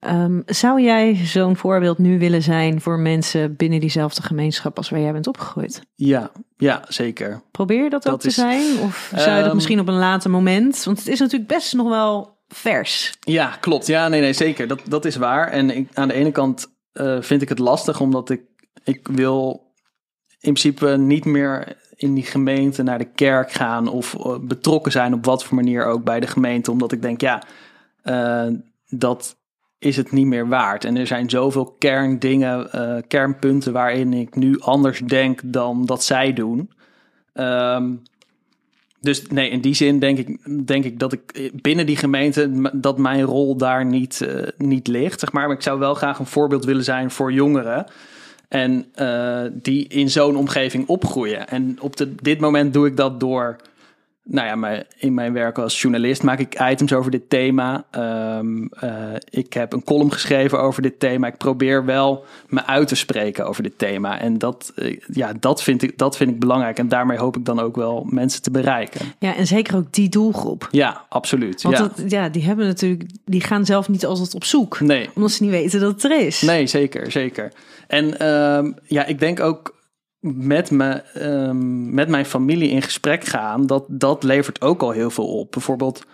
Ehm, 0.00 0.40
zou 0.46 0.82
jij 0.82 1.14
zo'n 1.14 1.56
voorbeeld 1.56 1.98
nu 1.98 2.18
willen 2.18 2.42
zijn 2.42 2.80
voor 2.80 2.98
mensen 2.98 3.56
binnen 3.56 3.80
diezelfde 3.80 4.22
gemeenschap 4.22 4.76
als 4.76 4.90
waar 4.90 5.00
jij 5.00 5.12
bent 5.12 5.26
opgegroeid? 5.26 5.82
Ja, 5.94 6.30
ja, 6.56 6.84
zeker. 6.88 7.42
Probeer 7.50 7.82
je 7.82 7.90
dat, 7.90 8.08
ook 8.08 8.20
te 8.20 8.30
zijn? 8.30 8.78
Of 8.78 9.12
zou 9.14 9.30
je 9.30 9.36
dat 9.36 9.46
Ehm, 9.46 9.54
misschien 9.54 9.80
op 9.80 9.88
een 9.88 9.94
later 9.98 10.30
moment? 10.30 10.84
Want 10.84 10.98
het 10.98 11.08
is 11.08 11.18
natuurlijk 11.18 11.50
best 11.50 11.74
nog 11.74 11.88
wel 11.88 12.38
vers. 12.48 13.12
Ja, 13.20 13.56
klopt. 13.60 13.86
Ja, 13.86 14.08
nee, 14.08 14.20
nee, 14.20 14.32
zeker. 14.32 14.68
Dat, 14.68 14.80
dat 14.88 15.04
is 15.04 15.16
waar. 15.16 15.48
En 15.48 15.76
ik, 15.76 15.88
aan 15.94 16.08
de 16.08 16.14
ene 16.14 16.30
kant 16.32 16.66
eh, 16.92 17.20
vind 17.20 17.42
ik 17.42 17.48
het 17.48 17.58
lastig, 17.58 18.00
omdat 18.00 18.30
ik, 18.30 18.42
ik 18.84 19.08
wil 19.08 19.68
in 20.28 20.52
principe 20.52 20.96
niet 20.96 21.24
meer 21.24 21.76
in 22.02 22.14
die 22.14 22.24
gemeente 22.24 22.82
naar 22.82 22.98
de 22.98 23.08
kerk 23.14 23.52
gaan 23.52 23.88
of 23.88 24.14
eh, 24.14 24.38
betrokken 24.40 24.92
zijn 24.92 25.14
op 25.14 25.24
wat 25.24 25.44
voor 25.44 25.56
manier 25.56 25.84
ook 25.84 26.04
bij 26.04 26.20
de 26.20 26.26
gemeente, 26.26 26.70
omdat 26.70 26.92
ik 26.92 27.02
denk, 27.02 27.20
ja, 27.20 27.42
eh, 28.02 28.46
dat 28.88 29.36
is 29.78 29.96
het 29.96 30.12
niet 30.12 30.26
meer 30.26 30.48
waard. 30.48 30.84
En 30.84 30.96
er 30.96 31.06
zijn 31.06 31.30
zoveel 31.30 31.76
kerndingen, 31.78 32.72
eh, 32.72 33.02
kernpunten 33.08 33.72
waarin 33.72 34.12
ik 34.12 34.34
nu 34.34 34.60
anders 34.60 34.98
denk 34.98 35.40
dan 35.44 35.86
dat 35.86 36.04
zij 36.04 36.32
doen. 36.32 36.70
Ehm, 37.32 37.94
dus 39.00 39.26
nee, 39.26 39.50
in 39.50 39.60
die 39.60 39.74
zin 39.74 39.98
denk 39.98 40.18
ik, 40.18 40.38
denk 40.66 40.84
ik 40.84 40.98
dat 40.98 41.12
ik 41.12 41.50
binnen 41.62 41.86
die 41.86 41.96
gemeente 41.96 42.70
dat 42.72 42.98
mijn 42.98 43.22
rol 43.22 43.56
daar 43.56 43.84
niet, 43.84 44.26
niet 44.56 44.86
ligt. 44.86 45.20
Zeg 45.20 45.32
maar. 45.32 45.46
maar 45.46 45.56
ik 45.56 45.62
zou 45.62 45.78
wel 45.78 45.94
graag 45.94 46.18
een 46.18 46.26
voorbeeld 46.26 46.64
willen 46.64 46.84
zijn 46.84 47.10
voor 47.10 47.32
jongeren. 47.32 47.86
En 48.50 48.86
eh, 48.94 49.42
die 49.52 49.88
in 49.88 50.10
zo'n 50.10 50.36
omgeving 50.36 50.88
opgroeien. 50.88 51.48
En 51.48 51.76
op 51.80 51.94
dit 52.22 52.40
moment 52.40 52.72
doe 52.72 52.86
ik 52.86 52.96
dat 52.96 53.20
door. 53.20 53.56
Nou 54.30 54.46
ja, 54.46 54.56
mijn, 54.56 54.84
in 54.96 55.14
mijn 55.14 55.32
werk 55.32 55.58
als 55.58 55.80
journalist 55.80 56.22
maak 56.22 56.38
ik 56.38 56.60
items 56.60 56.92
over 56.92 57.10
dit 57.10 57.30
thema. 57.30 57.84
Ehm, 57.90 58.64
eh, 58.64 59.14
ik 59.30 59.52
heb 59.52 59.72
een 59.72 59.84
column 59.84 60.12
geschreven 60.12 60.60
over 60.60 60.82
dit 60.82 61.00
thema. 61.00 61.26
Ik 61.26 61.36
probeer 61.36 61.84
wel 61.84 62.24
me 62.48 62.66
uit 62.66 62.88
te 62.88 62.94
spreken 62.94 63.46
over 63.46 63.62
dit 63.62 63.78
thema. 63.78 64.20
En 64.20 64.38
dat, 64.38 64.72
eh, 64.74 64.96
ja, 65.12 65.32
dat, 65.40 65.62
vind 65.62 65.82
ik, 65.82 65.98
dat 65.98 66.16
vind 66.16 66.30
ik 66.30 66.40
belangrijk. 66.40 66.78
En 66.78 66.88
daarmee 66.88 67.18
hoop 67.18 67.36
ik 67.36 67.44
dan 67.44 67.60
ook 67.60 67.76
wel 67.76 68.06
mensen 68.10 68.42
te 68.42 68.50
bereiken. 68.50 69.00
Ja, 69.18 69.36
en 69.36 69.46
zeker 69.46 69.76
ook 69.76 69.92
die 69.92 70.08
doelgroep. 70.08 70.68
Ja, 70.70 71.04
absoluut. 71.08 71.62
Want 71.62 71.76
ja. 71.76 71.82
dat, 71.82 72.10
ja, 72.10 72.28
die 72.28 72.42
hebben 72.42 72.66
natuurlijk, 72.66 73.04
die 73.24 73.40
gaan 73.40 73.64
zelf 73.64 73.88
niet 73.88 74.06
altijd 74.06 74.34
op 74.34 74.44
zoek. 74.44 74.80
Nee, 74.80 75.10
Omdat 75.14 75.30
ze 75.30 75.42
niet 75.42 75.52
weten 75.52 75.80
dat 75.80 75.92
het 75.92 76.04
er 76.04 76.26
is. 76.26 76.40
nee, 76.40 76.66
zeker, 76.66 77.10
zeker. 77.10 77.52
En 77.86 78.18
ehm, 78.18 78.72
ja, 78.86 79.04
ik 79.06 79.18
denk 79.18 79.40
ook 79.40 79.78
met, 80.20 80.70
me, 80.70 81.02
ehm, 81.14 81.94
met 81.94 82.08
mijn 82.08 82.24
familie 82.24 82.70
in 82.70 82.82
gesprek 82.82 83.24
gaan, 83.24 83.66
dat, 83.66 83.84
dat 83.88 84.22
levert 84.22 84.60
ook 84.60 84.82
al 84.82 84.90
heel 84.90 85.10
veel 85.10 85.38
op. 85.38 85.52
Bijvoorbeeld, 85.52 86.04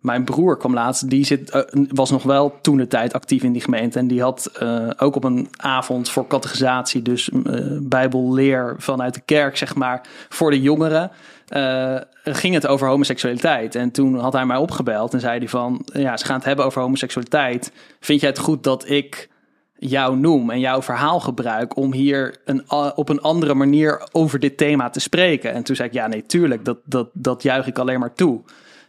mijn 0.00 0.24
broer 0.24 0.56
kwam 0.56 0.74
laatst, 0.74 1.10
die 1.10 1.24
zit, 1.24 1.50
eh, 1.50 1.60
was 1.88 2.10
nog 2.10 2.22
wel 2.22 2.58
toen 2.60 2.76
de 2.76 2.86
tijd 2.86 3.12
actief 3.12 3.42
in 3.42 3.52
die 3.52 3.62
gemeente. 3.62 3.98
En 3.98 4.06
die 4.06 4.22
had 4.22 4.50
eh, 4.58 4.90
ook 4.96 5.16
op 5.16 5.24
een 5.24 5.48
avond 5.56 6.10
voor 6.10 6.26
categorisatie, 6.26 7.02
dus 7.02 7.30
eh, 7.30 7.60
bijbelleer 7.80 8.74
vanuit 8.78 9.14
de 9.14 9.22
kerk, 9.24 9.56
zeg 9.56 9.74
maar, 9.74 10.06
voor 10.28 10.50
de 10.50 10.60
jongeren. 10.60 11.10
ging 12.24 12.54
het 12.54 12.66
over 12.66 12.88
homoseksualiteit. 12.88 13.74
En 13.74 13.90
toen 13.90 14.18
had 14.18 14.32
hij 14.32 14.46
mij 14.46 14.56
opgebeld 14.56 15.14
en 15.14 15.20
zei 15.20 15.38
hij 15.38 15.48
van, 15.48 15.86
ja, 15.92 16.16
ze 16.16 16.24
gaan 16.24 16.36
het 16.36 16.44
hebben 16.44 16.64
over 16.64 16.82
homoseksualiteit. 16.82 17.72
Vind 18.00 18.20
jij 18.20 18.30
het 18.30 18.38
goed 18.38 18.64
dat 18.64 18.88
ik 18.88 19.28
jou 19.78 20.16
noem 20.16 20.50
en 20.50 20.60
jouw 20.60 20.82
verhaal 20.82 21.20
gebruik 21.20 21.76
om 21.76 21.92
hier 21.92 22.36
een, 22.44 22.70
op 22.94 23.08
een 23.08 23.20
andere 23.20 23.54
manier 23.54 24.08
over 24.12 24.38
dit 24.38 24.56
thema 24.56 24.90
te 24.90 25.00
spreken. 25.00 25.52
En 25.52 25.62
toen 25.62 25.76
zei 25.76 25.88
ik, 25.88 25.94
ja, 25.94 26.06
nee, 26.06 26.26
tuurlijk, 26.26 26.64
dat, 26.64 26.78
dat, 26.84 27.08
dat 27.12 27.42
juich 27.42 27.66
ik 27.66 27.78
alleen 27.78 28.00
maar 28.00 28.12
toe. 28.14 28.40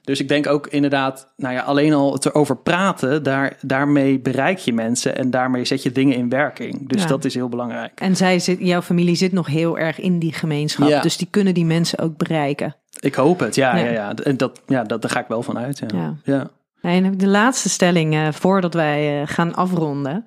Dus 0.02 0.20
ik 0.20 0.28
denk 0.28 0.48
ook 0.48 0.68
inderdaad, 0.68 1.34
nou 1.38 1.54
ja, 1.54 1.62
alleen 1.62 1.94
al 1.94 2.14
het 2.14 2.26
erover 2.26 2.58
praten, 2.58 3.24
daar, 3.24 3.58
daarmee 3.62 4.20
bereik 4.20 4.58
je 4.58 4.74
mensen 4.74 5.18
en 5.18 5.30
daarmee 5.30 5.66
zet 5.66 5.84
je 5.84 5.92
dingen 5.92 6.18
in 6.18 6.30
werking. 6.30 6.90
Dus 6.90 7.02
Ja. 7.02 7.08
dat 7.08 7.26
is 7.26 7.34
heel 7.34 7.50
belangrijk. 7.50 8.00
En 8.00 8.16
zij 8.16 8.40
zit, 8.40 8.60
jouw 8.60 8.82
familie 8.82 9.16
zit 9.16 9.32
nog 9.32 9.48
heel 9.48 9.78
erg 9.78 10.00
in 10.00 10.20
die 10.20 10.34
gemeenschap. 10.34 10.88
Ja. 10.88 11.02
Dus 11.02 11.18
die 11.18 11.28
kunnen 11.32 11.54
die 11.54 11.66
mensen 11.66 12.00
ook 12.00 12.18
bereiken. 12.18 12.76
Ik 13.00 13.16
hoop 13.16 13.40
het, 13.40 13.56
ja, 13.56 13.76
Ja. 13.76 13.84
ja. 13.86 13.92
ja, 13.92 14.14
En 14.24 14.38
dat, 14.38 14.62
ja 14.68 14.84
dat, 14.84 15.02
daar 15.02 15.12
ga 15.12 15.20
ik 15.20 15.28
wel 15.28 15.44
van 15.44 15.58
uit. 15.58 15.82
Ja. 15.88 16.16
Ja. 16.24 16.50
En 16.82 17.18
de 17.18 17.28
laatste 17.28 17.70
stelling 17.70 18.14
eh, 18.14 18.28
voordat 18.32 18.74
wij 18.74 19.22
eh, 19.22 19.28
gaan 19.28 19.56
afronden. 19.56 20.26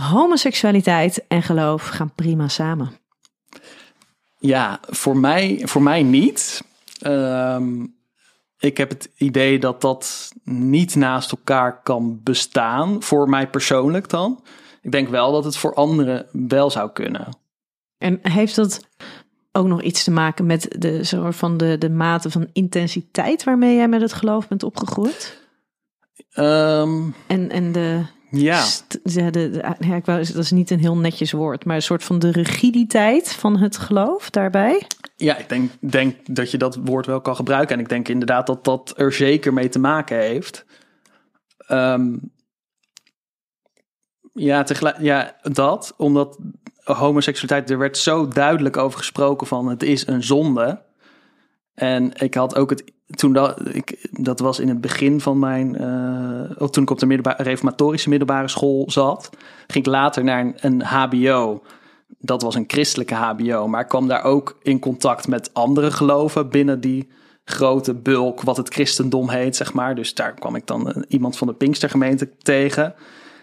Homoseksualiteit 0.00 1.26
en 1.28 1.42
geloof 1.42 1.88
gaan 1.88 2.14
prima 2.14 2.48
samen. 2.48 2.92
Ja, 4.38 4.80
voor 4.82 5.16
mij, 5.16 5.62
voor 5.64 5.82
mij 5.82 6.02
niet. 6.02 6.62
Ehm, 7.00 7.86
ik 8.58 8.76
heb 8.76 8.88
het 8.88 9.10
idee 9.16 9.58
dat 9.58 9.80
dat 9.80 10.32
niet 10.44 10.94
naast 10.94 11.30
elkaar 11.30 11.82
kan 11.82 12.20
bestaan. 12.22 13.02
Voor 13.02 13.28
mij 13.28 13.48
persoonlijk 13.48 14.08
dan. 14.08 14.44
Ik 14.82 14.92
denk 14.92 15.08
wel 15.08 15.32
dat 15.32 15.44
het 15.44 15.56
voor 15.56 15.74
anderen 15.74 16.26
wel 16.32 16.70
zou 16.70 16.90
kunnen. 16.90 17.38
En 17.98 18.18
heeft 18.22 18.56
dat 18.56 18.88
ook 19.52 19.66
nog 19.66 19.82
iets 19.82 20.04
te 20.04 20.10
maken 20.10 20.46
met 20.46 20.76
de, 20.78 21.04
soort 21.04 21.36
van 21.36 21.56
de, 21.56 21.78
de 21.78 21.90
mate 21.90 22.30
van 22.30 22.48
intensiteit 22.52 23.44
waarmee 23.44 23.76
jij 23.76 23.88
met 23.88 24.00
het 24.00 24.12
geloof 24.12 24.48
bent 24.48 24.62
opgegroeid? 24.62 25.38
Ehm, 26.30 27.10
En, 27.26 27.50
en 27.50 27.72
de, 27.72 28.04
ja, 28.30 28.64
de, 29.30 29.74
ja, 29.78 29.94
ik 29.96 30.04
wou, 30.04 30.18
dat 30.18 30.36
is 30.36 30.50
niet 30.50 30.70
een 30.70 30.78
heel 30.78 30.96
netjes 30.96 31.32
woord, 31.32 31.64
maar 31.64 31.76
een 31.76 31.82
soort 31.82 32.04
van 32.04 32.18
de 32.18 32.30
rigiditeit 32.30 33.32
van 33.32 33.58
het 33.58 33.76
geloof 33.76 34.30
daarbij. 34.30 34.86
ja, 35.16 35.36
ik 35.36 35.48
denk, 35.48 35.70
denk 35.80 36.16
dat 36.34 36.50
je 36.50 36.58
dat 36.58 36.78
woord 36.84 37.06
wel 37.06 37.20
kan 37.20 37.36
gebruiken. 37.36 37.74
En 37.74 37.80
ik 37.80 37.88
denk 37.88 38.08
inderdaad 38.08 38.46
dat 38.46 38.64
dat 38.64 38.94
er 38.96 39.12
zeker 39.12 39.52
mee 39.52 39.68
te 39.68 39.78
maken 39.78 40.18
heeft. 40.18 40.64
Ehm, 41.66 42.16
ja, 44.32 44.62
tegelijk, 44.62 45.00
ja, 45.00 45.36
dat. 45.42 45.94
Omdat 45.96 46.38
homoseksualiteit, 46.82 47.70
er 47.70 47.78
werd 47.78 47.98
zo 47.98 48.28
duidelijk 48.28 48.76
over 48.76 48.98
gesproken 48.98 49.46
van 49.46 49.68
het 49.68 49.82
is 49.82 50.06
een 50.06 50.22
zonde. 50.22 50.82
En 51.80 52.12
ik 52.14 52.34
had 52.34 52.56
ook 52.56 52.70
het, 52.70 52.92
toen 53.06 53.32
dat, 53.32 53.74
ik, 53.74 54.08
dat 54.10 54.40
was 54.40 54.58
in 54.58 54.68
het 54.68 54.80
begin 54.80 55.20
van 55.20 55.38
mijn, 55.38 55.76
ook 56.58 56.72
toen 56.72 56.82
ik 56.82 56.90
op 56.90 56.98
de 56.98 57.06
middelbare, 57.06 57.42
reformatorische 57.42 58.08
middelbare 58.08 58.48
school 58.48 58.90
zat, 58.90 59.30
ging 59.66 59.86
ik 59.86 59.90
later 59.92 60.24
naar 60.24 60.40
een, 60.40 60.54
een 60.60 60.82
HBO. 60.82 61.62
Dat 62.18 62.42
was 62.42 62.54
een 62.54 62.64
christelijke 62.66 63.14
HBO, 63.14 63.68
maar 63.68 63.80
ik 63.80 63.88
kwam 63.88 64.08
daar 64.08 64.24
ook 64.24 64.58
in 64.62 64.78
contact 64.78 65.28
met 65.28 65.54
andere 65.54 65.90
geloven 65.90 66.48
binnen 66.48 66.80
die 66.80 67.08
grote 67.44 67.94
bulk, 67.94 68.42
wat 68.42 68.56
het 68.56 68.74
christendom 68.74 69.28
heet, 69.28 69.56
zeg 69.56 69.72
maar. 69.72 69.94
Dus 69.94 70.14
daar 70.14 70.34
kwam 70.34 70.54
ik 70.54 70.66
dan 70.66 70.90
eh, 70.90 71.02
iemand 71.08 71.36
van 71.36 71.46
de 71.46 71.54
Pinkstergemeente 71.54 72.36
tegen. 72.36 72.94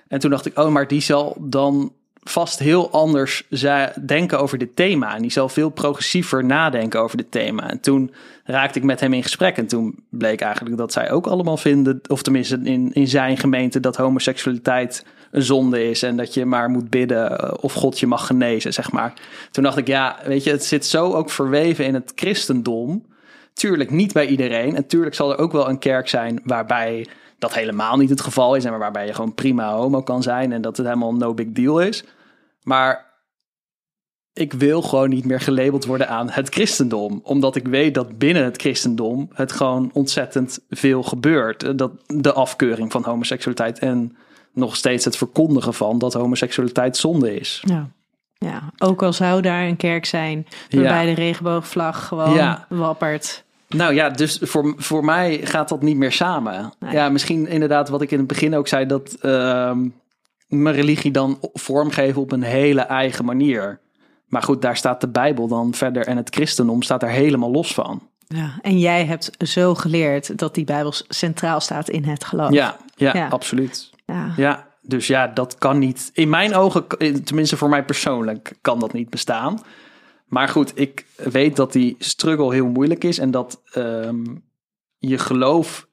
En 0.07 0.19
toen 0.19 0.29
dacht 0.29 0.45
ik, 0.45 0.59
oh, 0.59 0.69
maar 0.69 0.87
die 0.87 1.01
zal 1.01 1.37
dan 1.39 1.93
vast 2.29 2.59
heel 2.59 2.91
anders 2.91 3.47
denken 4.05 4.39
over 4.39 4.57
dit 4.57 4.75
thema. 4.75 5.15
En 5.15 5.21
die 5.21 5.31
zal 5.31 5.49
veel 5.49 5.69
progressiever 5.69 6.45
nadenken 6.45 7.01
over 7.01 7.17
dit 7.17 7.31
thema. 7.31 7.69
En 7.69 7.79
toen 7.79 8.13
raakte 8.43 8.79
ik 8.79 8.85
met 8.85 8.99
hem 8.99 9.13
in 9.13 9.23
gesprek. 9.23 9.57
En 9.57 9.67
toen 9.67 9.95
bleek 10.09 10.41
eigenlijk 10.41 10.77
dat 10.77 10.93
zij 10.93 11.11
ook 11.11 11.27
allemaal 11.27 11.57
vinden, 11.57 12.01
of 12.07 12.21
tenminste 12.21 12.59
in, 12.63 12.93
in 12.93 13.07
zijn 13.07 13.37
gemeente, 13.37 13.79
dat 13.79 13.95
homoseksualiteit 13.95 15.05
een 15.31 15.41
zonde 15.41 15.89
is. 15.89 16.03
En 16.03 16.17
dat 16.17 16.33
je 16.33 16.45
maar 16.45 16.69
moet 16.69 16.89
bidden 16.89 17.39
eh, 17.39 17.53
of 17.61 17.73
God 17.73 17.99
je 17.99 18.07
mag 18.07 18.25
genezen, 18.25 18.73
zeg 18.73 18.91
maar. 18.91 19.13
Toen 19.51 19.63
dacht 19.63 19.77
ik, 19.77 19.87
ja, 19.87 20.17
weet 20.25 20.43
je, 20.43 20.51
het 20.51 20.65
zit 20.65 20.85
zo 20.85 21.13
ook 21.13 21.29
verweven 21.29 21.85
in 21.85 21.93
het 21.93 22.11
christendom. 22.15 23.05
Tuurlijk 23.53 23.91
niet 23.91 24.13
bij 24.13 24.27
iedereen. 24.27 24.75
En 24.75 24.87
tuurlijk 24.87 25.15
zal 25.15 25.31
er 25.31 25.37
ook 25.37 25.51
wel 25.51 25.69
een 25.69 25.79
kerk 25.79 26.09
zijn 26.09 26.41
waarbij 26.43 27.07
dat 27.39 27.53
helemaal 27.53 27.97
niet 27.97 28.09
het 28.09 28.21
geval 28.21 28.55
is. 28.55 28.65
En 28.65 28.79
waarbij 28.79 29.05
je 29.05 29.13
gewoon 29.13 29.33
prima 29.33 29.71
homo 29.71 30.01
kan 30.01 30.23
zijn. 30.23 30.51
En 30.51 30.61
dat 30.61 30.77
het 30.77 30.85
helemaal 30.85 31.15
no 31.15 31.33
big 31.33 31.47
deal 31.51 31.79
is. 31.79 32.03
Maar 32.67 33.05
ik 34.33 34.53
wil 34.53 34.81
gewoon 34.81 35.09
niet 35.09 35.25
meer 35.25 35.39
gelabeld 35.39 35.85
worden 35.85 36.09
aan 36.09 36.29
het 36.29 36.49
christendom. 36.49 37.19
Omdat 37.23 37.55
ik 37.55 37.67
weet 37.67 37.93
dat 37.93 38.17
binnen 38.17 38.43
het 38.43 38.61
christendom 38.61 39.29
het 39.33 39.51
gewoon 39.51 39.89
ontzettend 39.93 40.59
veel 40.69 41.03
gebeurt. 41.03 41.77
Dat 41.77 41.91
de 42.07 42.33
afkeuring 42.33 42.91
van 42.91 43.03
homoseksualiteit 43.03 43.79
en 43.79 44.17
nog 44.53 44.75
steeds 44.75 45.05
het 45.05 45.17
verkondigen 45.17 45.73
van 45.73 45.97
dat 45.97 46.13
homoseksualiteit 46.13 46.97
zonde 46.97 47.35
is. 47.39 47.63
Ja. 47.65 47.89
ja, 48.33 48.61
ook 48.77 49.03
al 49.03 49.13
zou 49.13 49.41
daar 49.41 49.67
een 49.67 49.77
kerk 49.77 50.05
zijn 50.05 50.47
waarbij 50.69 51.05
de 51.05 51.13
regenboogvlag 51.13 52.07
gewoon 52.07 52.33
Ja. 52.33 52.65
wappert. 52.69 53.43
Nou 53.67 53.93
ja, 53.93 54.09
dus 54.09 54.39
voor, 54.41 54.73
voor 54.77 55.05
mij 55.05 55.39
gaat 55.43 55.69
dat 55.69 55.81
niet 55.81 55.97
meer 55.97 56.11
samen. 56.11 56.73
Nee. 56.79 56.93
Ja, 56.93 57.09
misschien 57.09 57.47
inderdaad 57.47 57.89
wat 57.89 58.01
ik 58.01 58.11
in 58.11 58.17
het 58.17 58.27
begin 58.27 58.55
ook 58.55 58.67
zei, 58.67 58.85
dat 58.85 59.13
ehm, 59.21 59.79
mijn 60.47 60.75
religie 60.75 61.11
dan 61.11 61.37
vormgeven 61.53 62.21
op 62.21 62.31
een 62.31 62.43
hele 62.43 62.81
eigen 62.81 63.25
manier. 63.25 63.79
Maar 64.27 64.43
goed, 64.43 64.61
daar 64.61 64.77
staat 64.77 65.01
de 65.01 65.09
Bijbel 65.09 65.47
dan 65.47 65.73
verder 65.73 66.07
en 66.07 66.17
het 66.17 66.29
christendom 66.35 66.81
staat 66.81 66.99
daar 66.99 67.09
helemaal 67.09 67.51
los 67.51 67.73
van. 67.73 68.09
Ja, 68.27 68.59
en 68.61 68.79
jij 68.79 69.05
hebt 69.05 69.31
zo 69.37 69.75
geleerd 69.75 70.37
dat 70.37 70.55
die 70.55 70.63
Bijbel 70.65 70.93
centraal 71.07 71.59
staat 71.59 71.89
in 71.89 72.03
het 72.03 72.23
geloof. 72.23 72.51
Ja, 72.51 72.77
ja, 72.95 73.13
Ja. 73.15 73.27
absoluut. 73.27 73.89
Ja. 74.05 74.33
Ja, 74.37 74.67
dus 74.81 75.07
ja, 75.07 75.27
dat 75.27 75.57
kan 75.57 75.79
niet. 75.79 76.09
In 76.13 76.29
mijn 76.29 76.55
ogen, 76.55 76.87
tenminste 77.23 77.57
voor 77.57 77.69
mij 77.69 77.85
persoonlijk, 77.85 78.53
kan 78.61 78.79
dat 78.79 78.93
niet 78.93 79.09
bestaan. 79.09 79.61
Maar 80.25 80.49
goed, 80.49 80.71
ik 80.79 81.05
weet 81.15 81.55
dat 81.55 81.71
die 81.71 81.95
struggle 81.99 82.53
heel 82.53 82.67
moeilijk 82.67 83.03
is 83.03 83.17
en 83.17 83.31
dat 83.31 83.61
ehm, 83.71 84.23
je 84.97 85.17
geloof, 85.17 85.86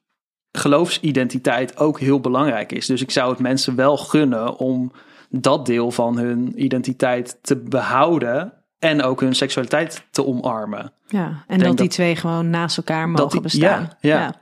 geloofsidentiteit 0.55 1.77
ook 1.77 1.99
heel 1.99 2.19
belangrijk 2.19 2.71
is. 2.71 2.85
Dus 2.85 3.01
ik 3.01 3.11
zou 3.11 3.29
het 3.29 3.39
mensen 3.39 3.75
wel 3.75 3.97
gunnen 3.97 4.57
om 4.57 4.91
dat 5.29 5.65
deel 5.65 5.91
van 5.91 6.17
hun 6.17 6.63
identiteit 6.63 7.37
te 7.41 7.55
behouden 7.55 8.53
en 8.79 9.03
ook 9.03 9.19
hun 9.19 9.35
seksualiteit 9.35 10.03
te 10.11 10.25
omarmen. 10.25 10.91
Ja, 11.07 11.43
en 11.47 11.59
dat 11.59 11.77
die 11.77 11.87
twee 11.89 12.15
gewoon 12.15 12.49
naast 12.49 12.77
elkaar 12.77 13.09
mogen 13.09 13.29
die- 13.29 13.41
bestaan. 13.41 13.89
ja, 13.99 14.09
ja. 14.19 14.35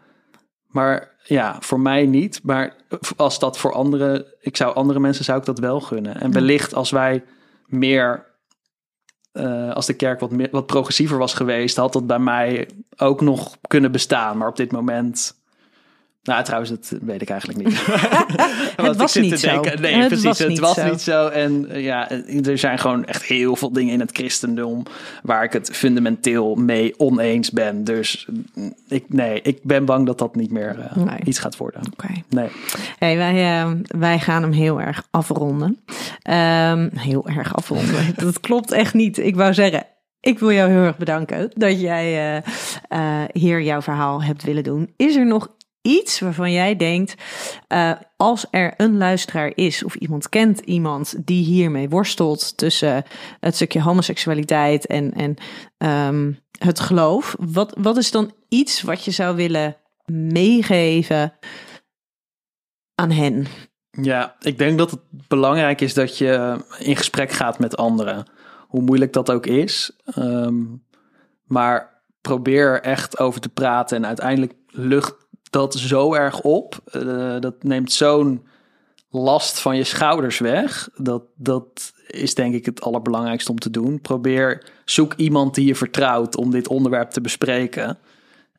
Maar 0.67 1.11
ja, 1.23 1.55
voor 1.59 1.79
mij 1.79 2.05
niet. 2.05 2.39
Maar 2.43 2.75
als 3.15 3.39
dat 3.39 3.57
voor 3.57 3.73
anderen, 3.73 4.25
ik 4.39 4.57
zou 4.57 4.75
andere 4.75 4.99
mensen 4.99 5.25
zou 5.25 5.39
ik 5.39 5.45
dat 5.45 5.59
wel 5.59 5.79
gunnen. 5.81 6.21
En 6.21 6.31
wellicht 6.31 6.73
als 6.73 6.91
wij 6.91 7.23
meer, 7.65 8.25
eh, 9.31 9.71
als 9.71 9.85
de 9.85 9.93
kerk 9.93 10.19
wat, 10.19 10.31
meer, 10.31 10.47
wat 10.51 10.65
progressiever 10.65 11.17
was 11.17 11.33
geweest, 11.33 11.77
had 11.77 11.93
dat 11.93 12.07
bij 12.07 12.19
mij 12.19 12.69
ook 12.97 13.21
nog 13.21 13.57
kunnen 13.67 13.91
bestaan. 13.91 14.37
Maar 14.37 14.47
op 14.47 14.55
dit 14.55 14.71
moment. 14.71 15.41
Nou, 16.23 16.43
trouwens, 16.43 16.71
dat 16.71 16.99
weet 17.01 17.21
ik 17.21 17.29
eigenlijk 17.29 17.59
niet. 17.67 17.77
Ik 18.77 18.93
was 18.97 19.11
zit 19.11 19.21
niet 19.23 19.39
zo. 19.39 19.47
denken, 19.61 19.81
Nee, 19.81 19.95
Het 19.95 20.07
precies. 20.07 20.25
was 20.25 20.39
het 20.39 20.47
niet 20.47 20.59
was 20.59 20.75
zo. 20.75 20.89
niet 20.89 21.01
zo. 21.01 21.27
En 21.27 21.69
eh, 21.69 21.83
ja, 21.83 22.09
er 22.43 22.57
zijn 22.57 22.79
gewoon 22.79 23.05
echt 23.05 23.23
heel 23.23 23.55
veel 23.55 23.71
dingen 23.71 23.93
in 23.93 23.99
het 23.99 24.09
christendom 24.13 24.83
waar 25.23 25.43
ik 25.43 25.53
het 25.53 25.69
fundamenteel 25.73 26.55
mee 26.55 26.99
oneens 26.99 27.51
ben. 27.51 27.83
Dus 27.83 28.27
mm, 28.53 28.73
ik, 28.87 29.03
nee, 29.07 29.41
ik 29.41 29.59
ben 29.63 29.85
bang 29.85 30.05
dat 30.05 30.17
dat 30.17 30.35
niet 30.35 30.51
meer 30.51 30.79
eh, 30.79 30.95
Nee. 31.03 31.19
iets 31.23 31.39
gaat 31.39 31.57
worden. 31.57 31.81
Oké. 31.93 32.13
Nee. 32.29 32.47
Hey, 32.99 33.17
wij, 33.17 33.61
eh, 33.61 33.71
wij 33.87 34.19
gaan 34.19 34.41
hem 34.41 34.51
heel 34.51 34.81
erg 34.81 35.07
afronden. 35.11 35.79
Ehm, 36.21 36.89
heel 36.95 37.27
erg 37.27 37.55
afronden. 37.55 38.13
dat 38.15 38.39
klopt 38.39 38.71
echt 38.71 38.93
niet. 38.93 39.17
Ik 39.17 39.35
wou 39.35 39.53
zeggen, 39.53 39.85
ik 40.19 40.39
wil 40.39 40.51
jou 40.51 40.71
heel 40.71 40.83
erg 40.83 40.97
bedanken 40.97 41.51
dat 41.53 41.81
jij 41.81 42.05
eh, 42.37 42.43
eh, 42.89 43.29
hier 43.31 43.61
jouw 43.61 43.81
verhaal 43.81 44.23
hebt 44.23 44.43
willen 44.43 44.63
doen. 44.63 44.93
Is 44.97 45.15
er 45.15 45.25
nog 45.25 45.47
iets 45.83 46.19
waarvan 46.19 46.51
jij 46.51 46.75
denkt, 46.75 47.15
eh, 47.67 47.91
als 48.17 48.45
er 48.51 48.73
een 48.77 48.97
luisteraar 48.97 49.51
is 49.55 49.83
of 49.83 49.95
iemand 49.95 50.29
kent 50.29 50.59
iemand 50.59 51.15
die 51.25 51.45
hiermee 51.45 51.89
worstelt 51.89 52.57
tussen 52.57 53.03
het 53.39 53.55
stukje 53.55 53.81
homoseksualiteit 53.81 54.85
en, 54.85 55.13
en 55.13 55.35
ehm, 55.77 56.31
het 56.57 56.79
geloof, 56.79 57.35
wat, 57.39 57.77
wat 57.79 57.97
is 57.97 58.11
dan 58.11 58.33
iets 58.49 58.81
wat 58.81 59.05
je 59.05 59.11
zou 59.11 59.35
willen 59.35 59.77
meegeven 60.05 61.33
aan 62.95 63.11
hen? 63.11 63.47
Ja, 64.01 64.35
ik 64.39 64.57
denk 64.57 64.77
dat 64.77 64.91
het 64.91 65.01
belangrijk 65.27 65.81
is 65.81 65.93
dat 65.93 66.17
je 66.17 66.63
in 66.79 66.95
gesprek 66.95 67.31
gaat 67.31 67.59
met 67.59 67.77
anderen. 67.77 68.25
hoe 68.67 68.81
moeilijk 68.81 69.13
dat 69.13 69.31
ook 69.31 69.45
is. 69.45 69.97
Ehm, 70.05 70.63
maar 71.43 72.03
probeer 72.21 72.81
echt 72.81 73.19
over 73.19 73.41
te 73.41 73.49
praten. 73.49 73.97
En 73.97 74.05
uiteindelijk 74.05 74.53
lucht 74.67 75.22
dat 75.53 75.73
zo 75.73 76.13
erg 76.13 76.41
op. 76.41 76.79
Uh, 76.91 77.39
dat 77.39 77.63
neemt 77.63 77.91
zo'n 77.91 78.43
last 79.09 79.59
van 79.59 79.77
je 79.77 79.83
schouders 79.83 80.39
weg. 80.39 80.89
Dat, 80.95 81.23
dat 81.35 81.93
is 82.07 82.35
denk 82.35 82.53
ik 82.53 82.65
het 82.65 82.81
allerbelangrijkste 82.81 83.51
om 83.51 83.59
te 83.59 83.69
doen. 83.69 84.01
Probeer, 84.01 84.71
zoek 84.85 85.13
iemand 85.13 85.55
die 85.55 85.65
je 85.65 85.75
vertrouwt 85.75 86.35
om 86.35 86.51
dit 86.51 86.67
onderwerp 86.67 87.09
te 87.09 87.21
bespreken. 87.21 87.97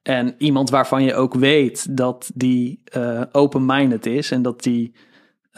En 0.03 0.35
iemand 0.39 0.71
waarvan 0.71 1.03
je 1.03 1.15
ook 1.15 1.35
weet 1.35 1.97
dat 1.97 2.31
die 2.35 2.83
uh, 2.97 3.23
open-minded 3.33 4.07
is 4.07 4.31
en 4.31 4.43
dat 4.43 4.63
die 4.63 4.95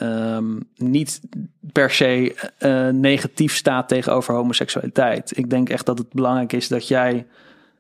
um, 0.03 0.69
niet 0.77 1.21
per 1.73 1.91
se 1.91 2.37
uh, 2.59 2.89
negatief 2.89 3.55
staat 3.55 3.89
tegenover 3.89 4.35
homoseksualiteit. 4.35 5.37
Ik 5.39 5.51
denk 5.51 5.69
echt 5.69 5.87
dat 5.87 5.99
het 5.99 6.13
belangrijk 6.13 6.53
is 6.53 6.69
dat 6.69 6.89
jij 6.89 7.27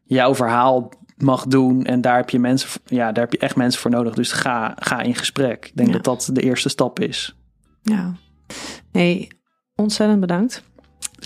jouw 0.04 0.34
verhaal 0.34 0.92
mag 1.16 1.46
doen. 1.46 1.84
En 1.84 2.00
daar 2.00 2.16
heb 2.16 2.30
je 2.30 2.38
mensen, 2.38 2.80
ja, 2.84 3.12
daar 3.12 3.24
heb 3.24 3.32
je 3.32 3.38
echt 3.38 3.56
mensen 3.56 3.80
voor 3.80 3.90
nodig. 3.90 4.14
Dus 4.14 4.32
ga, 4.32 4.72
ga 4.78 5.00
in 5.00 5.14
gesprek. 5.14 5.66
Ik 5.66 5.76
denk 5.76 5.92
dat 5.92 6.04
dat 6.04 6.30
de 6.32 6.42
eerste 6.42 6.68
stap 6.68 7.00
is. 7.00 7.36
Ja. 7.82 8.14
Hey, 8.92 9.30
ontzettend 9.74 10.20
bedankt. 10.20 10.62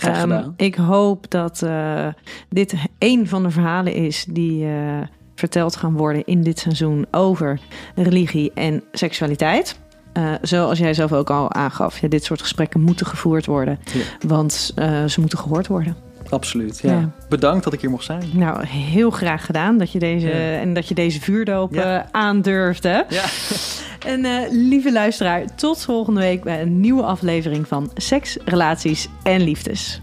Um, 0.05 0.53
ik 0.55 0.75
hoop 0.75 1.31
dat 1.31 1.61
uh, 1.63 2.07
dit 2.49 2.75
een 2.99 3.27
van 3.27 3.43
de 3.43 3.49
verhalen 3.49 3.93
is 3.93 4.25
die 4.29 4.65
uh, 4.65 5.01
verteld 5.35 5.75
gaan 5.75 5.93
worden 5.93 6.25
in 6.25 6.43
dit 6.43 6.59
seizoen 6.59 7.05
over 7.11 7.59
religie 7.95 8.51
en 8.53 8.83
seksualiteit. 8.91 9.79
Uh, 10.17 10.33
zoals 10.41 10.79
jij 10.79 10.93
zelf 10.93 11.13
ook 11.13 11.29
al 11.29 11.53
aangaf, 11.53 11.99
ja, 11.99 12.07
dit 12.07 12.23
soort 12.23 12.41
gesprekken 12.41 12.81
moeten 12.81 13.05
gevoerd 13.05 13.45
worden. 13.45 13.79
Ja. 13.93 14.27
Want 14.27 14.53
ze 15.07 15.19
moeten 15.19 15.37
gehoord 15.37 15.67
worden. 15.67 15.95
Absoluut, 16.31 16.79
ja. 16.79 16.91
ja. 16.91 17.09
Bedankt 17.29 17.63
dat 17.63 17.73
ik 17.73 17.81
hier 17.81 17.89
mocht 17.89 18.05
zijn. 18.05 18.23
Nou, 18.33 18.65
heel 18.65 19.09
graag 19.09 19.45
gedaan 19.45 19.77
dat 19.77 19.91
je 19.91 19.99
deze, 19.99 20.27
ja. 20.27 20.59
en 20.59 20.73
dat 20.73 20.87
je 20.87 20.93
deze 20.93 21.21
vuurdoop 21.21 21.73
ja. 21.73 22.07
aandurfde. 22.11 23.05
Ja. 23.09 23.23
En 24.05 24.25
uh, 24.25 24.39
lieve 24.49 24.91
luisteraar, 24.91 25.55
tot 25.55 25.81
volgende 25.81 26.19
week 26.19 26.43
bij 26.43 26.61
een 26.61 26.79
nieuwe 26.79 27.03
aflevering 27.03 27.67
van 27.67 27.91
Seks, 27.93 28.37
Relaties 28.45 29.07
en 29.23 29.41
Liefdes. 29.41 30.01